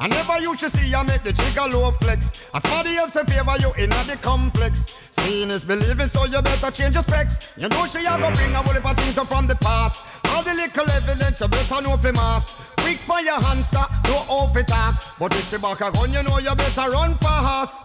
I 0.00 0.06
never 0.06 0.38
used 0.40 0.60
to 0.60 0.70
see 0.70 0.88
you 0.90 1.04
make 1.04 1.22
the 1.22 1.32
jigger 1.32 1.66
low 1.74 1.90
flex. 1.90 2.50
As 2.54 2.62
somebody 2.62 2.96
else 2.96 3.16
in 3.16 3.26
favor, 3.26 3.54
you 3.58 3.72
in 3.82 3.90
the 3.90 4.16
complex. 4.22 5.08
Seeing 5.10 5.50
is 5.50 5.64
believing, 5.64 6.06
so 6.06 6.24
you 6.24 6.40
better 6.40 6.70
change 6.70 6.94
your 6.94 7.02
specs. 7.02 7.58
You 7.58 7.68
know 7.68 7.84
she 7.86 8.06
a 8.06 8.14
go 8.18 8.30
bring 8.30 8.54
a 8.54 8.62
whole 8.62 8.74
heap 8.74 8.86
of 8.86 8.96
things 8.96 9.18
up 9.18 9.26
from 9.26 9.48
the 9.48 9.56
past. 9.56 10.24
All 10.30 10.42
the 10.44 10.54
little 10.54 10.88
evidence 10.90 11.40
you 11.40 11.48
better 11.48 11.82
know 11.82 11.96
for 11.96 12.12
mass. 12.12 12.77
Quick 12.88 13.00
for 13.00 13.20
your 13.20 13.36
answer, 13.52 13.84
no 14.04 14.16
off 14.32 14.56
it 14.56 14.72
up. 14.72 14.94
But 15.18 15.34
if 15.36 15.60
back 15.60 15.82
a 15.82 15.92
gun, 15.92 16.10
you 16.10 16.22
know 16.22 16.38
you 16.38 16.54
better 16.54 16.88
run 16.88 17.16
fast. 17.16 17.84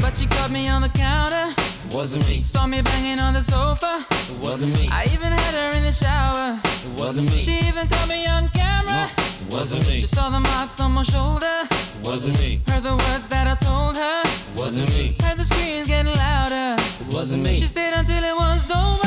But 0.00 0.16
she 0.16 0.26
caught 0.26 0.50
me 0.50 0.66
on 0.66 0.80
the 0.80 0.88
counter. 0.88 1.52
Wasn't 1.92 2.26
me. 2.26 2.40
Saw 2.40 2.66
me 2.66 2.80
banging 2.80 3.20
on 3.20 3.34
the 3.34 3.42
sofa. 3.42 4.06
It 4.08 4.38
wasn't 4.40 4.72
me. 4.72 4.88
I 4.90 5.04
even 5.12 5.30
had 5.30 5.52
her 5.52 5.76
in 5.76 5.82
the 5.82 5.92
shower. 5.92 6.58
It 6.64 6.98
wasn't 6.98 7.26
me. 7.26 7.36
She 7.36 7.58
even 7.68 7.86
caught 7.86 8.08
me 8.08 8.26
on 8.26 8.48
camera. 8.48 9.10
No, 9.10 9.46
it 9.46 9.52
wasn't 9.52 9.86
me. 9.86 10.00
She 10.00 10.06
saw 10.06 10.30
the 10.30 10.40
marks 10.40 10.80
on 10.80 10.92
my 10.92 11.02
shoulder. 11.02 11.68
It 11.68 12.02
wasn't 12.02 12.38
me. 12.40 12.62
Heard 12.66 12.84
the 12.84 12.96
words 12.96 13.28
that 13.28 13.46
I 13.46 13.56
told 13.62 13.94
her. 13.98 14.22
It 14.24 14.58
wasn't 14.58 14.88
me. 14.88 15.18
Heard 15.20 15.36
the 15.36 15.44
screams 15.44 15.86
getting 15.86 16.14
louder. 16.14 16.80
It 16.80 17.12
wasn't 17.12 17.42
me. 17.42 17.56
She 17.56 17.66
stayed 17.66 17.92
until 17.92 18.24
it 18.24 18.34
was 18.34 18.70
over. 18.70 18.98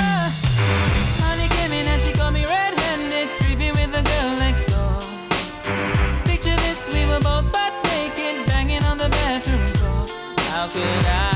Yes, 6.83 6.95
we 6.95 7.05
were 7.05 7.19
both 7.19 7.51
butt 7.51 7.73
naked, 7.83 8.47
banging 8.47 8.83
on 8.85 8.97
the 8.97 9.07
bathroom 9.09 9.71
door. 9.73 10.07
How 10.49 10.67
could 10.67 11.05
I? 11.05 11.30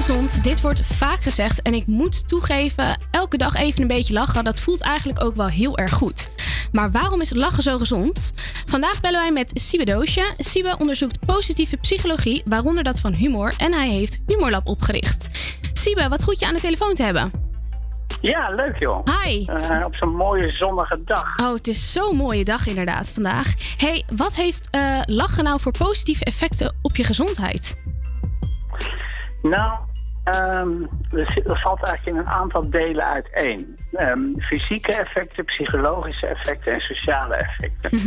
gezond. 0.00 0.44
Dit 0.44 0.60
wordt 0.60 0.86
vaak 0.86 1.22
gezegd 1.22 1.62
en 1.62 1.74
ik 1.74 1.86
moet 1.86 2.28
toegeven, 2.28 2.98
elke 3.10 3.36
dag 3.36 3.54
even 3.54 3.82
een 3.82 3.88
beetje 3.88 4.12
lachen, 4.12 4.44
dat 4.44 4.60
voelt 4.60 4.80
eigenlijk 4.80 5.24
ook 5.24 5.34
wel 5.34 5.48
heel 5.48 5.78
erg 5.78 5.92
goed. 5.92 6.28
Maar 6.72 6.90
waarom 6.90 7.20
is 7.20 7.34
lachen 7.34 7.62
zo 7.62 7.78
gezond? 7.78 8.32
Vandaag 8.66 9.00
bellen 9.00 9.20
wij 9.20 9.32
met 9.32 9.50
Sibe 9.54 9.84
Doosje. 9.84 10.32
Sibe 10.36 10.76
onderzoekt 10.78 11.26
positieve 11.26 11.76
psychologie, 11.76 12.42
waaronder 12.44 12.84
dat 12.84 13.00
van 13.00 13.12
humor, 13.12 13.54
en 13.56 13.72
hij 13.72 13.88
heeft 13.88 14.20
Humorlab 14.26 14.66
opgericht. 14.66 15.28
Sibe, 15.72 16.08
wat 16.08 16.22
goed 16.22 16.38
je 16.38 16.46
aan 16.46 16.54
de 16.54 16.60
telefoon 16.60 16.94
te 16.94 17.02
hebben. 17.02 17.32
Ja, 18.20 18.48
leuk 18.48 18.78
joh. 18.78 19.04
Hi. 19.04 19.44
Eh, 19.44 19.84
op 19.84 19.94
zo'n 19.94 20.16
mooie 20.16 20.50
zonnige 20.50 21.00
dag. 21.04 21.36
Oh, 21.36 21.52
het 21.52 21.68
is 21.68 21.92
zo'n 21.92 22.16
mooie 22.16 22.44
dag 22.44 22.66
inderdaad 22.66 23.10
vandaag. 23.10 23.54
hey, 23.76 24.04
wat 24.16 24.36
heeft 24.36 24.68
eh, 24.70 25.00
lachen 25.04 25.44
nou 25.44 25.60
voor 25.60 25.72
positieve 25.78 26.24
effecten 26.24 26.74
op 26.82 26.96
je 26.96 27.04
gezondheid? 27.04 27.76
Nou, 29.42 29.78
ehm, 30.32 30.82
er, 31.18 31.32
zit- 31.32 31.46
er 31.48 31.60
valt 31.60 31.82
eigenlijk 31.84 32.16
in 32.16 32.22
een 32.22 32.32
aantal 32.32 32.70
delen 32.70 33.04
uiteen. 33.06 33.78
Ehm, 33.92 34.20
fysieke 34.38 34.92
effecten, 34.94 35.44
psychologische 35.44 36.26
effecten 36.26 36.72
en 36.72 36.80
sociale 36.80 37.34
effecten. 37.34 37.98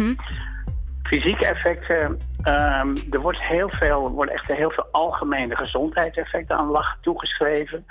Fysieke 1.04 1.46
effecten, 1.48 2.20
ehm, 2.44 2.96
er 3.12 3.20
wordt 3.22 3.44
heel 3.44 3.70
veel, 3.70 4.10
worden 4.12 4.34
echt 4.34 4.46
heel 4.48 4.72
veel 4.72 4.88
algemene 4.92 5.56
gezondheidseffecten 5.56 6.58
aan 6.58 6.68
lachen 6.72 7.02
toegeschreven. 7.02 7.86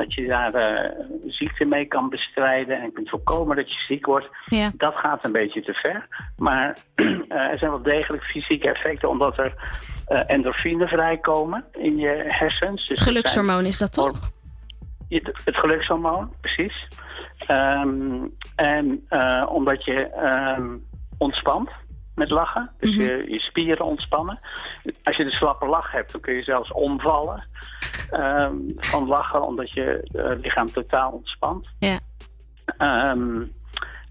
Dat 0.00 0.14
je 0.14 0.26
daar 0.26 0.54
eh, 0.54 0.90
ziekte 1.26 1.64
mee 1.64 1.84
kan 1.84 2.08
bestrijden 2.08 2.80
en 2.80 2.92
kunt 2.92 3.08
voorkomen 3.08 3.56
dat 3.56 3.72
je 3.72 3.80
ziek 3.80 4.06
wordt. 4.06 4.28
Ja. 4.46 4.70
Dat 4.76 4.94
gaat 4.94 5.24
een 5.24 5.32
beetje 5.32 5.62
te 5.62 5.72
ver. 5.72 6.06
Maar 6.36 6.76
eh, 6.94 7.36
er 7.36 7.58
zijn 7.58 7.70
wel 7.70 7.82
degelijk 7.82 8.24
fysieke 8.24 8.68
effecten 8.68 9.08
omdat 9.08 9.38
er 9.38 9.54
eh, 10.06 10.22
endorfine 10.26 10.88
vrijkomen 10.88 11.64
in 11.72 11.96
je 11.96 12.24
hersens. 12.26 12.88
Dus 12.88 13.00
zijn- 13.00 13.08
Gelukshormoon 13.08 13.64
is 13.64 13.78
dat 13.78 13.92
toch? 13.92 14.30
het, 15.08 15.40
het 15.44 15.56
gelukshormoon, 15.56 16.32
precies. 16.40 16.88
Ehm, 17.46 18.26
en 18.56 19.02
omdat 19.48 19.84
je 19.84 20.08
ehm, 20.10 20.76
ontspant 21.18 21.70
met 22.14 22.30
lachen. 22.30 22.70
Dus 22.78 22.94
je, 22.94 23.24
je 23.28 23.40
spieren 23.40 23.86
ontspannen. 23.86 24.38
Als 25.02 25.16
je 25.16 25.24
de 25.24 25.30
slappe 25.30 25.66
lach 25.66 25.92
hebt, 25.92 26.12
dan 26.12 26.20
kun 26.20 26.34
je 26.34 26.42
zelfs 26.42 26.72
omvallen 26.72 27.42
ehm, 28.10 28.54
van 28.76 29.06
lachen, 29.06 29.46
omdat 29.46 29.70
je 29.70 30.08
eh, 30.12 30.40
lichaam 30.42 30.72
totaal 30.72 31.10
ontspant. 31.12 31.68
Ja. 31.78 31.98
Ehm, 32.76 33.40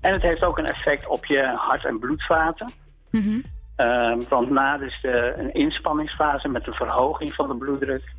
en 0.02 0.14
het 0.14 0.22
heeft 0.22 0.44
ook 0.44 0.58
een 0.58 0.66
effect 0.66 1.08
op 1.08 1.26
je 1.26 1.54
hart- 1.56 1.86
en 1.86 2.00
bloedvaten. 2.00 2.72
Mhm. 3.12 3.40
Ehm, 3.76 4.20
want 4.30 4.50
na 4.50 4.78
dus 4.78 5.00
de, 5.02 5.34
een 5.38 5.54
inspanningsfase 5.54 6.48
met 6.48 6.68
een 6.68 6.74
verhoging 6.74 7.34
van 7.34 7.48
de 7.48 7.56
bloeddruk... 7.56 8.14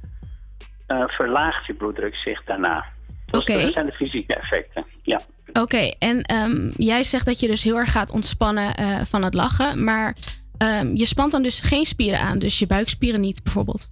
eh, 0.86 1.04
verlaagt 1.06 1.66
je 1.66 1.74
bloeddruk 1.74 2.14
zich 2.14 2.44
daarna. 2.44 2.84
Dat, 3.26 3.48
is- 3.48 3.54
Oké. 3.54 3.62
dat 3.62 3.72
zijn 3.72 3.86
de 3.86 3.92
fysieke 3.92 4.34
effecten, 4.34 4.84
ja. 5.02 5.20
Oké, 5.52 5.90
en 5.98 6.22
ehm, 6.22 6.70
jij 6.76 7.04
zegt 7.04 7.26
dat 7.26 7.40
je 7.40 7.46
dus 7.46 7.62
heel 7.62 7.76
erg 7.76 7.92
gaat 7.92 8.10
ontspannen 8.10 8.74
eh, 8.74 9.00
van 9.04 9.22
het 9.24 9.34
lachen. 9.34 9.84
Maar 9.84 10.16
je 10.94 11.06
spant 11.06 11.32
dan 11.32 11.42
dus 11.42 11.60
geen 11.60 11.84
spieren 11.84 12.20
aan. 12.20 12.38
Dus 12.38 12.58
je 12.58 12.66
buikspieren 12.66 13.20
niet 13.20 13.42
bijvoorbeeld. 13.42 13.90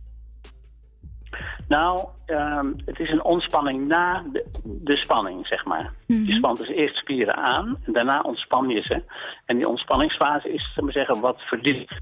Nou, 1.68 2.06
ehm, 2.26 2.66
het 2.84 2.98
is 2.98 3.10
een 3.10 3.24
ontspanning 3.24 3.86
na 3.86 4.22
de, 4.32 4.46
de 4.64 4.96
spanning, 4.96 5.46
zeg 5.46 5.64
maar. 5.64 5.92
Mhm. 6.06 6.24
Je 6.24 6.34
spant 6.34 6.58
dus 6.58 6.68
eerst 6.68 6.96
spieren 6.96 7.36
aan 7.36 7.76
en 7.84 7.92
daarna 7.92 8.20
ontspan 8.20 8.68
je 8.68 8.82
ze. 8.82 9.02
En 9.46 9.56
die 9.56 9.68
ontspanningsfase 9.68 10.52
is, 10.52 10.72
zullen 10.74 10.92
we 10.92 10.98
zeggen, 10.98 11.20
wat 11.20 11.40
verdiept. 11.40 11.94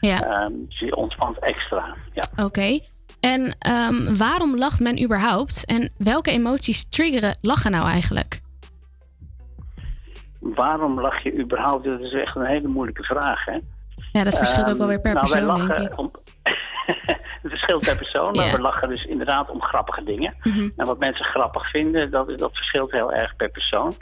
Ja. 0.00 0.22
Ehm, 0.22 0.52
dus 0.68 0.78
je 0.78 0.96
ontspant 0.96 1.40
extra, 1.40 1.94
ja. 2.12 2.44
Oké. 2.44 2.78
En 3.20 3.56
ehm, 3.58 4.16
waarom 4.16 4.58
lacht 4.58 4.80
men 4.80 5.02
überhaupt? 5.02 5.64
En 5.64 5.92
welke 5.98 6.30
emoties 6.30 6.88
triggeren 6.88 7.36
lachen 7.40 7.70
nou 7.70 7.88
eigenlijk? 7.88 8.40
Waarom 10.40 11.00
lach 11.00 11.22
je 11.22 11.38
überhaupt? 11.38 11.84
Dat 11.84 12.00
is 12.00 12.12
echt 12.12 12.36
een 12.36 12.46
hele 12.46 12.68
moeilijke 12.68 13.02
vraag, 13.02 13.44
hè? 13.44 13.58
Ja, 14.12 14.24
dat 14.24 14.38
verschilt 14.38 14.70
ook 14.70 14.78
wel 14.78 14.86
weer 14.86 15.00
per 15.00 15.14
nou, 15.14 15.30
wij 15.30 15.40
persoon, 15.40 15.58
lachen 15.58 15.74
denk 15.74 15.92
ik. 15.92 15.98
Om... 15.98 16.10
het 17.44 17.52
verschilt 17.52 17.84
per 17.84 17.96
persoon, 17.96 18.32
maar 18.36 18.50
we 18.50 18.60
lachen 18.60 18.88
dus 18.88 19.04
inderdaad 19.04 19.50
om 19.50 19.62
grappige 19.62 20.04
dingen. 20.04 20.34
Mhm. 20.42 20.68
En 20.76 20.86
wat 20.86 20.98
mensen 20.98 21.24
grappig 21.24 21.70
vinden, 21.70 22.10
dat, 22.10 22.38
dat 22.38 22.56
verschilt 22.56 22.90
heel 22.90 23.12
erg 23.12 23.36
per 23.36 23.48
persoon. 23.50 23.94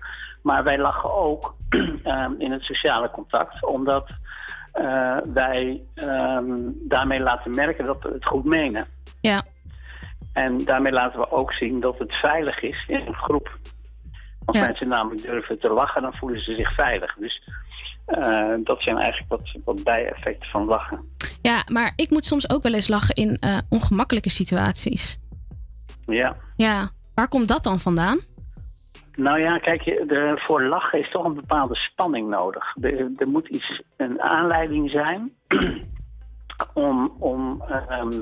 Maar 0.43 0.65
wij 0.65 0.79
lachen 0.79 1.13
ook 1.13 1.55
ehm, 2.03 2.33
in 2.39 2.53
het 2.53 2.63
sociale 2.63 3.11
contact, 3.11 3.65
omdat 3.65 4.11
eh, 4.73 5.17
wij 5.35 5.83
ehm, 5.95 6.55
daarmee 6.75 7.21
laten 7.21 7.55
merken 7.55 7.87
dat 7.87 8.03
we 8.03 8.09
het 8.09 8.25
goed 8.25 8.45
menen. 8.45 8.87
Ja. 9.21 9.43
En 10.33 10.65
daarmee 10.65 10.93
laten 10.93 11.21
we 11.21 11.31
ook 11.31 11.53
zien 11.53 11.81
dat 11.81 11.99
het 11.99 12.15
veilig 12.15 12.63
is 12.63 12.85
in 12.87 13.07
een 13.07 13.15
groep. 13.15 13.59
Als 14.45 14.59
Ja. 14.59 14.65
mensen 14.65 14.89
namelijk 14.89 15.23
durven 15.23 15.59
te 15.59 15.69
lachen, 15.69 16.03
dan 16.03 16.15
voelen 16.15 16.41
ze 16.41 16.55
zich 16.55 16.73
veilig. 16.73 17.15
Dus 17.15 17.49
eh, 18.07 18.55
dat 18.63 18.83
zijn 18.83 18.99
eigenlijk 18.99 19.31
wat, 19.31 19.65
wat 19.65 19.85
bijeffecten 19.85 20.49
van 20.49 20.65
lachen. 20.65 21.09
Ja, 21.43 21.65
maar 21.73 21.93
ik 21.97 22.11
moet 22.11 22.25
soms 22.25 22.51
ook 22.51 22.63
wel 22.63 22.75
eens 22.75 22.89
lachen 22.89 23.15
in 23.15 23.37
eh, 23.41 23.59
ongemakkelijke 23.69 24.31
situaties. 24.31 25.19
Ja. 26.07 26.37
Ja, 26.57 26.91
waar 27.15 27.29
komt 27.29 27.49
dat 27.49 27.63
dan 27.63 27.81
vandaan? 27.81 28.21
Nou 29.17 29.41
ja, 29.41 29.59
kijk, 29.59 29.83
je, 29.83 30.05
de, 30.07 30.41
voor 30.45 30.63
lachen 30.63 31.01
is 31.01 31.11
toch 31.11 31.25
een 31.25 31.35
bepaalde 31.35 31.77
spanning 31.77 32.29
nodig. 32.29 32.77
Er, 32.81 33.11
er 33.17 33.29
moet 33.29 33.49
iets, 33.49 33.83
een 33.97 34.21
aanleiding 34.21 34.91
zijn 34.91 35.33
om, 36.75 37.13
om 37.19 37.63
ehm, 37.63 38.21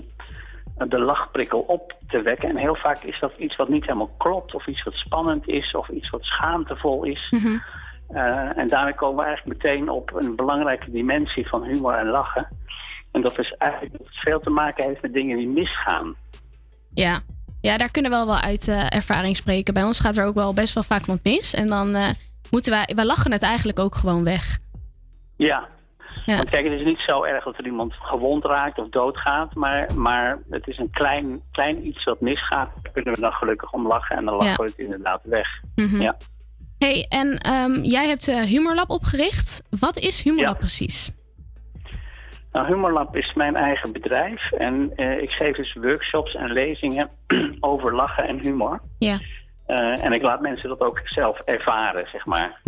de 0.88 0.98
lachprikkel 0.98 1.60
op 1.60 1.96
te 2.08 2.22
wekken. 2.22 2.48
En 2.48 2.56
heel 2.56 2.76
vaak 2.76 3.02
is 3.02 3.20
dat 3.20 3.36
iets 3.36 3.56
wat 3.56 3.68
niet 3.68 3.84
helemaal 3.84 4.14
klopt, 4.18 4.54
of 4.54 4.66
iets 4.66 4.82
wat 4.82 4.94
spannend 4.94 5.48
is, 5.48 5.74
of 5.74 5.88
iets 5.88 6.10
wat 6.10 6.24
schaamtevol 6.24 7.04
is. 7.04 7.32
Eh, 8.08 8.58
en 8.58 8.68
daarmee 8.68 8.94
komen 8.94 9.16
we 9.16 9.24
eigenlijk 9.24 9.62
meteen 9.62 9.88
op 9.88 10.14
een 10.14 10.36
belangrijke 10.36 10.90
dimensie 10.90 11.48
van 11.48 11.64
humor 11.64 11.94
en 11.94 12.06
lachen. 12.06 12.48
En 13.12 13.20
dat 13.20 13.38
is 13.38 13.54
eigenlijk 13.58 13.92
dat 13.98 14.06
het 14.06 14.16
veel 14.16 14.40
te 14.40 14.50
maken 14.50 14.84
heeft 14.84 15.02
met 15.02 15.12
dingen 15.12 15.36
die 15.36 15.48
misgaan. 15.48 16.14
Ja. 16.94 17.20
ja, 17.60 17.76
daar 17.76 17.90
kunnen 17.90 18.10
we 18.10 18.16
wel 18.16 18.26
wel 18.26 18.38
uit 18.38 18.68
eh, 18.68 18.94
ervaring 18.94 19.36
spreken. 19.36 19.74
Bij 19.74 19.84
ons 19.84 20.00
gaat 20.00 20.16
er 20.16 20.24
ook 20.24 20.34
wel 20.34 20.52
best 20.54 20.74
wel 20.74 20.82
vaak 20.82 21.06
wat 21.06 21.18
mis. 21.22 21.54
En 21.54 21.66
dan 21.66 21.94
eh, 21.94 22.08
moeten 22.50 22.72
wij, 22.72 22.88
wij 22.94 23.04
lachen 23.04 23.32
het 23.32 23.42
eigenlijk 23.42 23.78
ook 23.78 23.94
gewoon 23.94 24.24
weg. 24.24 24.58
Ja. 25.36 25.68
Ja. 26.26 26.36
Want 26.36 26.50
kijk, 26.50 26.64
het 26.64 26.80
is 26.80 26.86
niet 26.86 26.98
zo 26.98 27.24
erg 27.24 27.44
dat 27.44 27.58
er 27.58 27.66
iemand 27.66 27.94
gewond 27.94 28.44
raakt 28.44 28.78
of 28.78 28.88
doodgaat, 28.88 29.54
maar, 29.54 29.94
maar 29.94 30.38
het 30.50 30.66
is 30.66 30.78
een 30.78 30.90
klein, 30.90 31.40
klein 31.52 31.86
iets 31.86 32.04
wat 32.04 32.20
misgaat. 32.20 32.70
Daar 32.82 32.92
kunnen 32.92 33.14
we 33.14 33.20
dan 33.20 33.32
gelukkig 33.32 33.72
om 33.72 33.86
lachen 33.86 34.16
en 34.16 34.24
dan 34.24 34.34
lachen 34.34 34.50
Ja. 34.50 34.56
we 34.56 34.64
het 34.64 34.78
inderdaad 34.78 35.20
weg. 35.24 35.46
Mhm. 35.74 36.00
Ja. 36.00 36.16
hey, 36.78 37.06
en 37.08 37.38
ehm, 37.38 37.82
jij 37.82 38.06
hebt 38.06 38.28
eh, 38.28 38.40
Humorlab 38.42 38.90
opgericht. 38.90 39.62
Wat 39.80 39.98
is 39.98 40.22
Humorlab 40.22 40.58
precies? 40.58 41.10
Nou, 42.52 42.66
Humorlab 42.66 43.16
is 43.16 43.34
mijn 43.34 43.56
eigen 43.56 43.92
bedrijf 43.92 44.52
en 44.52 44.92
eh, 44.96 45.20
ik 45.20 45.30
geef 45.30 45.56
dus 45.56 45.72
workshops 45.72 46.34
en 46.34 46.52
lezingen 46.52 47.10
over 47.60 47.94
lachen 47.94 48.24
en 48.24 48.40
humor. 48.40 48.80
Ja. 48.98 49.18
Eh, 49.66 50.04
en 50.04 50.12
ik 50.12 50.22
laat 50.22 50.40
mensen 50.40 50.68
dat 50.68 50.80
ook 50.80 51.00
zelf 51.04 51.40
ervaren, 51.40 52.08
zeg 52.08 52.26
maar. 52.26 52.60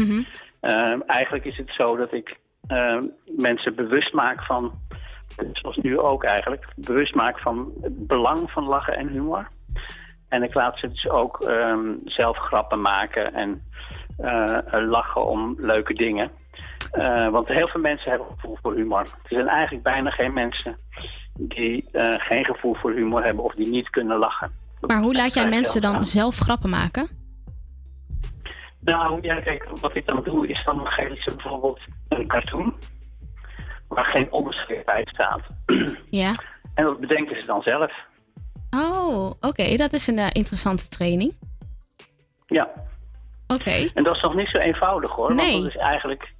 Ehm, 0.61 1.01
eigenlijk 1.07 1.45
is 1.45 1.57
het 1.57 1.71
zo 1.75 1.97
dat 1.97 2.13
ik 2.13 2.41
ehm, 2.67 3.03
mensen 3.37 3.75
bewust 3.75 4.13
maak 4.13 4.45
van, 4.45 4.73
zoals 5.53 5.77
nu 5.77 5.99
ook 5.99 6.25
eigenlijk, 6.25 6.67
bewust 6.77 7.15
maak 7.15 7.41
van 7.41 7.73
het 7.81 8.07
belang 8.07 8.51
van 8.51 8.65
lachen 8.65 8.97
en 8.97 9.09
humor. 9.09 9.49
En 10.29 10.43
ik 10.43 10.55
laat 10.55 10.79
ze 10.79 10.89
dus 10.89 11.09
ook 11.09 11.41
ehm, 11.41 11.95
zelf 12.05 12.37
grappen 12.37 12.81
maken 12.81 13.35
en 13.35 13.63
eh, 14.17 14.59
lachen 14.71 15.27
om 15.27 15.55
leuke 15.59 15.95
dingen. 15.95 16.31
Eh, 16.93 17.29
want 17.29 17.49
heel 17.49 17.69
veel 17.69 17.81
mensen 17.81 18.11
hebben 18.11 18.29
gevoel 18.31 18.59
voor 18.63 18.75
humor. 18.75 19.01
Er 19.01 19.29
zijn 19.29 19.49
eigenlijk 19.49 19.85
bijna 19.85 20.11
geen 20.11 20.33
mensen 20.33 20.77
die 21.39 21.89
eh, 21.93 22.15
geen 22.19 22.45
gevoel 22.45 22.75
voor 22.75 22.93
humor 22.93 23.25
hebben 23.25 23.45
of 23.45 23.55
die 23.55 23.69
niet 23.69 23.91
kunnen 23.91 24.19
lachen. 24.19 24.53
Maar 24.87 25.01
hoe 25.01 25.15
laat 25.15 25.35
jij 25.35 25.49
mensen 25.49 25.81
dan 25.81 26.05
zelf 26.05 26.39
grappen 26.39 26.71
maken? 26.71 27.09
Nou, 28.81 29.19
ja, 29.23 29.41
kijk, 29.41 29.69
wat 29.81 29.97
ik 29.97 30.07
dan 30.07 30.21
doe 30.25 30.49
is 30.49 30.65
dan 30.65 30.87
geef 30.87 31.13
ik 31.13 31.23
ze 31.23 31.35
bijvoorbeeld 31.35 31.81
een 32.09 32.27
cartoon 32.27 32.75
waar 33.89 34.05
geen 34.05 34.33
onderschrift 34.33 34.85
bij 34.85 35.07
staat. 35.11 35.41
Ja. 36.11 36.35
En 36.75 36.85
dat 36.85 37.01
bedenken 37.01 37.41
ze 37.41 37.47
dan 37.47 37.63
zelf. 37.63 37.93
Oh, 38.71 39.31
oké. 39.41 39.77
Dat 39.77 39.93
is 39.93 40.07
een 40.07 40.19
eh, 40.19 40.27
interessante 40.33 40.89
training. 40.89 41.35
Ja. 42.47 42.71
Oké. 43.47 43.91
En 43.95 44.05
dat 44.05 44.15
is 44.15 44.23
nog 44.23 44.35
niet 44.35 44.49
zo 44.49 44.59
eenvoudig 44.59 45.11
hoor. 45.11 45.35
Nee. 45.35 45.53
Want 45.53 45.63
dat 45.63 45.75
is 45.75 45.81
eigenlijk, 45.81 46.33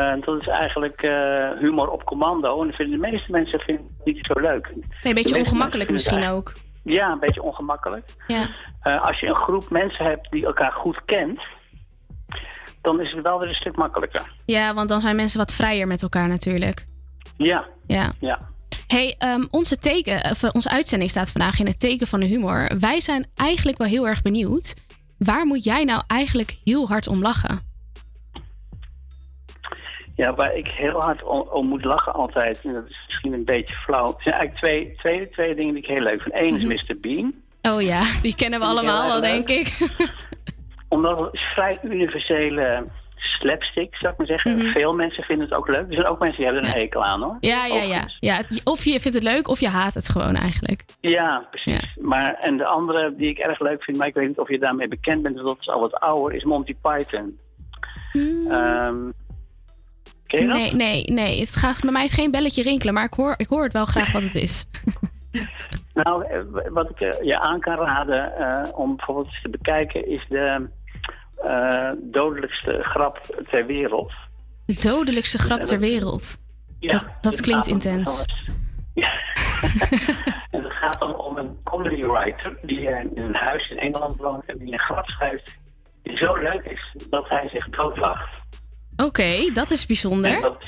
eh, 0.00 0.22
dat 0.24 0.40
is 0.40 0.46
eigenlijk 0.46 1.02
eh, 1.02 1.58
humor 1.58 1.88
op 1.88 2.04
commando. 2.04 2.60
En 2.60 2.66
dat 2.66 2.76
vinden 2.76 3.00
de 3.00 3.10
meeste 3.10 3.30
mensen 3.30 3.60
vinden 3.60 3.84
het 3.84 4.04
niet 4.04 4.26
zo 4.26 4.40
leuk. 4.40 4.72
Nee, 4.74 4.84
een 5.02 5.14
beetje 5.14 5.38
ongemakkelijk 5.38 5.90
misschien 5.90 6.28
ook. 6.28 6.52
Ja, 6.84 7.12
een 7.12 7.18
beetje 7.18 7.42
ongemakkelijk. 7.42 8.10
Ja. 8.26 8.48
Eh, 8.82 9.04
als 9.04 9.20
je 9.20 9.26
een 9.26 9.34
groep 9.34 9.70
mensen 9.70 10.04
hebt 10.04 10.30
die 10.30 10.46
elkaar 10.46 10.72
goed 10.72 11.04
kent, 11.04 11.40
dan 12.82 13.00
is 13.00 13.12
het 13.12 13.22
wel 13.22 13.38
weer 13.38 13.48
een 13.48 13.54
stuk 13.54 13.76
makkelijker. 13.76 14.32
ja, 14.46 14.74
want 14.74 14.88
dan 14.88 15.00
zijn 15.00 15.16
mensen 15.16 15.38
wat 15.38 15.52
vrijer 15.52 15.86
met 15.86 16.02
elkaar 16.02 16.28
natuurlijk. 16.28 16.84
Ja. 17.36 17.64
Ja. 17.86 18.12
Ja. 18.20 18.38
Hey, 18.86 19.14
ehm, 19.18 19.44
onze, 19.50 19.78
teken, 19.78 20.30
of, 20.30 20.42
onze 20.42 20.70
uitzending 20.70 21.10
staat 21.10 21.30
vandaag 21.30 21.58
in 21.58 21.66
het 21.66 21.80
teken 21.80 22.06
van 22.06 22.20
de 22.20 22.26
humor. 22.26 22.70
Wij 22.78 23.00
zijn 23.00 23.26
eigenlijk 23.34 23.78
wel 23.78 23.86
heel 23.86 24.06
erg 24.06 24.22
benieuwd. 24.22 24.74
Waar 25.18 25.46
moet 25.46 25.64
jij 25.64 25.84
nou 25.84 26.02
eigenlijk 26.06 26.58
heel 26.64 26.88
hard 26.88 27.08
om 27.08 27.20
lachen? 27.22 27.69
Ja, 30.20 30.34
waar 30.34 30.56
ik 30.56 30.66
heel 30.66 31.00
hard 31.00 31.22
om, 31.22 31.40
om 31.40 31.66
moet 31.66 31.84
lachen 31.84 32.12
altijd, 32.12 32.60
en 32.64 32.72
dat 32.72 32.84
is 32.88 33.04
misschien 33.06 33.32
een 33.32 33.44
beetje 33.44 33.74
flauw. 33.74 34.06
Er 34.06 34.22
zijn 34.22 34.34
eigenlijk 34.34 34.56
twee, 34.56 34.94
twee, 34.96 35.28
twee 35.28 35.54
dingen 35.54 35.74
die 35.74 35.82
ik 35.82 35.88
heel 35.88 36.00
leuk 36.00 36.22
vind. 36.22 36.34
Eén 36.34 36.56
is 36.56 36.88
Mr. 36.88 36.96
Bean. 37.00 37.34
Oh 37.62 37.82
ja, 37.82 38.02
die 38.22 38.34
kennen 38.34 38.60
we 38.60 38.66
allemaal 38.66 39.06
wel, 39.06 39.20
denk 39.20 39.48
ik. 39.48 39.78
Omdat 40.88 41.18
het 41.18 41.34
is 41.34 41.40
vrij 41.40 41.78
universele 41.82 42.84
slapstick, 43.16 43.96
zou 43.96 44.12
ik 44.12 44.18
maar 44.18 44.26
zeggen. 44.26 44.56
Mhm. 44.56 44.66
Veel 44.66 44.94
mensen 44.94 45.24
vinden 45.24 45.44
het 45.48 45.56
ook 45.56 45.68
leuk. 45.68 45.86
Er 45.88 45.94
zijn 45.94 46.06
ook 46.06 46.18
mensen 46.18 46.36
die 46.36 46.46
hebben 46.46 46.64
er 46.64 46.74
een 46.74 46.80
hekel 46.80 47.04
aan, 47.04 47.22
hoor. 47.22 47.36
Ja, 47.40 47.66
ja, 47.66 47.82
ja. 47.82 48.08
ja. 48.18 48.42
Of 48.64 48.84
je 48.84 49.00
vindt 49.00 49.16
het 49.16 49.26
leuk 49.26 49.48
of 49.48 49.60
je 49.60 49.68
haat 49.68 49.94
het 49.94 50.08
gewoon 50.08 50.34
eigenlijk. 50.34 50.84
Ja, 51.00 51.46
precies. 51.50 51.96
Maar, 52.00 52.34
en 52.34 52.56
de 52.56 52.66
andere 52.66 53.14
die 53.16 53.28
ik 53.28 53.38
erg 53.38 53.60
leuk 53.60 53.84
vind, 53.84 53.96
maar 53.96 54.06
ik 54.06 54.14
weet 54.14 54.28
niet 54.28 54.38
of 54.38 54.48
je 54.48 54.58
daarmee 54.58 54.88
bekend 54.88 55.22
bent, 55.22 55.34
want 55.34 55.46
dat 55.46 55.56
is 55.60 55.68
al 55.68 55.80
wat 55.80 56.00
ouder, 56.00 56.36
is 56.36 56.44
Monty 56.44 56.76
Python. 56.82 57.38
Ehm, 58.48 59.10
ken 60.30 60.40
je 60.40 60.46
dat? 60.46 60.56
Nee, 60.56 60.74
nee, 60.74 61.04
nee. 61.04 61.40
Het 61.40 61.56
gaat 61.56 61.80
bij 61.80 61.92
mij 61.92 62.08
geen 62.08 62.30
belletje 62.30 62.62
rinkelen, 62.62 62.94
maar 62.94 63.04
ik 63.04 63.14
hoor, 63.14 63.34
ik 63.36 63.48
hoor 63.48 63.62
het 63.62 63.72
wel 63.72 63.86
graag 63.86 64.12
wat 64.12 64.22
het 64.22 64.34
is. 64.34 64.64
Nou, 65.94 66.24
eh, 66.24 66.40
wat 66.70 66.90
ik 66.90 67.00
eh, 67.00 67.22
je 67.22 67.38
aan 67.38 67.60
kan 67.60 67.74
raden 67.74 68.36
eh, 68.36 68.78
om 68.78 68.96
bijvoorbeeld 68.96 69.26
eens 69.26 69.42
te 69.42 69.48
bekijken, 69.48 70.06
is 70.06 70.26
de 70.28 70.68
dodelijkste 72.02 72.78
grap 72.82 73.16
ter 73.50 73.66
wereld. 73.66 74.12
De 74.66 74.78
dodelijkste 74.82 75.38
grap 75.38 75.60
ter 75.60 75.78
wereld. 75.78 76.36
Ja, 76.80 77.18
dat 77.20 77.40
klinkt 77.40 77.66
intens. 77.66 78.24
En 80.50 80.62
het 80.62 80.72
gaat 80.72 81.00
dan 81.00 81.16
om 81.16 81.36
een 81.36 81.58
comedy 81.64 82.02
writer 82.02 82.58
die 82.62 82.80
in 82.80 83.10
een 83.14 83.34
huis 83.34 83.70
in 83.70 83.78
Engeland 83.78 84.16
woont 84.16 84.44
en 84.44 84.58
die 84.58 84.72
een 84.72 84.78
grap 84.78 85.06
schrijft 85.06 85.58
die 86.02 86.16
zo 86.16 86.34
leuk 86.34 86.64
is 86.64 87.04
dat 87.10 87.28
hij 87.28 87.48
zich 87.48 87.68
doodlacht. 87.68 88.39
Oké, 89.04 89.50
dat 89.52 89.70
is 89.70 89.80
En 89.80 89.86
bijzonder. 89.86 90.40
dat 90.40 90.62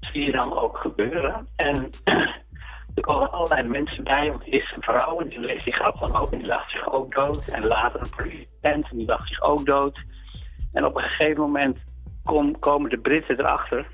zie 0.00 0.24
je 0.24 0.32
dan 0.32 0.58
ook 0.58 0.76
gebeuren. 0.78 1.48
En 1.56 1.90
er 2.94 3.00
komen 3.02 3.30
allerlei 3.32 3.68
mensen 3.68 4.04
bij, 4.04 4.30
want 4.30 4.44
eerst 4.44 4.76
een 4.76 4.82
vrouw 4.82 5.20
en 5.20 5.28
die 5.28 5.40
leest 5.40 5.64
die 5.64 5.72
grap 5.74 6.00
dan 6.00 6.16
ook 6.16 6.32
en 6.32 6.38
die 6.38 6.46
lacht 6.46 6.70
zich 6.70 6.92
ook 6.92 7.14
dood. 7.14 7.44
En 7.44 7.66
later 7.66 8.00
een 8.00 8.10
politieagent 8.16 8.90
en 8.90 8.96
die 8.96 9.06
lacht 9.06 9.28
zich 9.28 9.40
ook 9.42 9.66
dood. 9.66 10.00
En 10.72 10.84
op 10.84 10.96
een 10.96 11.02
gegeven 11.02 11.40
moment 11.40 11.78
kom- 12.24 12.58
komen 12.58 12.90
de 12.90 12.98
Britten 12.98 13.38
erachter 13.38 13.86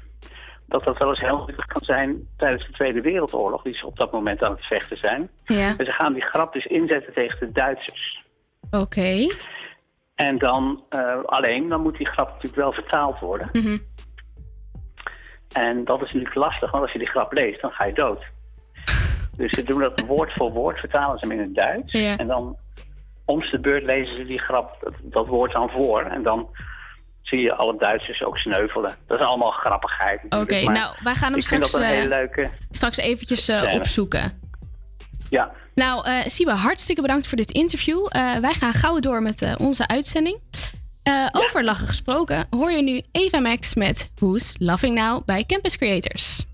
dat 0.66 0.84
dat 0.84 0.98
wel 0.98 1.08
eens 1.08 1.20
heel 1.20 1.44
nuttig 1.46 1.66
kan 1.66 1.82
zijn 1.84 2.28
tijdens 2.36 2.66
de 2.66 2.72
Tweede 2.72 3.00
Wereldoorlog, 3.00 3.62
die 3.62 3.74
ze 3.76 3.86
op 3.86 3.96
dat 3.96 4.12
moment 4.12 4.42
aan 4.42 4.50
het 4.52 4.66
vechten 4.66 4.96
zijn. 4.98 5.28
Ja. 5.44 5.74
En 5.78 5.84
ze 5.84 5.92
gaan 5.92 6.12
die 6.12 6.22
grap 6.24 6.52
dus 6.52 6.66
inzetten 6.66 7.12
tegen 7.14 7.38
de 7.38 7.52
Duitsers. 7.52 8.22
Oké. 8.70 9.26
En 10.18 10.38
dan, 10.38 10.82
eh, 10.88 11.24
alleen, 11.24 11.68
dan 11.68 11.82
moet 11.82 11.96
die 11.96 12.08
grap 12.08 12.26
natuurlijk 12.26 12.56
wel 12.56 12.72
vertaald 12.72 13.18
worden. 13.18 13.48
Mhm. 13.52 13.78
En 15.52 15.84
dat 15.84 15.96
is 16.02 16.06
natuurlijk 16.06 16.34
lastig, 16.34 16.70
want 16.70 16.82
als 16.82 16.92
je 16.92 16.98
die 16.98 17.08
grap 17.08 17.32
leest, 17.32 17.60
dan 17.60 17.70
ga 17.70 17.84
je 17.84 17.92
dood. 17.92 18.24
Dus 19.36 19.52
ze 19.52 19.62
doen 19.62 19.80
dat 19.80 20.00
woord 20.00 20.32
voor 20.32 20.52
woord, 20.52 20.78
vertalen 20.78 21.18
ze 21.18 21.26
hem 21.26 21.38
in 21.38 21.42
het 21.42 21.54
Duits. 21.54 21.92
Ja. 21.92 22.16
En 22.16 22.26
dan 22.26 22.56
om 23.24 23.40
de 23.40 23.58
beurt 23.60 23.84
lezen 23.84 24.16
ze 24.16 24.24
die 24.24 24.40
grap, 24.40 24.76
dat, 24.80 24.94
dat 25.02 25.26
woord 25.26 25.52
dan 25.52 25.70
voor. 25.70 26.02
En 26.02 26.22
dan 26.22 26.48
zie 27.22 27.42
je 27.42 27.54
alle 27.54 27.78
Duitsers 27.78 28.22
ook 28.22 28.38
sneuvelen. 28.38 28.94
Dat 29.06 29.20
is 29.20 29.26
allemaal 29.26 29.50
grappigheid. 29.50 30.24
Oké, 30.28 30.60
nou, 30.60 30.94
wij 31.02 31.14
gaan 31.14 31.32
hem 31.32 31.40
straks, 31.40 31.72
dat 31.72 31.80
een 31.80 31.86
eh, 31.86 31.94
hele 31.94 32.08
leuke... 32.08 32.50
Straks 32.70 32.96
eventjes 32.96 33.48
eh, 33.48 33.74
opzoeken. 33.74 34.47
Ja, 35.30 35.50
Nou, 35.74 36.06
eh 36.06 36.26
Siba, 36.26 36.54
hartstikke 36.54 37.02
bedankt 37.02 37.26
voor 37.26 37.36
dit 37.36 37.50
interview. 37.50 38.06
Eh, 38.08 38.36
wij 38.36 38.54
gaan 38.54 38.72
gauw 38.72 38.98
door 38.98 39.22
met 39.22 39.42
eh, 39.42 39.54
onze 39.58 39.86
uitzending. 39.86 40.38
Eh, 41.02 41.26
Over 41.32 41.64
lachen 41.64 41.86
gesproken 41.86 42.46
hoor 42.50 42.70
je 42.72 42.82
nu 42.82 43.02
Eva 43.12 43.38
Max 43.40 43.74
met 43.74 44.10
Who's 44.14 44.54
Laughing 44.58 44.94
Now 44.94 45.24
bij 45.24 45.44
Campus 45.46 45.76
Creators. 45.76 46.44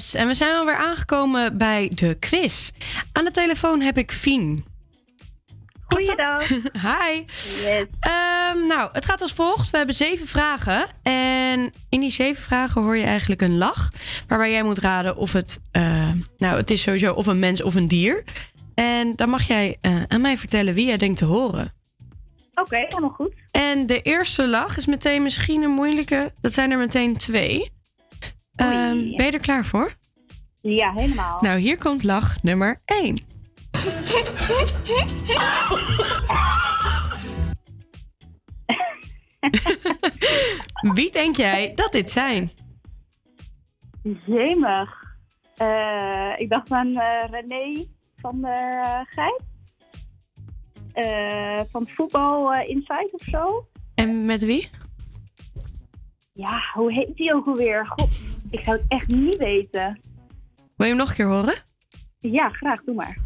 Yes, 0.00 0.14
en 0.14 0.26
we 0.26 0.34
zijn 0.34 0.56
alweer 0.56 0.76
aangekomen 0.76 1.56
bij 1.58 1.90
de 1.94 2.16
quiz. 2.18 2.70
Aan 3.12 3.24
de 3.24 3.30
telefoon 3.30 3.80
heb 3.80 3.98
ik 3.98 4.12
Fien. 4.12 4.64
Goeiedag. 5.88 6.48
Hi. 6.88 7.24
Ehm, 8.00 8.66
nou, 8.66 8.88
het 8.92 9.04
gaat 9.04 9.22
als 9.22 9.32
volgt. 9.32 9.70
We 9.70 9.76
hebben 9.76 9.94
zeven 9.94 10.26
vragen. 10.26 10.88
En 11.02 11.72
in 11.88 12.00
die 12.00 12.10
zeven 12.10 12.42
vragen 12.42 12.82
hoor 12.82 12.96
je 12.96 13.04
eigenlijk 13.04 13.40
een 13.42 13.58
lach. 13.58 13.90
Waarbij 14.28 14.50
jij 14.50 14.62
moet 14.62 14.78
raden 14.78 15.16
of 15.16 15.32
het... 15.32 15.60
eh, 15.70 16.10
nou, 16.38 16.56
het 16.56 16.70
is 16.70 16.82
sowieso 16.82 17.12
of 17.12 17.26
een 17.26 17.38
mens 17.38 17.62
of 17.62 17.74
een 17.74 17.88
dier. 17.88 18.24
En 18.74 19.12
dan 19.16 19.28
mag 19.28 19.42
jij 19.42 19.76
eh, 19.80 20.02
aan 20.08 20.20
mij 20.20 20.38
vertellen 20.38 20.74
wie 20.74 20.86
jij 20.86 20.96
denkt 20.96 21.18
te 21.18 21.24
horen. 21.24 21.72
Oké, 22.54 22.76
helemaal 22.76 23.10
goed. 23.10 23.34
En 23.50 23.86
de 23.86 24.02
eerste 24.02 24.48
lach 24.48 24.76
is 24.76 24.86
meteen 24.86 25.22
misschien 25.22 25.62
een 25.62 25.70
moeilijke. 25.70 26.32
Dat 26.40 26.52
zijn 26.52 26.70
er 26.70 26.78
meteen 26.78 27.16
twee. 27.16 27.70
Ehm, 28.60 29.16
ben 29.16 29.26
je 29.26 29.30
er 29.32 29.40
klaar 29.40 29.64
voor? 29.64 29.92
Ja, 30.62 30.92
helemaal. 30.92 31.38
Nou, 31.40 31.58
hier 31.58 31.78
komt 31.78 32.02
lach 32.02 32.42
nummer 32.42 32.80
1. 32.84 33.14
Wie 40.94 41.12
denk 41.12 41.36
jij 41.36 41.72
dat 41.74 41.92
dit 41.92 42.10
zijn? 42.10 42.50
Jemig. 44.26 45.08
Eh, 45.56 46.32
ik 46.36 46.48
dacht 46.48 46.70
aan 46.70 46.96
eh, 46.96 47.24
René 47.30 47.84
van 48.16 48.40
de 48.40 48.82
Geit. 49.08 49.42
Eh, 50.92 51.60
van 51.70 51.86
Voetbal 51.86 52.54
Insight 52.54 53.12
of 53.12 53.22
zo. 53.22 53.66
En 53.94 54.24
met 54.24 54.44
wie? 54.44 54.70
Ja, 56.32 56.60
hoe 56.72 56.92
heet 56.92 57.16
die 57.16 57.34
ook 57.34 57.46
alweer? 57.46 57.86
God, 57.86 58.29
ik 58.50 58.60
zou 58.64 58.76
het 58.76 58.84
echt 58.88 59.08
niet 59.08 59.36
weten. 59.36 60.00
Wil 60.76 60.86
je 60.86 60.92
hem 60.92 60.96
nog 60.96 61.08
een 61.08 61.14
keer 61.14 61.26
horen? 61.26 61.62
Ja, 62.18 62.48
graag. 62.48 62.82
Doe 62.84 62.94
maar. 62.94 63.18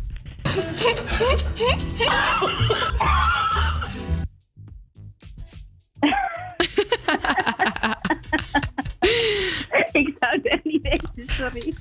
ik 9.92 10.16
zou 10.18 10.32
het 10.36 10.48
echt 10.48 10.64
niet 10.64 10.82
weten, 10.82 11.26
sorry. 11.26 11.74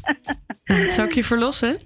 Zal 0.89 1.05
ik 1.05 1.13
je 1.13 1.23
verlossen? 1.23 1.77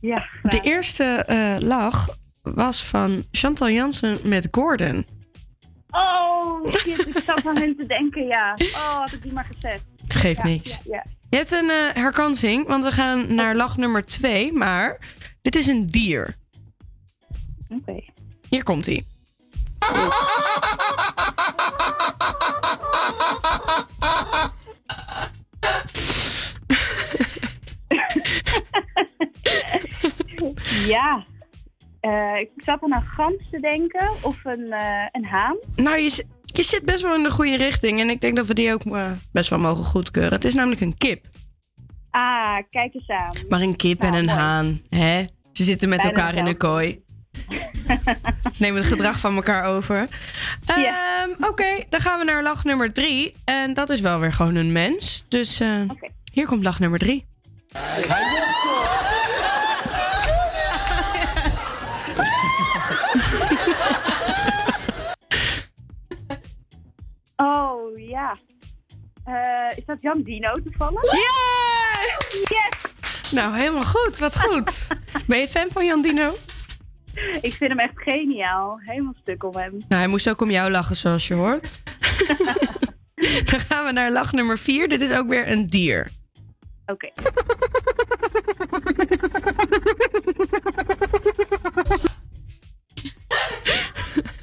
Ja, 0.00 0.28
De 0.42 0.60
eerste 0.60 1.04
eh, 1.04 1.56
lach 1.58 2.08
was 2.42 2.84
van 2.84 3.24
Chantal 3.30 3.70
Jansen 3.70 4.18
met 4.24 4.48
Gordon. 4.50 5.06
Oh, 5.90 6.66
shit, 6.66 7.06
ik 7.06 7.22
zat 7.26 7.46
aan 7.46 7.56
hen 7.56 7.76
te 7.76 7.86
denken, 7.86 8.26
ja. 8.26 8.54
Oh, 8.58 8.98
had 8.98 9.12
ik 9.12 9.22
die 9.22 9.32
maar 9.32 9.44
gezegd. 9.44 9.84
Geeft 10.08 10.42
niks. 10.42 10.80
Je 11.30 11.36
hebt 11.36 11.52
een 11.52 11.70
eh, 11.70 11.94
herkansing, 11.94 12.66
want 12.66 12.84
we 12.84 12.92
gaan 12.92 13.34
naar 13.34 13.54
lach 13.54 13.76
nummer 13.76 14.04
2, 14.06 14.52
maar 14.52 15.14
dit 15.42 15.56
is 15.56 15.66
een 15.66 15.86
dier. 15.86 16.36
Oké. 17.68 18.04
Hier 18.48 18.62
komt 18.62 18.86
hij. 18.86 19.04
Ja. 30.86 31.26
Eh, 32.00 32.40
ik 32.40 32.50
zat 32.56 32.82
aan 32.82 32.92
een 32.92 33.02
gans 33.02 33.50
te 33.50 33.60
denken 33.60 34.10
of 34.22 34.44
een, 34.44 34.72
eh, 34.72 35.06
een 35.12 35.24
haan. 35.24 35.56
Nou, 35.76 35.98
je, 35.98 36.24
je 36.52 36.62
zit 36.62 36.84
best 36.84 37.02
wel 37.02 37.14
in 37.14 37.22
de 37.22 37.30
goede 37.30 37.56
richting. 37.56 38.00
En 38.00 38.10
ik 38.10 38.20
denk 38.20 38.36
dat 38.36 38.46
we 38.46 38.54
die 38.54 38.72
ook 38.72 38.84
eh, 38.84 39.06
best 39.32 39.50
wel 39.50 39.58
mogen 39.58 39.84
goedkeuren. 39.84 40.32
Het 40.32 40.44
is 40.44 40.54
namelijk 40.54 40.80
een 40.80 40.96
kip. 40.98 41.26
Ah, 42.10 42.56
kijk 42.70 42.94
eens 42.94 43.08
aan. 43.08 43.32
Maar 43.48 43.60
een 43.60 43.76
kip 43.76 44.02
en 44.02 44.06
Nou, 44.10 44.18
een 44.18 44.26
mooi. 44.26 44.38
haan, 44.38 44.80
hè? 44.88 45.24
Ze 45.52 45.64
zitten 45.64 45.88
met 45.88 45.98
Bijna 45.98 46.14
elkaar 46.16 46.34
in 46.34 46.46
een 46.46 46.56
kooi. 46.56 47.02
Ze 48.54 48.62
nemen 48.62 48.80
het 48.80 48.90
gedrag 48.90 49.18
van 49.18 49.34
elkaar 49.34 49.64
over. 49.64 50.08
Ehm, 50.64 51.30
Oké, 51.40 51.84
dan 51.88 52.00
gaan 52.00 52.18
we 52.18 52.24
naar 52.24 52.42
lach 52.42 52.64
nummer 52.64 52.92
drie. 52.92 53.34
En 53.44 53.74
dat 53.74 53.90
is 53.90 54.00
wel 54.00 54.18
weer 54.18 54.32
gewoon 54.32 54.54
een 54.54 54.72
mens. 54.72 55.24
Dus 55.28 55.60
eh, 55.60 55.80
hier 56.32 56.46
komt 56.46 56.62
lach 56.64 56.78
nummer 56.78 56.98
drie. 56.98 57.26
Is 69.78 69.84
dat 69.84 70.00
Jan 70.00 70.22
Dino 70.22 70.50
toevallig? 70.50 71.12
Ja! 71.12 71.18
Yes! 72.30 72.92
Nou, 73.32 73.56
helemaal 73.56 73.84
goed. 73.84 74.18
Wat 74.18 74.40
goed. 74.40 74.86
Ben 75.26 75.38
je 75.38 75.48
fan 75.48 75.68
van 75.70 75.86
Jan 75.86 76.02
Dino? 76.02 76.36
Ik 77.40 77.54
vind 77.54 77.70
hem 77.70 77.78
echt 77.78 78.02
geniaal. 78.02 78.80
Helemaal 78.84 79.14
stuk 79.20 79.44
om 79.44 79.56
hem. 79.56 79.70
Nou, 79.70 80.00
hij 80.00 80.06
moest 80.06 80.28
ook 80.28 80.40
om 80.40 80.50
jou 80.50 80.70
lachen, 80.70 80.96
zoals 80.96 81.28
je 81.28 81.34
hoort. 81.34 81.68
dan 83.50 83.60
gaan 83.60 83.84
we 83.84 83.92
naar 83.92 84.12
lach 84.12 84.32
nummer 84.32 84.58
vier. 84.58 84.88
Dit 84.88 85.00
is 85.00 85.12
ook 85.12 85.28
weer 85.28 85.50
een 85.50 85.66
dier. 85.66 86.10
Oké. 86.86 87.08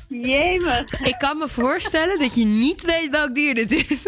Jemig. 0.08 0.92
Ik 0.92 1.16
kan 1.18 1.38
me 1.38 1.48
voorstellen 1.48 2.20
dat 2.20 2.36
je 2.36 2.46
niet 2.46 2.82
weet 2.86 3.10
welk 3.10 3.36
dier 3.36 3.56
dit 3.56 3.72
is. 3.72 4.08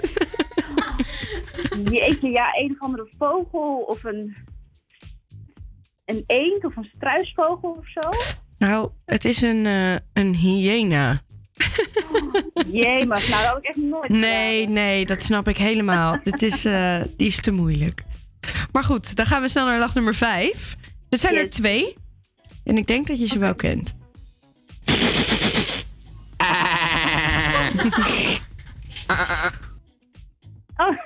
Jeetje, 1.92 2.30
ja, 2.30 2.50
een 2.54 2.72
of 2.72 2.80
andere 2.80 3.08
vogel 3.18 3.78
of 3.88 4.04
een, 4.04 4.36
een 6.06 6.24
eend 6.28 6.66
of 6.66 6.76
een 6.76 6.90
struisvogel 6.96 7.70
of 7.70 7.88
zo. 7.88 8.10
Nou, 8.58 8.90
het 9.06 9.26
is 9.26 9.42
een, 9.42 9.66
eh, 9.66 9.96
een 10.14 10.36
hyena. 10.36 11.22
Jemig, 12.68 13.30
nou 13.30 13.42
dat 13.42 13.52
had 13.52 13.58
ik 13.58 13.64
echt 13.64 13.78
nooit 13.78 14.10
Nee, 14.10 14.68
nee, 14.68 15.06
dat 15.06 15.22
snap 15.22 15.48
ik 15.48 15.58
helemaal. 15.58 16.20
Dit 16.24 16.42
is, 16.42 16.66
eh, 16.66 17.02
die 17.18 17.28
is 17.28 17.42
te 17.42 17.52
moeilijk. 17.52 18.04
Maar 18.72 18.84
goed, 18.84 19.16
dan 19.16 19.26
gaan 19.26 19.42
we 19.42 19.48
snel 19.48 19.66
naar 19.66 19.80
lach 19.80 19.94
nummer 19.94 20.16
vijf. 20.16 20.76
Dit 21.10 21.20
zijn 21.20 21.36
er 21.36 21.50
twee. 21.50 21.96
En 22.64 22.78
ik 22.78 22.88
denk 22.88 23.08
dat 23.08 23.20
je 23.20 23.28
ze 23.28 23.40
wel 23.40 23.56
kent. 23.56 23.96
Oh. 30.78 30.98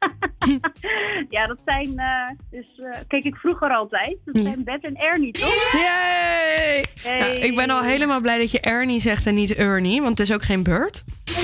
ja, 1.36 1.46
dat 1.46 1.62
zijn, 1.64 1.98
eh, 1.98 2.30
dus 2.50 2.78
eh, 2.78 2.98
keek 3.08 3.24
ik 3.24 3.36
vroeger 3.36 3.70
altijd. 3.70 4.16
Dat 4.24 4.42
zijn 4.42 4.64
Beth 4.64 4.84
en 4.84 4.96
Ernie, 4.96 5.32
toch? 5.32 5.72
Yay! 5.72 6.84
Nou, 7.04 7.32
ik 7.32 7.54
ben 7.54 7.70
al 7.70 7.82
helemaal 7.82 8.20
blij 8.20 8.38
dat 8.38 8.50
je 8.50 8.60
Ernie 8.60 9.00
zegt 9.00 9.26
en 9.26 9.34
niet 9.34 9.54
Ernie, 9.54 10.02
want 10.02 10.18
het 10.18 10.28
is 10.28 10.34
ook 10.34 10.42
geen 10.42 10.62
bird. 10.62 11.04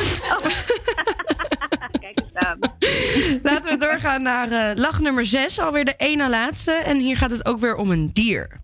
Kijk 2.00 2.20
eens 2.20 2.34
aan. 2.34 2.58
Laten 3.42 3.70
we 3.70 3.76
doorgaan 3.76 4.22
naar 4.22 4.50
eh, 4.50 4.76
lach 4.76 5.00
nummer 5.00 5.24
6, 5.24 5.58
alweer 5.58 5.84
de 5.84 5.94
ene 5.96 6.28
laatste. 6.28 6.72
En 6.72 6.98
hier 6.98 7.16
gaat 7.16 7.30
het 7.30 7.46
ook 7.46 7.58
weer 7.58 7.76
om 7.76 7.90
een 7.90 8.10
dier. 8.12 8.60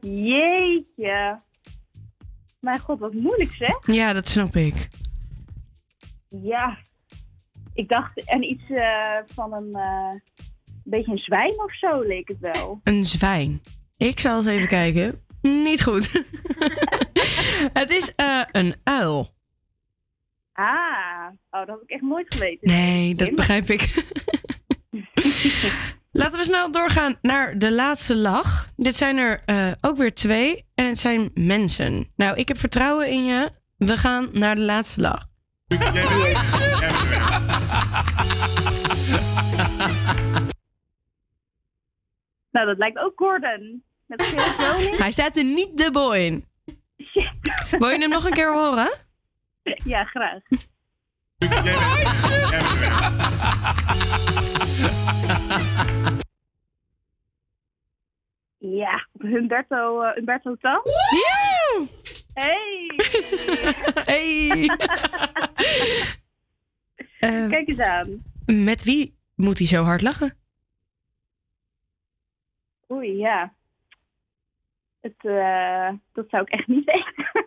Jeetje. 0.00 1.38
Mijn 2.64 2.78
god, 2.78 2.98
wat 2.98 3.12
moeilijk 3.12 3.52
zeg. 3.52 3.78
Ja, 3.86 4.12
dat 4.12 4.28
snap 4.28 4.56
ik. 4.56 4.88
Ja. 6.28 6.78
Ik 7.74 7.88
dacht, 7.88 8.24
en 8.24 8.42
iets 8.42 8.70
eh, 8.70 9.18
van 9.26 9.52
een 9.52 9.74
eh, 9.74 10.20
beetje 10.84 11.12
een 11.12 11.18
zwijn 11.18 11.62
of 11.62 11.74
zo 11.74 12.00
leek 12.00 12.28
het 12.28 12.38
wel. 12.38 12.80
Een 12.82 13.04
zwijn. 13.04 13.62
Ik 13.96 14.20
zal 14.20 14.36
eens 14.36 14.46
even 14.46 14.68
kijken. 14.68 15.24
Niet 15.42 15.82
goed. 15.82 16.10
het 17.80 17.90
is 17.90 18.14
eh, 18.14 18.42
een 18.52 18.74
uil. 18.84 19.34
Ah, 20.52 21.28
oh, 21.50 21.58
dat 21.60 21.68
had 21.68 21.82
ik 21.82 21.90
echt 21.90 22.02
nooit 22.02 22.34
geweten. 22.34 22.68
Nee, 22.68 23.14
dat 23.14 23.34
begrijp 23.34 23.68
ik. 23.68 24.04
Laten 26.16 26.38
we 26.38 26.44
snel 26.44 26.70
doorgaan 26.70 27.18
naar 27.22 27.58
de 27.58 27.72
laatste 27.72 28.16
lach. 28.16 28.68
Dit 28.76 28.94
zijn 28.94 29.16
er 29.16 29.42
eh, 29.44 29.72
ook 29.80 29.96
weer 29.96 30.14
twee. 30.14 30.64
En 30.74 30.86
het 30.86 30.98
zijn 30.98 31.30
mensen. 31.34 32.10
Nou, 32.16 32.36
ik 32.36 32.48
heb 32.48 32.58
vertrouwen 32.58 33.08
in 33.08 33.24
je. 33.24 33.50
We 33.76 33.96
gaan 33.96 34.28
naar 34.32 34.54
de 34.54 34.60
laatste 34.60 35.00
lach. 35.00 35.26
Nou, 42.50 42.66
dat 42.66 42.78
lijkt 42.78 42.98
ook 42.98 43.12
Gordon. 43.16 43.82
Met. 44.06 44.34
Hij 44.98 45.10
staat 45.10 45.36
er 45.36 45.44
niet 45.44 45.76
dubbel 45.76 46.14
in. 46.14 46.44
Wil 47.70 47.88
je 47.88 47.98
hem 47.98 48.10
nog 48.10 48.24
een 48.24 48.32
keer 48.32 48.52
horen? 48.52 48.92
Ja, 49.84 50.04
graag. 50.04 50.42
Ja, 58.58 59.06
Humberto, 59.18 60.02
uh, 60.02 60.14
Humberto 60.14 60.56
Tan. 60.56 60.80
Ja! 60.84 61.86
Hey! 62.34 62.90
Hey! 64.04 64.66
Eh, 67.18 67.48
Kijk 67.48 67.68
eens 67.68 67.78
aan. 67.78 68.22
met 68.46 68.84
wie 68.84 69.18
moet 69.34 69.58
hij 69.58 69.66
zo 69.66 69.84
hard 69.84 70.02
lachen? 70.02 70.36
Oei, 72.90 73.16
ja. 73.16 73.54
Het, 75.00 75.14
eh, 75.18 75.88
dat 76.12 76.28
zou 76.28 76.42
ik 76.42 76.48
echt 76.48 76.66
niet 76.66 76.84
weten. 76.84 77.46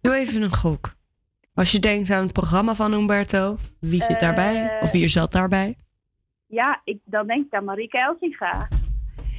Doe 0.00 0.14
even 0.14 0.42
een 0.42 0.54
gok. 0.54 0.94
Als 1.60 1.70
je 1.70 1.78
denkt 1.78 2.10
aan 2.10 2.22
het 2.22 2.32
programma 2.32 2.74
van 2.74 2.92
Humberto, 2.92 3.58
wie 3.80 4.02
zit 4.02 4.20
daarbij? 4.20 4.64
Eh. 4.64 4.82
Of 4.82 4.90
wie 4.90 5.08
zat 5.08 5.32
daarbij? 5.32 5.76
Ja, 6.46 6.80
ik, 6.84 6.98
dan 7.04 7.26
denk 7.26 7.46
ik 7.46 7.54
aan 7.54 7.64
Marike 7.64 7.98
Elsinga. 7.98 8.68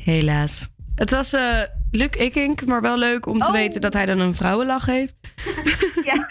Helaas. 0.04 0.70
Het 0.96 1.12
was 1.12 1.34
eh 1.34 1.62
Luc 1.92 2.10
Ikink, 2.10 2.66
maar 2.66 2.82
wel 2.82 2.98
leuk 2.98 3.26
om 3.26 3.40
te 3.40 3.48
Oh. 3.48 3.54
weten 3.54 3.82
dat 3.82 3.94
hij 3.94 4.06
dan 4.06 4.20
een 4.20 4.34
vrouwenlach 4.34 4.86
heeft. 4.86 5.16
Ja. 6.04 6.30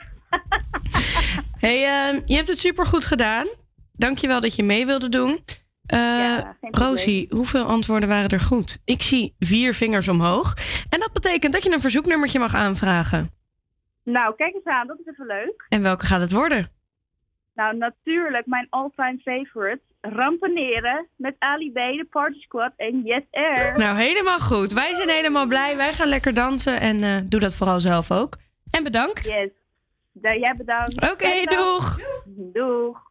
hey, 1.66 1.84
ehm, 1.84 2.20
je 2.26 2.34
hebt 2.34 2.48
het 2.48 2.58
supergoed 2.58 3.04
gedaan. 3.04 3.46
Dankjewel 3.92 4.40
dat 4.40 4.54
je 4.56 4.62
mee 4.62 4.86
wilde 4.86 5.08
doen. 5.08 5.44
Probleem. 5.86 6.54
Rosie, 6.60 7.26
hoeveel 7.30 7.64
antwoorden 7.64 8.08
waren 8.08 8.30
er 8.30 8.40
goed? 8.40 8.78
Ik 8.84 9.02
zie 9.02 9.34
vier 9.38 9.74
vingers 9.74 10.08
omhoog. 10.08 10.54
En 10.88 11.00
dat 11.00 11.12
betekent 11.12 11.52
dat 11.52 11.62
je 11.62 11.72
een 11.72 11.80
verzoeknummertje 11.80 12.38
mag 12.38 12.54
aanvragen. 12.54 13.39
Nou, 14.12 14.34
kijk 14.36 14.54
eens 14.54 14.64
aan. 14.64 14.86
Dat 14.86 14.98
is 14.98 15.06
even 15.06 15.26
leuk. 15.26 15.66
En 15.68 15.82
welke 15.82 16.06
gaat 16.06 16.20
het 16.20 16.32
worden? 16.32 16.68
Nou, 17.54 17.76
natuurlijk 17.76 18.46
mijn 18.46 18.66
all-time 18.70 19.18
favorite. 19.18 19.80
Rampaneren 20.00 21.06
met 21.16 21.34
Ali 21.38 21.70
B, 21.70 21.74
de 21.74 22.06
Party 22.10 22.38
Squad 22.40 22.72
en 22.76 23.00
Yes 23.04 23.22
Air. 23.30 23.78
Nou, 23.78 23.96
helemaal 23.96 24.38
goed. 24.38 24.72
Wij 24.72 24.94
zijn 24.94 25.08
helemaal 25.08 25.46
blij. 25.46 25.76
Wij 25.76 25.92
gaan 25.92 26.08
lekker 26.08 26.34
dansen. 26.34 26.80
En 26.80 27.02
eh, 27.02 27.16
doe 27.24 27.40
dat 27.40 27.54
vooral 27.54 27.80
zelf 27.80 28.10
ook. 28.10 28.36
En 28.70 28.82
bedankt. 28.82 29.24
Yes. 29.24 29.50
Jij 30.12 30.54
bedankt. 30.56 31.10
Oké, 31.10 31.44
doeg. 31.44 31.98
Doeg. 32.52 33.09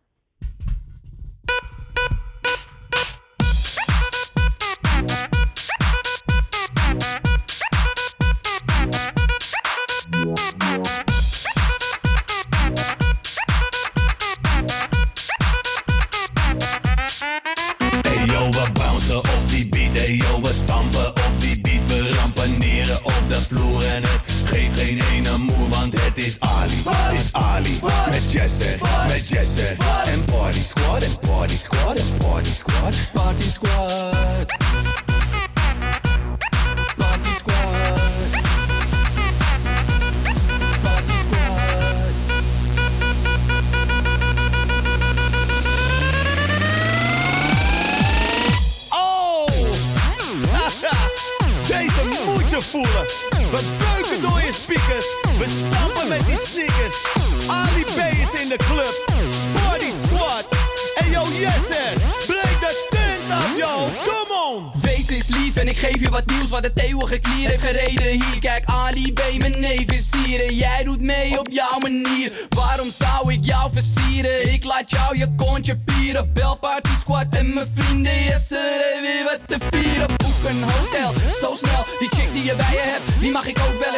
Je 82.50 82.56
bij 82.56 82.72
je 82.72 82.82
hebt, 82.82 83.20
die 83.20 83.32
mag 83.32 83.48
ik 83.48 83.60
ook 83.60 83.80
wel 83.80 83.89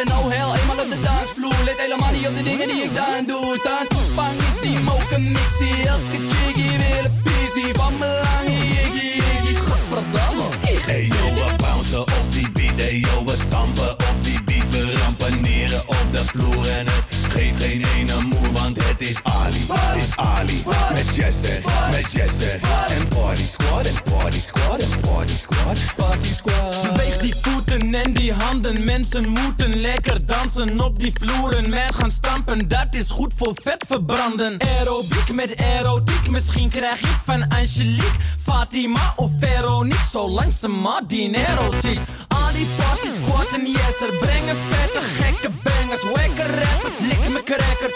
Mensen 29.22 29.42
moeten 29.44 29.80
lekker 29.80 30.26
dansen 30.26 30.80
op 30.80 30.98
die 30.98 31.12
vloeren. 31.20 31.70
Met 31.70 31.94
gaan 31.94 32.10
stampen, 32.10 32.68
dat 32.68 32.86
is 32.90 33.10
goed 33.10 33.32
voor 33.36 33.54
vet 33.62 33.84
verbranden. 33.88 34.56
Aerobiek 34.58 35.32
met 35.32 35.54
erotiek. 35.56 36.30
Misschien 36.30 36.68
krijg 36.68 37.00
het 37.00 37.20
van 37.24 37.48
Angelique, 37.48 38.18
Fatima 38.44 39.12
of 39.16 39.30
Veronique. 39.40 40.04
Zolang 40.10 40.52
ze 40.52 40.68
maar 40.68 41.02
dinero 41.06 41.70
ziet. 41.82 42.00
Al 42.28 42.52
die 42.52 42.66
party 42.76 43.08
squad 43.16 43.48
en 43.58 43.66
yes, 43.66 44.00
er 44.00 44.16
brengen 44.20 44.56
vette 44.70 45.00
gekke 45.00 45.50
bangers. 45.62 46.02
Wekke 46.14 46.42
rappers, 46.42 46.98
lik 46.98 47.28
me 47.32 47.42
cracker. 47.44 47.90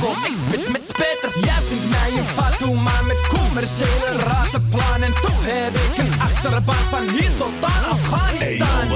Kom, 0.00 0.24
ik 0.24 0.36
spit 0.46 0.72
met 0.72 0.82
spetters. 0.82 1.34
Jij 1.34 1.60
vindt 1.68 1.90
mij 1.90 2.10
een 2.18 2.28
Fatuma 2.36 3.02
met 3.06 3.20
commerciële 3.28 4.10
ratenplan. 4.24 5.02
En 5.02 5.12
toch 5.22 5.42
heb 5.44 5.74
ik 5.76 5.98
een 5.98 6.20
achterbaan 6.20 6.86
van 6.90 7.08
hier 7.08 7.36
tot 7.36 7.64
aan 7.64 7.82
Hey 7.82 7.90
Afghanistan. 7.90 8.95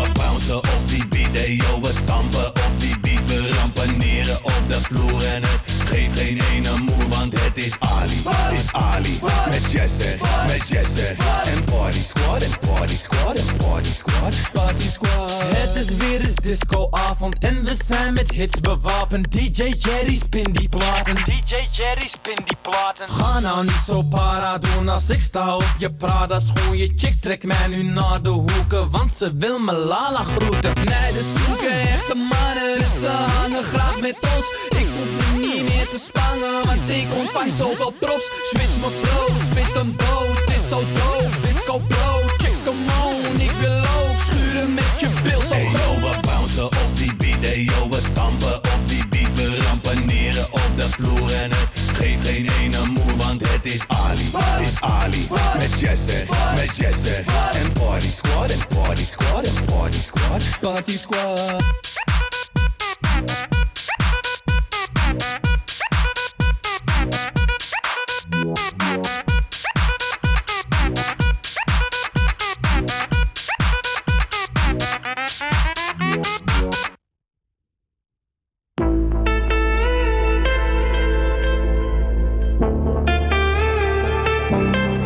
Discoavond 16.50 17.38
en 17.38 17.64
we 17.64 17.74
zijn 17.86 18.12
met 18.12 18.30
hits 18.30 18.60
bewapend. 18.60 19.32
DJ 19.32 19.62
Jerry 19.78 20.14
spin 20.14 20.52
die 20.52 20.68
platen. 20.68 21.14
DJ 21.14 21.54
Jerry 21.70 22.06
spin 22.06 22.38
die 22.44 22.56
platen. 22.62 23.08
Ga 23.08 23.40
nou 23.40 23.64
niet 23.64 23.82
zo 23.86 24.02
para 24.02 24.58
doen 24.58 24.88
als 24.88 25.10
ik 25.10 25.20
sta 25.20 25.54
op 25.54 25.74
je 25.78 25.92
Prada 25.92 26.38
schoen. 26.38 26.76
Je 26.76 26.92
chick 26.96 27.20
trekt 27.20 27.44
mij 27.44 27.66
nu 27.68 27.82
naar 27.82 28.22
de 28.22 28.28
hoeken, 28.28 28.90
want 28.90 29.12
ze 29.12 29.36
wil 29.36 29.58
me 29.58 29.72
lala 29.72 30.24
groeten. 30.24 30.72
Meiden 30.74 31.24
zoeken 31.46 31.80
echte 31.80 32.14
mannen, 32.14 32.78
dus 32.78 33.00
ze 33.00 33.08
hangen 33.08 33.64
graag 33.64 34.00
met 34.00 34.16
ons. 34.20 34.46
Ik 34.80 34.86
hoef 34.96 35.10
me 35.32 35.38
niet 35.46 35.62
meer 35.62 35.88
te 35.88 35.98
spangen, 36.08 36.66
want 36.66 36.90
ik 36.90 37.06
ontvang 37.18 37.52
zoveel 37.52 37.92
props. 38.00 38.28
Switch 38.50 38.80
mijn 38.80 38.92
flow, 38.92 39.40
spit 39.50 39.74
een 39.76 39.96
boot, 39.96 40.54
is 40.56 40.68
zo 40.68 40.78
dope. 40.94 41.40
Disco 41.42 41.78
bro, 41.78 42.08
chicks 42.38 42.62
come 42.64 42.84
on, 43.04 43.40
ik 43.40 43.50
wil 43.60 43.79
je 45.00 45.08
bil 45.22 45.42
zo 45.42 45.54
Hey 45.54 45.62
yo, 45.62 45.78
groot. 45.78 46.20
we 46.20 46.26
bouncen 46.26 46.64
op 46.64 46.90
die 46.94 47.14
beat, 47.14 47.40
hey 47.40 47.62
yo, 47.62 47.88
we 47.88 48.00
stampen 48.00 48.54
op 48.54 48.80
die 48.86 49.08
beat, 49.08 49.34
we 49.34 49.56
rampaneren 49.56 50.52
op 50.52 50.70
de 50.76 50.88
vloer. 50.88 51.32
En 51.32 51.50
het 51.50 51.68
geeft 51.92 52.26
geen 52.26 52.50
ene 52.60 52.86
moer, 52.86 53.16
want 53.16 53.48
het 53.48 53.66
is 53.66 53.80
Ali, 53.88 54.30
is 54.66 54.80
Ali, 54.80 55.28
met 55.58 55.80
Jesse, 55.80 56.24
met 56.54 56.76
Jesse, 56.76 57.24
en 57.52 57.72
Party 57.72 58.10
Squad, 58.10 58.50
en 58.50 58.66
Party 58.68 59.04
Squad, 59.04 59.44
en 59.44 59.64
Party 59.64 60.00
Squad, 60.00 60.42
Party 60.60 60.98
Squad. 60.98 61.62
Bye. 84.50 84.99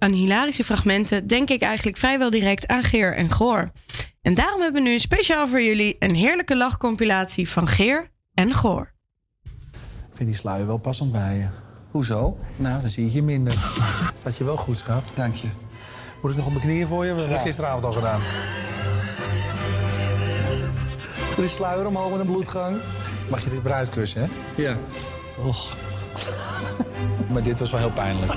Aan 0.00 0.12
hilarische 0.12 0.64
fragmenten, 0.64 1.26
denk 1.26 1.50
ik 1.50 1.62
eigenlijk 1.62 1.96
vrijwel 1.96 2.30
direct 2.30 2.66
aan 2.66 2.82
Geer 2.82 3.16
en 3.16 3.30
Goor. 3.30 3.70
En 4.22 4.34
daarom 4.34 4.60
hebben 4.60 4.82
we 4.82 4.88
nu 4.88 4.98
speciaal 4.98 5.48
voor 5.48 5.62
jullie 5.62 5.96
een 5.98 6.14
heerlijke 6.14 6.56
lachcompilatie 6.56 7.48
van 7.48 7.68
Geer 7.68 8.10
en 8.34 8.54
Goor. 8.54 8.92
Ik 9.72 10.16
vind 10.16 10.28
die 10.28 10.38
sluier 10.38 10.66
wel 10.66 10.78
passend 10.78 11.12
bij 11.12 11.36
je. 11.36 11.46
Hoezo? 11.90 12.38
Nou, 12.56 12.80
dan 12.80 12.88
zie 12.88 13.04
je 13.04 13.12
je 13.12 13.22
minder. 13.22 13.52
Staat 14.14 14.36
je 14.36 14.44
wel 14.44 14.56
goed, 14.56 14.78
schat. 14.78 15.04
Dank 15.14 15.34
je. 15.34 15.48
Moet 16.22 16.30
ik 16.30 16.36
nog 16.36 16.46
op 16.46 16.52
mijn 16.52 16.64
knieën 16.64 16.86
voor 16.86 17.04
je? 17.04 17.12
We 17.12 17.18
hebben 17.18 17.36
het 17.36 17.46
gisteravond 17.46 17.84
al 17.84 17.92
gedaan. 17.92 18.20
Doe 21.34 21.44
die 21.44 21.48
sluier 21.48 21.86
omhoog 21.86 22.10
met 22.10 22.20
een 22.20 22.26
bloedgang. 22.26 22.76
Mag 23.30 23.44
je 23.44 23.50
dit 23.50 23.62
weer 23.62 23.72
uitkussen, 23.72 24.22
hè? 24.22 24.28
Ja. 24.62 24.76
Och. 25.44 25.76
maar 27.32 27.42
dit 27.42 27.58
was 27.58 27.70
wel 27.70 27.80
heel 27.80 27.90
pijnlijk. 27.90 28.32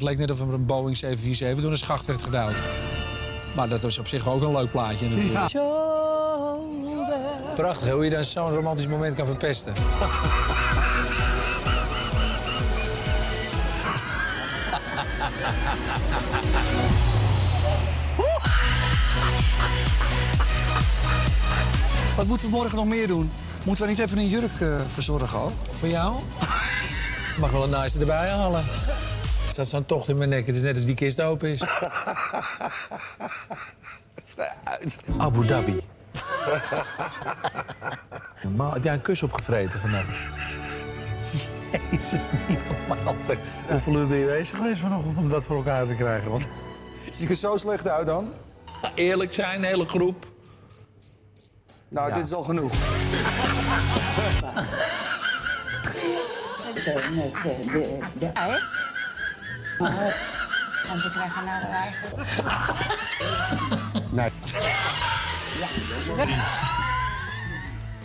Het 0.00 0.08
leek 0.08 0.18
net 0.18 0.30
of 0.30 0.40
er 0.40 0.54
een 0.54 0.66
Boeing 0.66 0.96
747 0.96 1.62
door 1.62 1.72
een 1.72 1.78
schacht 1.78 2.06
werd 2.06 2.22
gedouwd. 2.22 2.54
Maar 3.54 3.68
dat 3.68 3.82
was 3.82 3.98
op 3.98 4.06
zich 4.06 4.28
ook 4.28 4.42
een 4.42 4.52
leuk 4.52 4.70
plaatje 4.70 5.08
natuurlijk. 5.08 5.52
Prachtig 7.54 7.86
hè, 7.86 7.92
hoe 7.92 8.04
je 8.04 8.10
dan 8.10 8.24
zo'n 8.24 8.54
romantisch 8.54 8.86
moment 8.86 9.16
kan 9.16 9.26
verpesten. 9.26 9.72
Wat 22.16 22.26
moeten 22.26 22.50
we 22.50 22.56
morgen 22.56 22.76
nog 22.76 22.86
meer 22.86 23.06
doen? 23.06 23.30
Moeten 23.62 23.84
we 23.84 23.90
niet 23.90 24.00
even 24.00 24.18
een 24.18 24.28
jurk 24.28 24.60
eh, 24.60 24.80
verzorgen 24.92 25.38
ook? 25.38 25.52
Voor 25.78 25.88
jou? 25.88 26.14
Mag 27.38 27.50
wel 27.50 27.64
een 27.64 27.70
nice 27.70 27.98
erbij 27.98 28.30
halen. 28.30 28.64
Er 29.50 29.56
zat 29.56 29.68
zo'n 29.68 29.86
tocht 29.86 30.08
in 30.08 30.16
mijn 30.16 30.28
nek. 30.30 30.46
Het 30.46 30.56
is 30.56 30.62
net 30.62 30.74
als 30.74 30.84
die 30.84 30.94
kist 30.94 31.20
open 31.20 31.48
is. 31.48 31.62
Abu 35.18 35.46
Dhabi. 35.46 35.80
Normaal 38.42 38.72
heb 38.72 38.84
jij 38.84 38.92
een 38.94 39.02
kus 39.02 39.22
opgevreten 39.22 39.80
vandaag. 39.80 40.30
Jezus, 41.90 42.20
niet 42.48 42.58
normaal. 42.88 43.14
Hoeveel 43.70 43.94
uur 43.94 44.06
ben 44.06 44.18
je 44.18 44.26
bezig 44.26 44.56
geweest 44.56 44.80
vanochtend 44.80 45.18
om 45.18 45.28
dat 45.28 45.44
voor 45.44 45.56
elkaar 45.56 45.86
te 45.86 45.94
krijgen? 45.94 46.30
Want... 46.30 46.46
Zie 47.10 47.24
ik 47.24 47.30
er 47.30 47.36
zo 47.36 47.56
slecht 47.56 47.88
uit 47.88 48.06
dan? 48.06 48.32
Eerlijk 48.94 49.34
zijn, 49.34 49.64
hele 49.64 49.86
groep. 49.86 50.26
Nou, 51.88 52.08
Ja. 52.08 52.14
dit 52.14 52.24
is 52.24 52.32
al 52.32 52.42
genoeg. 52.42 52.72
Met 56.74 56.84
de, 56.84 57.08
met 57.14 57.42
de, 57.42 57.64
de, 57.72 57.98
de 58.18 58.30
Maar, 59.80 60.16
want 60.88 61.02
we 61.02 61.10
krijgen 61.10 61.44
naar 61.44 61.60
de 61.60 61.66
eigen. 61.66 62.08
Nee. 64.10 64.30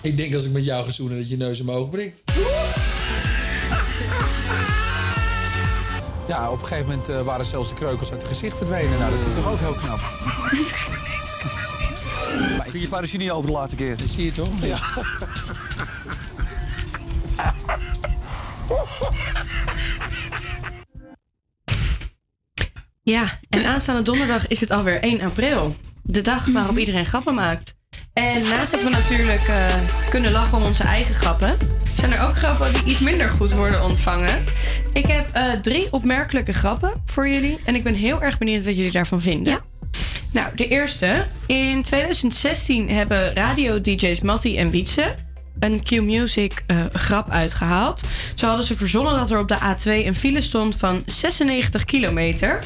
Ik 0.02 0.18
denk 0.18 0.34
als 0.34 0.46
ik 0.46 0.52
met 0.52 0.66
jou 0.66 0.86
ga 0.86 0.92
zoenen 0.92 1.18
dat 1.18 1.30
je 1.30 1.38
neus 1.38 1.60
in 1.60 1.66
mijn 1.66 1.78
oog 1.78 1.90
prikt. 1.90 2.24
Ja, 6.28 6.52
op 6.52 6.62
een 6.62 6.68
gegeven 6.68 6.90
moment 6.90 7.10
eh, 7.10 7.22
waren 7.22 7.46
zelfs 7.46 7.70
de 7.70 7.76
kreukels 7.76 8.12
uit 8.12 8.22
het 8.22 8.32
gezicht 8.32 8.58
verdwenen. 8.58 9.00
Nou, 9.00 9.12
dat 9.12 9.20
vind 9.20 9.38
ik 9.38 9.44
toch 9.44 9.52
ook 9.52 9.60
heel 9.60 9.74
knap. 9.74 10.00
Maar 12.58 12.66
ging 12.70 12.84
je 12.84 12.90
parachute 12.90 13.18
niet 13.18 13.32
open 13.32 13.46
de 13.46 13.52
laatste 13.52 13.76
keer? 13.76 13.98
Dat 13.98 14.08
zie 14.08 14.26
je 14.26 14.32
toch? 14.32 14.62
Ja. 14.62 14.78
Ja, 23.06 23.40
en 23.50 23.66
aanstaande 23.66 24.02
donderdag 24.02 24.48
is 24.48 24.60
het 24.60 24.72
alweer 24.72 25.02
1 25.02 25.22
april. 25.22 25.76
De 26.04 26.22
dag 26.22 26.46
waarop 26.46 26.78
iedereen 26.78 27.06
grappen 27.06 27.34
maakt. 27.34 27.76
En 28.14 28.42
naast 28.42 28.72
dat 28.72 28.84
we 28.84 28.90
natuurlijk 28.90 29.48
eh, 29.48 29.76
kunnen 30.10 30.32
lachen 30.32 30.58
om 30.58 30.64
onze 30.64 30.84
eigen 30.84 31.16
grappen, 31.16 31.58
zijn 31.94 32.14
er 32.14 32.28
ook 32.28 32.38
grappen 32.38 32.74
die 32.74 32.84
iets 32.84 33.00
minder 33.00 33.30
goed 33.30 33.54
worden 33.54 33.84
ontvangen. 33.84 34.44
Ik 34.94 35.06
heb 35.06 35.30
eh, 35.34 35.52
drie 35.52 35.88
opmerkelijke 35.92 36.54
grappen 36.54 36.92
voor 37.06 37.28
jullie 37.28 37.60
en 37.66 37.76
ik 37.76 37.84
ben 37.84 37.94
heel 37.94 38.22
erg 38.22 38.38
benieuwd 38.38 38.66
wat 38.66 38.76
jullie 38.76 38.92
daarvan 38.92 39.22
vinden. 39.22 39.60
Nou, 40.34 40.56
de 40.56 40.68
eerste. 40.68 41.26
In 41.46 41.84
2016 41.84 42.90
hebben 42.90 43.34
radio-dj's 43.34 44.22
Matti 44.22 44.58
en 44.58 44.70
Wietse 44.70 45.16
een 45.60 45.84
Q-Music 45.84 46.64
eh, 46.68 46.86
grap 46.94 47.30
uitgehaald. 47.30 48.02
Zo 48.36 48.48
hadden 48.48 48.66
ze 48.66 48.76
verzonnen 48.76 49.14
dat 49.16 49.32
er 49.32 49.40
op 49.40 49.48
de 49.48 49.58
A2 49.58 50.06
een 50.06 50.16
file 50.16 50.42
stond 50.42 50.76
van 50.76 51.04
96 51.06 51.84
kilometer. 51.84 52.64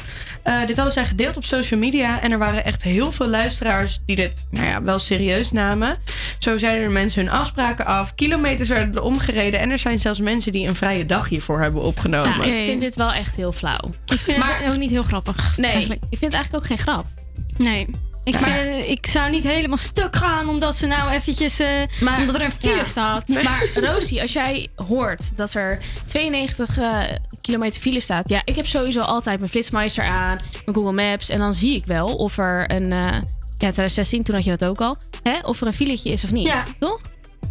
Eh, 0.50 0.66
dit 0.66 0.76
hadden 0.76 0.92
zij 0.94 1.04
gedeeld 1.04 1.36
op 1.36 1.44
social 1.44 1.80
media 1.80 2.20
en 2.20 2.32
er 2.32 2.38
waren 2.38 2.64
echt 2.64 2.82
heel 2.82 3.12
veel 3.12 3.28
luisteraars 3.28 4.00
die 4.06 4.16
dit 4.16 4.46
nou 4.50 4.66
ja, 4.66 4.82
wel 4.82 4.98
serieus 4.98 5.52
namen. 5.52 5.98
Zo 6.38 6.56
zeiden 6.56 6.84
er 6.84 6.90
mensen 6.90 7.24
hun 7.24 7.32
afspraken 7.32 7.86
af, 7.86 8.14
kilometers 8.14 8.68
werden 8.68 9.02
omgereden 9.02 9.60
en 9.60 9.70
er 9.70 9.78
zijn 9.78 9.98
zelfs 9.98 10.20
mensen 10.20 10.52
die 10.52 10.68
een 10.68 10.74
vrije 10.74 11.04
dag 11.04 11.28
hiervoor 11.28 11.60
hebben 11.60 11.82
opgenomen. 11.82 12.48
Ja, 12.48 12.56
ik 12.56 12.64
vind 12.64 12.80
dit 12.80 12.96
wel 12.96 13.12
echt 13.12 13.36
heel 13.36 13.52
flauw. 13.52 13.90
Ik 14.06 14.18
vind 14.18 14.44
het 14.44 14.70
ook 14.70 14.78
niet 14.78 14.90
heel 14.90 15.02
grappig. 15.02 15.56
Nee, 15.56 15.70
eigenlijk. 15.70 16.02
ik 16.10 16.18
vind 16.18 16.32
het 16.32 16.42
eigenlijk 16.42 16.64
ook 16.64 16.68
geen 16.68 16.78
grap. 16.78 17.06
Nee. 17.56 17.86
Ik, 18.24 18.36
vind, 18.38 18.86
ik 18.88 19.06
zou 19.06 19.30
niet 19.30 19.42
helemaal 19.42 19.76
stuk 19.76 20.16
gaan 20.16 20.48
omdat 20.48 20.76
ze 20.76 20.86
nou 20.86 21.10
eventjes... 21.10 21.58
eh, 21.58 21.68
omdat 22.18 22.34
er 22.34 22.42
een 22.42 22.50
file 22.50 22.74
Ja. 22.76 22.82
staat. 22.84 23.28
Maar 23.28 23.66
Rosie, 23.74 24.20
als 24.20 24.32
jij 24.32 24.68
hoort 24.88 25.36
dat 25.36 25.54
er 25.54 25.78
92 26.06 26.78
eh, 26.78 26.98
kilometer 27.40 27.80
file 27.80 28.00
staat. 28.00 28.28
Ja, 28.28 28.42
ik 28.44 28.56
heb 28.56 28.66
sowieso 28.66 29.00
altijd 29.00 29.38
mijn 29.38 29.50
flitsmeister 29.50 30.04
aan, 30.04 30.38
mijn 30.64 30.76
Google 30.76 30.92
Maps. 30.92 31.28
En 31.28 31.38
dan 31.38 31.54
zie 31.54 31.74
ik 31.74 31.86
wel 31.86 32.16
of 32.16 32.38
er 32.38 32.70
een... 32.70 32.92
eh, 32.92 32.98
ja, 33.58 33.66
2016, 33.70 34.22
toen 34.22 34.34
had 34.34 34.44
je 34.44 34.56
dat 34.56 34.68
ook 34.68 34.80
al. 34.80 34.96
Hè? 35.22 35.38
Of 35.42 35.60
er 35.60 35.66
een 35.66 35.72
filetje 35.72 36.10
is 36.10 36.24
of 36.24 36.30
niet. 36.32 36.46
Ja. 36.46 36.64
Toch? 36.78 37.00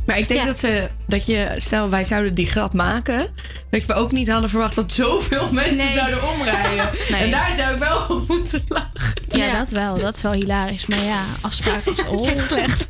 Maar 0.06 0.18
ik 0.18 0.28
denk 0.28 0.40
Ja. 0.40 0.46
dat, 0.46 0.60
ze, 0.60 0.88
dat 1.08 1.26
je, 1.26 1.54
stel 1.58 1.90
wij 1.90 2.04
zouden 2.04 2.34
die 2.34 2.48
grap 2.48 2.74
maken, 2.74 3.28
dat 3.70 3.86
we 3.86 3.94
ook 3.94 4.12
niet 4.12 4.30
hadden 4.30 4.50
verwacht 4.50 4.76
dat 4.76 4.92
zoveel 4.92 5.48
mensen 5.54 5.76
Nee. 5.76 5.90
zouden 5.90 6.30
omrijden. 6.30 6.90
Nee. 7.12 7.22
En 7.24 7.32
daar 7.32 7.54
zou 7.54 7.74
ik 7.74 7.80
wel 7.80 8.06
op 8.10 8.28
moeten 8.28 8.64
lachen. 8.68 9.14
Ja, 9.28 9.58
dat 9.58 9.70
wel. 9.70 10.00
Dat 10.00 10.16
is 10.16 10.22
wel 10.22 10.32
hilarisch. 10.32 10.86
Maar 10.86 11.04
ja, 11.04 11.22
afspraken 11.42 11.92
is 11.92 12.04
oh. 12.12 12.28
Echt 12.30 12.46
slecht. 12.48 12.88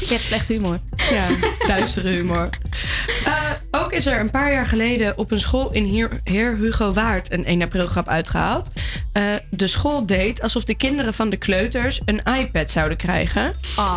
Je 0.00 0.06
hebt 0.08 0.24
slecht 0.24 0.48
humor. 0.48 0.78
Ja, 1.10 1.26
duistere 1.66 2.08
humor. 2.08 2.48
Eh, 3.24 3.32
ook 3.70 3.92
is 3.92 4.06
er 4.06 4.20
een 4.20 4.30
paar 4.30 4.52
jaar 4.52 4.66
geleden 4.66 5.18
op 5.18 5.30
een 5.30 5.40
school 5.40 5.72
in 5.72 5.84
Heer, 5.84 6.10
Heer 6.24 6.56
Hugo 6.56 6.92
Waard 6.92 7.32
een 7.32 7.44
1 7.44 7.62
april 7.62 7.86
grap 7.86 8.08
uitgehaald. 8.08 8.70
Eh, 9.12 9.22
de 9.50 9.66
school 9.66 10.06
deed 10.06 10.42
alsof 10.42 10.64
de 10.64 10.74
kinderen 10.76 11.14
van 11.14 11.30
de 11.30 11.36
kleuters 11.36 12.00
een 12.04 12.20
iPad 12.38 12.70
zouden 12.70 12.96
krijgen. 12.96 13.52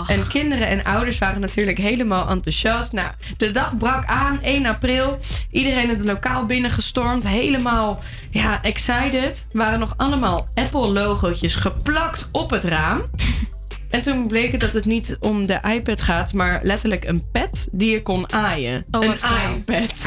En 0.08 0.28
kinderen 0.28 0.68
en 0.68 0.84
ouders 0.84 1.18
waren 1.18 1.42
natuurlijk 1.42 1.78
helemaal 1.78 2.09
enthousiast. 2.18 2.92
Nou, 2.92 3.10
de 3.38 3.52
dag 3.52 3.78
brak 3.78 4.06
aan, 4.06 4.42
1 4.42 4.66
april. 4.66 5.20
Iedereen 5.52 5.90
het 5.90 6.06
lokaal 6.06 6.46
binnengestormd. 6.46 7.28
Helemaal 7.28 8.00
ja, 8.30 8.62
excited. 8.62 9.46
Waren 9.52 9.80
nog 9.80 9.94
allemaal 9.98 10.48
Apple-logootjes 10.54 11.56
geplakt 11.56 12.30
op 12.32 12.50
het 12.50 12.64
raam. 12.64 13.02
En 13.90 14.02
toen 14.02 14.28
bleek 14.28 14.52
het 14.52 14.62
dat 14.62 14.74
het 14.74 14.86
niet 14.86 15.18
om 15.20 15.46
de 15.46 15.60
iPad 15.68 16.02
gaat, 16.02 16.34
maar 16.34 16.60
letterlijk 16.64 17.06
een 17.06 17.24
pet 17.32 17.68
die 17.72 17.92
je 17.92 18.02
kon 18.02 18.32
aaien. 18.34 18.86
Oh, 18.92 19.04
een 19.04 19.10
wat 19.10 19.24
iPad. 19.68 19.94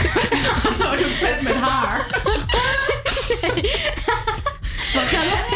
Gewoon 0.79 0.99
een 0.99 1.19
pet 1.21 1.43
met 1.43 1.55
haar. 1.55 2.07
Maar 4.95 5.13
ja, 5.13 5.52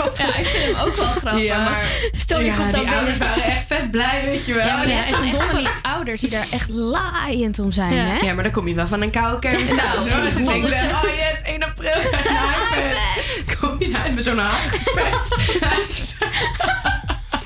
grappig. 0.00 0.26
Ja, 0.26 0.36
ik 0.40 0.46
vind 0.46 0.76
hem 0.76 0.86
ook 0.86 0.96
wel 0.96 1.06
grappig. 1.06 1.42
Ja, 1.42 1.64
maar 1.64 1.84
Stel 2.12 2.40
je 2.40 2.44
ja, 2.46 2.56
komt 2.56 2.72
dan 2.72 2.80
die 2.84 2.90
ouders 2.90 3.18
waren 3.18 3.42
echt 3.42 3.66
vet 3.66 3.90
blij, 3.90 4.22
weet 4.24 4.46
je 4.46 4.54
wel. 4.54 4.66
Ja, 4.66 4.76
maar 4.76 4.88
je 4.88 4.94
echt 4.94 5.16
van 5.46 5.56
die 5.56 5.68
ouders 5.82 6.20
die 6.20 6.30
daar 6.30 6.46
echt 6.52 6.68
laaiend 6.68 7.58
om 7.58 7.72
zijn, 7.72 7.94
ja. 7.94 8.04
hè? 8.04 8.26
Ja, 8.26 8.34
maar 8.34 8.42
dan 8.42 8.52
kom 8.52 8.68
je 8.68 8.74
wel 8.74 8.86
van 8.86 9.02
een 9.02 9.10
koude 9.10 9.38
kermis 9.38 9.70
Ja, 9.70 9.76
thuis. 9.76 10.12
hoor. 10.12 10.22
Dus 10.22 10.34
denk 10.34 10.66
je, 10.66 10.72
oh 10.74 11.02
yes, 11.30 11.42
1 11.42 11.62
april, 11.62 12.00
ik. 12.00 13.56
Kom 13.60 13.76
je 13.78 13.88
naar 13.88 14.12
met 14.12 14.24
zo'n 14.24 14.38
harige 14.38 14.78
pet. 14.94 16.16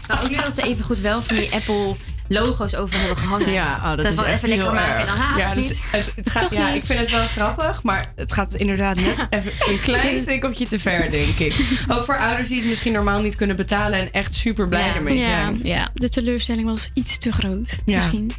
Maar 0.08 0.20
ook 0.22 0.30
nu 0.30 0.36
dat 0.36 0.54
ze 0.54 0.62
even 0.62 0.84
goed 0.84 0.98
wel 1.00 1.22
van 1.22 1.36
die 1.36 1.52
Apple 1.52 1.96
logo's 2.28 2.74
over 2.74 2.98
hebben 2.98 3.16
gehangen. 3.16 3.50
Ja, 3.50 3.76
oh, 3.76 3.88
dat, 3.88 3.96
dat 3.96 4.06
is 4.06 4.14
wel 4.14 4.26
echt 4.26 4.36
even 4.36 4.48
lekker 4.48 4.66
heel 4.66 4.74
maken 4.74 5.00
en 5.00 5.06
dan 5.06 5.16
haat 5.16 5.38
ja, 5.38 5.48
het 5.48 5.56
niet. 5.56 5.86
het, 5.90 6.12
het 6.16 6.30
gaat, 6.30 6.42
Toch 6.42 6.52
ja, 6.52 6.68
niet? 6.68 6.76
ik 6.76 6.86
vind 6.86 6.98
het 6.98 7.10
wel 7.10 7.26
grappig, 7.26 7.82
maar 7.82 8.12
het 8.16 8.32
gaat 8.32 8.54
inderdaad 8.54 8.96
net 8.96 9.26
even 9.30 9.52
een 9.72 9.80
klein 9.80 10.20
stikkeltje 10.20 10.66
te 10.66 10.78
ver, 10.78 11.10
denk 11.10 11.38
ik. 11.38 11.54
Ook 11.88 12.04
voor 12.04 12.18
ouders 12.18 12.48
die 12.48 12.58
het 12.58 12.68
misschien 12.68 12.92
normaal 12.92 13.20
niet 13.20 13.36
kunnen 13.36 13.56
betalen 13.56 13.98
en 13.98 14.12
echt 14.12 14.34
super 14.34 14.68
blij 14.68 14.94
ermee 14.94 15.22
zijn. 15.22 15.58
Ja, 15.62 15.90
de 15.94 16.08
teleurstelling 16.08 16.66
was 16.66 16.90
iets 16.94 17.18
te 17.18 17.32
groot. 17.32 17.78
Ja. 17.84 17.96
Misschien. 17.96 18.32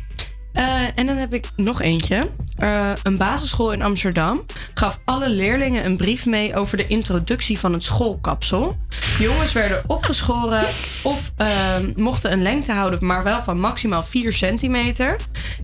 Eh, 0.56 0.82
en 0.96 1.06
dan 1.06 1.16
heb 1.16 1.34
ik 1.34 1.46
nog 1.56 1.82
eentje. 1.82 2.30
Eh, 2.58 2.92
een 3.04 3.18
basisschool 3.18 3.72
in 3.72 3.82
Amsterdam 3.82 4.46
gaf 4.74 5.00
alle 5.06 5.30
leerlingen 5.30 5.86
een 5.86 5.98
brief 5.98 6.26
mee 6.26 6.56
over 6.56 6.78
de 6.78 6.88
introductie 6.88 7.60
van 7.60 7.74
het 7.74 7.84
schoolkapsel. 7.84 8.78
Jongens 9.20 9.52
werden 9.52 9.84
opgeschoren 9.88 10.66
of 11.04 11.32
eh, 11.36 11.76
mochten 11.96 12.32
een 12.32 12.42
lengte 12.42 12.72
houden, 12.72 13.06
maar 13.06 13.24
wel 13.24 13.42
van 13.42 13.60
maximaal 13.60 14.04
4 14.04 14.34
centimeter. 14.34 15.18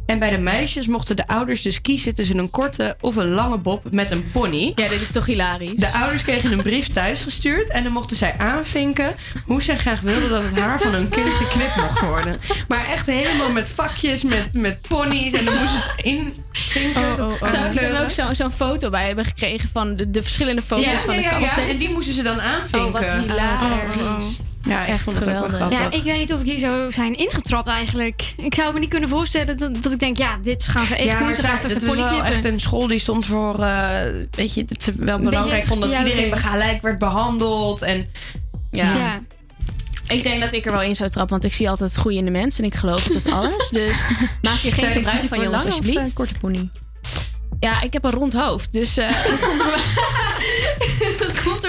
En 0.06 0.20
bij 0.20 0.30
de 0.30 0.38
meisjes 0.38 0.88
mochten 0.88 1.16
de 1.16 1.28
ouders 1.28 1.62
dus 1.62 1.82
kiezen 1.82 2.16
tussen 2.16 2.38
een 2.38 2.50
korte 2.50 2.96
of 3.00 3.16
een 3.16 3.30
lange 3.30 3.58
bob 3.58 3.92
met 3.92 4.12
een 4.12 4.32
pony. 4.32 4.72
Ja, 4.76 4.90
dit 4.90 5.02
is 5.02 5.12
toch 5.12 5.26
hilarisch? 5.26 5.76
De 5.76 5.92
ouders 5.94 6.24
kregen 6.24 6.52
een 6.52 6.62
brief 6.62 6.88
thuisgestuurd 6.88 7.70
en 7.70 7.84
dan 7.84 7.92
mochten 7.92 8.18
zij 8.18 8.36
aanvinken 8.38 9.16
hoe 9.46 9.62
zij 9.62 9.78
graag 9.78 10.02
wilden 10.02 10.30
dat 10.30 10.44
het 10.44 10.60
haar 10.60 10.80
van 10.80 10.92
hun 10.92 11.10
kind 11.10 11.34
geknipt 11.34 11.76
mocht 11.76 12.02
worden. 12.02 12.36
Maar 12.68 12.86
echt 12.86 13.06
helemaal 13.06 13.52
met 13.52 13.70
vakjes, 13.70 14.24
met, 14.24 14.54
met 14.54 14.81
ponies 14.88 15.34
en 15.34 15.46
dan 15.46 15.58
moest 15.58 15.74
het 15.74 15.92
invinken. 16.06 17.02
Oh, 17.02 17.20
oh, 17.20 17.42
oh. 17.42 17.50
Zou 17.50 17.74
ze 17.74 17.90
dan 17.92 18.04
ook 18.04 18.12
zo- 18.12 18.34
zo'n 18.34 18.52
foto 18.52 18.90
bij 18.90 19.06
hebben 19.06 19.26
gekregen 19.26 19.70
van 19.70 19.96
de, 19.96 20.10
de 20.10 20.22
verschillende 20.22 20.62
foto's 20.62 20.86
Ja, 20.86 20.98
van 20.98 21.16
ja, 21.22 21.36
de 21.36 21.46
ja, 21.46 21.56
ja, 21.56 21.68
en 21.68 21.78
die 21.78 21.94
moesten 21.94 22.14
ze 22.14 22.24
dan 22.24 22.42
aanvinken. 22.42 22.88
Oh, 22.88 22.92
wat 22.92 23.12
hilarisch. 23.12 23.96
Oh. 23.98 24.50
Ja, 24.64 24.82
ik 24.82 24.88
Echt 24.88 25.14
geweldig. 25.14 25.72
Ja, 25.72 25.92
ik 25.92 26.04
weet 26.04 26.18
niet 26.18 26.34
of 26.34 26.40
ik 26.40 26.46
hier 26.46 26.58
zou 26.58 26.92
zijn 26.92 27.18
ingetrapt 27.18 27.68
eigenlijk. 27.68 28.34
Ik 28.38 28.54
zou 28.54 28.74
me 28.74 28.80
niet 28.80 28.90
kunnen 28.90 29.10
voorstellen 29.10 29.58
dat, 29.58 29.84
dat 29.84 29.92
ik 29.92 30.00
denk, 30.00 30.18
ja, 30.18 30.38
dit 30.44 30.64
gaan 30.64 30.86
ze 30.86 30.96
echt 30.96 31.06
ja, 31.12 31.20
doen. 31.20 31.36
Ze 31.36 31.42
gaan 31.42 31.60
pony 31.80 31.96
wel 31.96 32.08
knippen. 32.08 32.24
echt 32.32 32.46
een 32.46 32.60
school 32.60 32.88
die 32.88 33.00
stond 33.00 33.26
voor, 33.26 33.64
eh, 33.64 34.00
weet 34.32 34.54
je, 34.54 34.66
dat 34.66 34.84
ze 34.84 34.94
wel 34.98 35.20
belangrijk 35.20 35.66
vonden 35.66 35.90
dat 35.90 36.00
ja, 36.00 36.06
iedereen 36.06 36.38
gelijk 36.38 36.82
werd 36.82 37.00
behandeld. 37.00 37.82
En 37.82 38.10
Ja. 38.72 38.96
Ja. 38.96 39.20
Ik 40.12 40.24
denk 40.24 40.42
dat 40.42 40.54
ik 40.54 40.66
er 40.66 40.72
wel 40.72 40.82
in 40.82 40.96
zou 40.96 41.10
trappen, 41.10 41.32
want 41.32 41.44
ik 41.52 41.54
zie 41.54 41.70
altijd 41.70 41.90
het 41.90 42.00
goede 42.00 42.18
in 42.18 42.26
de 42.26 42.32
mens 42.32 42.60
en 42.60 42.64
ik 42.66 42.76
geloof 42.76 43.08
altijd 43.08 43.32
alles. 43.32 43.70
Dus 43.82 44.04
maak 44.42 44.58
hier 44.58 44.74
geen 44.74 44.88
je 44.88 44.94
gebruik 44.94 45.18
van, 45.18 45.28
voor 45.28 45.44
jongens, 45.44 45.64
of, 45.64 45.70
alsjeblieft. 45.70 46.08
eh, 46.08 46.14
korte 46.14 46.38
pony? 46.40 46.70
Ja, 47.60 47.82
ik 47.82 47.94
heb 47.94 48.04
een 48.04 48.12
rond 48.12 48.34
hoofd, 48.34 48.74
dus 48.74 48.98
eh, 48.98 49.10
dat, 49.30 49.40
komt 49.40 51.18
dat 51.20 51.44
komt 51.44 51.61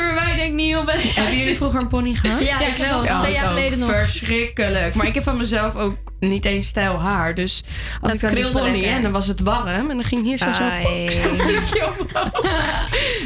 ik 0.44 0.52
niet 0.52 0.66
heel 0.66 0.84
best 0.84 1.14
Hebben 1.14 1.38
jullie 1.38 1.56
vroeger 1.56 1.80
een 1.80 1.88
pony 1.88 2.14
gehad? 2.14 2.44
Ja, 2.46 2.60
ik 2.60 2.76
wel. 2.76 3.04
Ja, 3.04 3.18
Twee 3.20 3.32
jaar 3.32 3.42
ook. 3.44 3.48
geleden 3.48 3.78
nog. 3.78 3.88
Verschrikkelijk. 3.90 4.94
Maar 4.94 5.06
ik 5.06 5.14
heb 5.14 5.22
van 5.22 5.36
mezelf 5.36 5.76
ook 5.76 5.96
niet 6.18 6.44
eens 6.44 6.66
stijl 6.66 7.00
haar. 7.00 7.34
Dus 7.34 7.64
als 8.00 8.12
Dat 8.12 8.22
ik 8.22 8.36
krulde 8.36 8.58
pony 8.58 8.70
lekker. 8.70 8.90
en 8.90 9.02
dan 9.02 9.12
was 9.12 9.26
het 9.26 9.40
warm 9.40 9.68
en 9.90 9.96
dan 9.96 10.04
ging 10.04 10.22
hier 10.24 10.38
zo 10.38 10.44
zo 10.52 10.62
zo'n. 10.62 12.30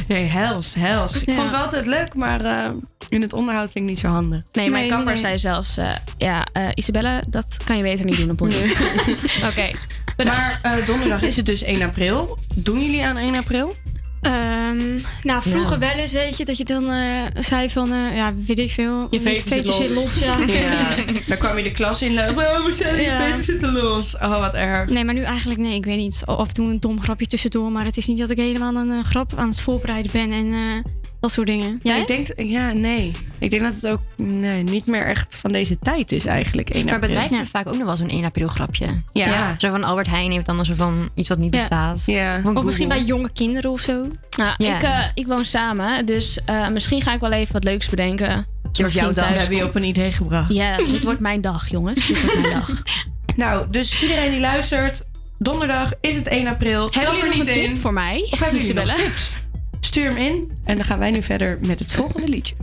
Nee, 0.08 0.24
hels, 0.24 0.74
hels. 0.74 1.20
Ik 1.20 1.26
Ja. 1.26 1.34
vond 1.34 1.42
het 1.46 1.56
wel 1.56 1.64
altijd 1.64 1.86
leuk, 1.86 2.14
maar 2.14 2.40
eh, 2.44 2.70
in 3.08 3.22
het 3.22 3.32
onderhoud 3.32 3.70
vind 3.70 3.84
ik 3.84 3.90
niet 3.90 3.98
zo 3.98 4.08
handig. 4.08 4.42
Nee, 4.52 4.70
mijn 4.70 4.82
Nee, 4.82 4.90
kapper 4.92 5.12
nee, 5.12 5.20
zei 5.20 5.38
zelfs... 5.38 5.76
eh, 5.76 5.90
ja, 6.18 6.46
eh, 6.52 6.62
Isabelle, 6.74 7.22
dat 7.28 7.56
kan 7.64 7.76
je 7.76 7.82
beter 7.82 8.04
niet 8.04 8.16
doen, 8.16 8.28
een 8.28 8.36
pony. 8.36 8.54
Oké, 9.50 9.70
bedankt. 10.16 10.58
Maar 10.62 10.78
eh, 10.78 10.86
donderdag 10.86 11.22
is 11.22 11.36
het 11.36 11.46
dus 11.46 11.62
1 11.62 11.82
april. 11.82 12.38
Doen 12.54 12.80
jullie 12.80 13.04
aan 13.04 13.16
1 13.16 13.36
april? 13.36 13.76
Ehm, 14.26 15.00
nou, 15.22 15.42
vroeger 15.42 15.78
wel 15.78 15.90
eens, 15.90 16.12
weet 16.12 16.36
je, 16.36 16.44
dat 16.44 16.56
je 16.56 16.64
dan 16.64 16.90
eh, 16.90 17.22
zei 17.38 17.70
van, 17.70 17.92
eh, 17.92 18.16
ja, 18.16 18.32
weet 18.46 18.58
ik 18.58 18.70
veel. 18.70 19.06
Je 19.10 19.20
veter 19.20 19.72
zit 19.72 19.94
los. 19.94 20.18
ja. 20.18 20.38
Ja. 20.46 20.88
Dan 21.28 21.38
kwam 21.38 21.56
je 21.56 21.62
de 21.62 21.72
klas 21.72 22.02
in 22.02 22.14
lopen. 22.14 22.36
Oh, 22.58 22.64
we 22.66 22.72
zijn 22.74 23.00
Ja. 23.02 23.34
die 23.34 23.44
zitten 23.44 23.72
los. 23.72 24.16
Oh, 24.16 24.40
wat 24.40 24.54
erg. 24.54 24.90
Nee, 24.90 25.04
maar 25.04 25.14
nu 25.14 25.22
eigenlijk 25.22 25.60
nee, 25.60 25.74
ik 25.74 25.84
weet 25.84 25.96
niet. 25.98 26.22
Af 26.24 26.48
en 26.48 26.54
toe 26.54 26.70
een 26.70 26.80
dom 26.80 27.00
grapje 27.00 27.26
tussendoor, 27.26 27.72
maar 27.72 27.84
het 27.84 27.96
is 27.96 28.06
niet 28.06 28.18
dat 28.18 28.30
ik 28.30 28.36
helemaal 28.38 28.74
een 28.74 28.90
eh, 28.90 29.04
grap 29.04 29.32
aan 29.36 29.48
het 29.48 29.60
voorbereiden 29.60 30.12
ben 30.12 30.30
en 30.32 30.52
eh, 30.52 30.92
dat 31.20 31.30
soort 31.32 31.46
dingen. 31.46 31.80
Ja, 31.82 31.92
Jij? 31.92 32.00
ik 32.00 32.06
denk, 32.06 32.26
ja, 32.36 32.72
nee. 32.72 33.12
Ik 33.38 33.50
denk 33.50 33.62
dat 33.62 33.74
het 33.74 33.86
ook 33.86 34.00
nee, 34.16 34.62
niet 34.62 34.86
meer 34.86 35.06
echt 35.06 35.36
van 35.36 35.52
deze 35.52 35.78
tijd 35.78 36.12
is 36.12 36.24
eigenlijk. 36.26 36.70
1 36.70 36.84
Maar 36.84 36.98
bedrijven 37.00 37.30
hebben 37.30 37.50
vaak 37.50 37.66
ook 37.66 37.76
nog 37.76 37.86
wel 37.86 37.96
zo'n 37.96 38.08
1 38.08 38.24
april 38.24 38.48
grapje. 38.48 38.86
Ja. 39.12 39.54
Zo 39.58 39.70
van 39.70 39.84
Albert 39.84 40.06
Heijn 40.06 40.30
heeft 40.30 40.46
dan 40.46 40.64
zo 40.64 40.74
van 40.74 41.08
iets 41.14 41.28
wat 41.28 41.38
niet 41.38 41.54
Ja. 41.54 41.60
bestaat. 41.60 42.02
Ja. 42.06 42.40
Of 42.54 42.64
misschien 42.64 42.88
bij 42.88 43.02
jonge 43.02 43.30
kinderen 43.32 43.70
of 43.70 43.80
zo. 43.80 44.06
Nou, 44.36 44.54
Ja. 44.56 44.76
ik, 44.76 44.82
eh, 44.82 45.04
ik 45.14 45.26
woon 45.26 45.44
samen, 45.44 46.06
dus 46.06 46.40
eh, 46.44 46.68
misschien 46.68 47.02
ga 47.02 47.12
ik 47.14 47.20
wel 47.20 47.32
even 47.32 47.52
wat 47.52 47.64
leuks 47.64 47.88
bedenken. 47.88 48.46
Mijn 48.78 48.92
jouw 48.92 49.12
dag. 49.12 49.28
Hebben 49.28 49.56
je 49.56 49.64
op 49.64 49.74
een 49.74 49.84
idee 49.84 50.12
gebracht. 50.12 50.52
Ja, 50.52 50.76
dit 50.76 51.04
wordt 51.04 51.20
mijn 51.20 51.40
dag, 51.40 51.68
jongens. 51.68 52.06
Dit 52.06 52.22
wordt 52.22 52.40
mijn 52.40 52.54
dag. 52.54 52.68
Nou, 53.36 53.66
dus 53.70 54.02
iedereen 54.02 54.30
die 54.30 54.40
luistert, 54.40 55.02
donderdag 55.38 55.90
is 56.00 56.16
het 56.16 56.26
1 56.26 56.46
april. 56.46 56.88
Hebben 56.90 57.02
jullie 57.02 57.20
er 57.20 57.26
nog 57.28 57.46
niet 57.46 57.56
een 57.56 57.62
in. 57.62 57.68
tip 57.68 57.78
voor 57.78 57.92
mij? 57.92 58.28
Of 58.30 58.38
hebben 58.40 58.58
jullie 58.60 58.74
nog 58.74 58.84
Isabelle? 58.84 59.08
tips? 59.08 59.36
Stuur 59.80 60.04
hem 60.04 60.16
in 60.16 60.50
en 60.64 60.76
dan 60.76 60.84
gaan 60.84 60.98
wij 60.98 61.10
nu 61.10 61.22
verder 61.22 61.58
met 61.66 61.78
het 61.78 61.92
volgende 61.92 62.28
liedje. 62.28 62.54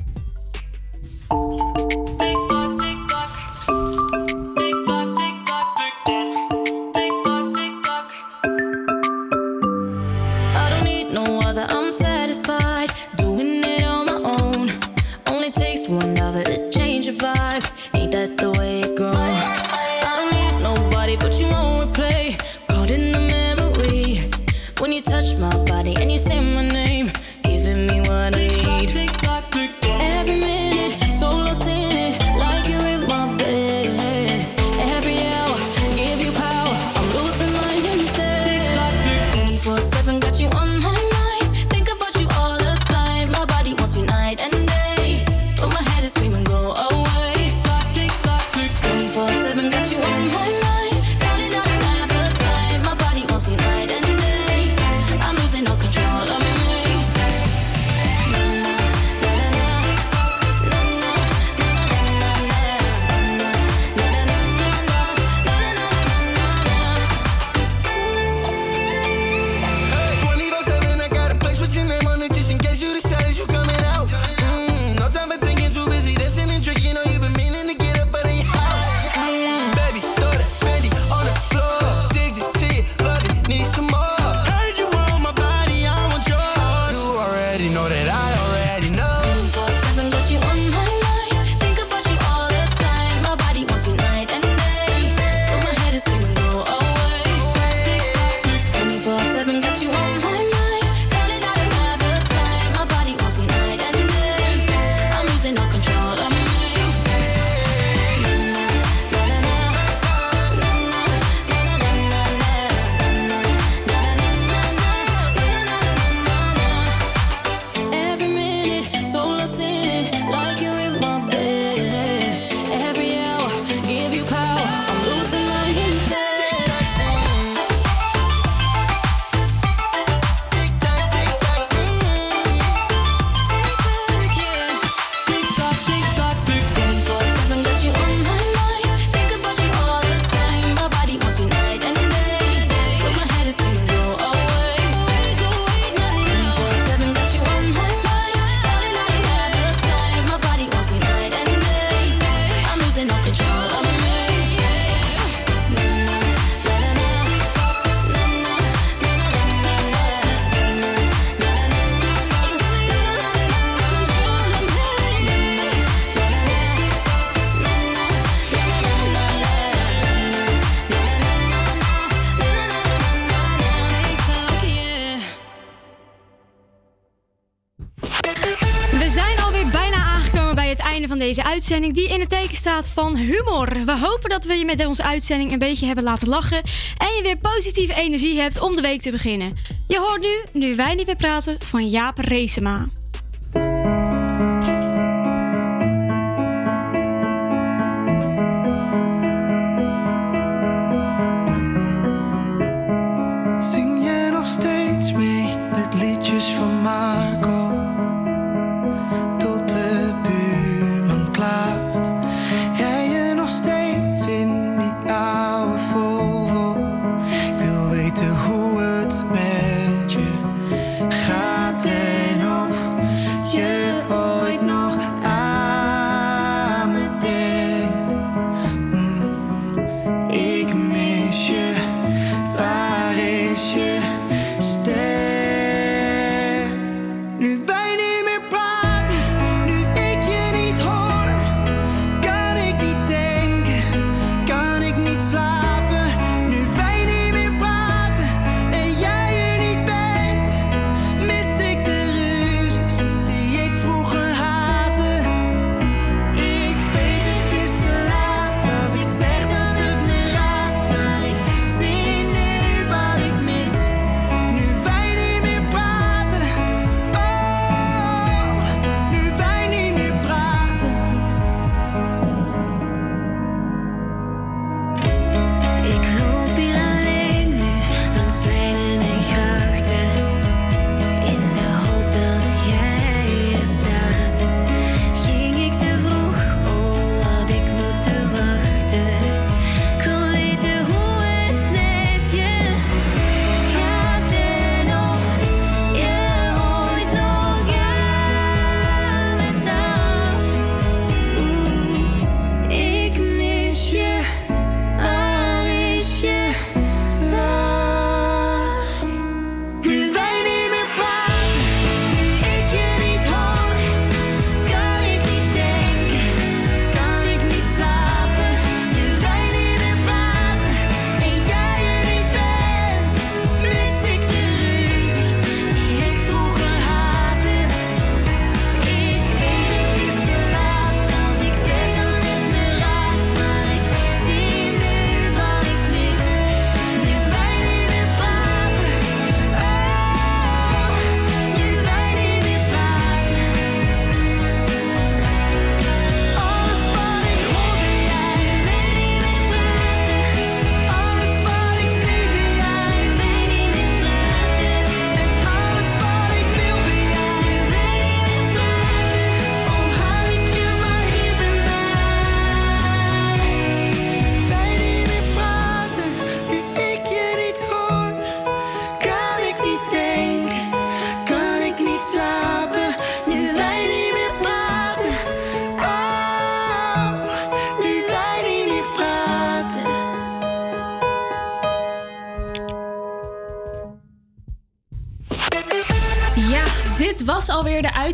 uitzending 181.64 181.94
die 181.94 182.14
in 182.14 182.20
het 182.20 182.30
teken 182.30 182.56
staat 182.56 182.90
van 182.90 183.16
humor. 183.16 183.86
We 183.86 184.00
hopen 184.00 184.30
dat 184.30 184.46
we 184.46 184.54
je 184.54 184.66
met 184.66 184.86
onze 184.86 185.04
uitzending 185.04 185.52
een 185.52 185.60
beetje 185.60 185.86
hebben 185.86 186.04
laten 186.04 186.28
lachen 186.28 186.62
en 186.98 187.16
je 187.16 187.22
weer 187.24 187.38
positieve 187.38 187.94
energie 187.94 188.40
hebt 188.40 188.60
om 188.60 188.76
de 188.76 188.82
week 188.82 189.02
te 189.02 189.12
beginnen. 189.12 189.54
Je 189.88 190.00
hoort 190.00 190.22
nu, 190.22 190.62
nu 190.62 190.76
wij 190.76 190.96
niet 190.96 191.06
meer 191.06 191.16
praten, 191.16 191.58
van 191.60 191.88
Jaap 191.88 192.18
Reesema. 192.18 192.90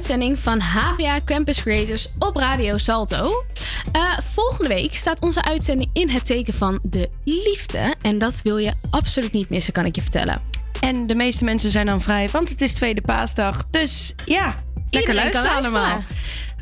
uitzending 0.10 0.40
van 0.40 0.60
HVA 0.60 1.20
Campus 1.26 1.62
Creators 1.62 2.10
op 2.20 2.36
Radio 2.36 2.78
Salto. 2.78 3.44
Eh, 3.92 4.18
volgende 4.20 4.68
week 4.68 4.96
staat 4.96 5.20
onze 5.20 5.44
uitzending 5.44 5.90
in 5.94 6.10
het 6.10 6.26
teken 6.26 6.54
van 6.54 6.80
de 6.84 7.10
liefde. 7.24 7.96
En 8.02 8.18
dat 8.18 8.42
wil 8.42 8.58
je 8.58 8.74
absoluut 8.90 9.32
niet 9.32 9.50
missen, 9.50 9.74
kan 9.74 9.86
ik 9.86 9.96
je 9.96 10.02
vertellen. 10.02 10.42
En 10.80 11.08
de 11.08 11.16
meeste 11.16 11.44
mensen 11.44 11.70
zijn 11.70 11.86
dan 11.86 12.02
vrij, 12.02 12.30
want 12.30 12.50
het 12.50 12.62
is 12.62 12.74
tweede 12.74 13.02
paasdag. 13.02 13.70
Dus 13.70 14.14
ja, 14.26 14.56
lekker 14.90 15.14
luisteren, 15.14 15.52
allemaal. 15.52 15.98
Uh, 15.98 16.04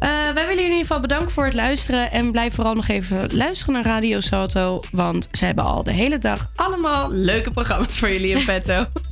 wij 0.10 0.34
willen 0.34 0.48
jullie 0.48 0.64
in 0.64 0.72
ieder 0.72 0.82
geval 0.82 1.00
bedanken 1.00 1.32
voor 1.32 1.46
het 1.46 1.54
luisteren. 1.54 2.12
En 2.12 2.32
blijf 2.32 2.54
vooral 2.54 2.74
nog 2.74 2.88
even 2.88 3.36
luisteren 3.36 3.74
naar 3.74 3.86
Radio 3.86 4.20
Salto. 4.20 4.82
Want 4.92 5.28
ze 5.32 5.46
hebben 5.46 5.64
al 5.64 5.84
de 5.84 5.94
hele 5.94 6.18
dag 6.18 6.50
allemaal 6.56 7.12
leuke 7.12 7.52
programma's 7.52 8.00
voor 8.00 8.12
jullie 8.12 8.36
in 8.36 8.46
petto. 8.46 8.86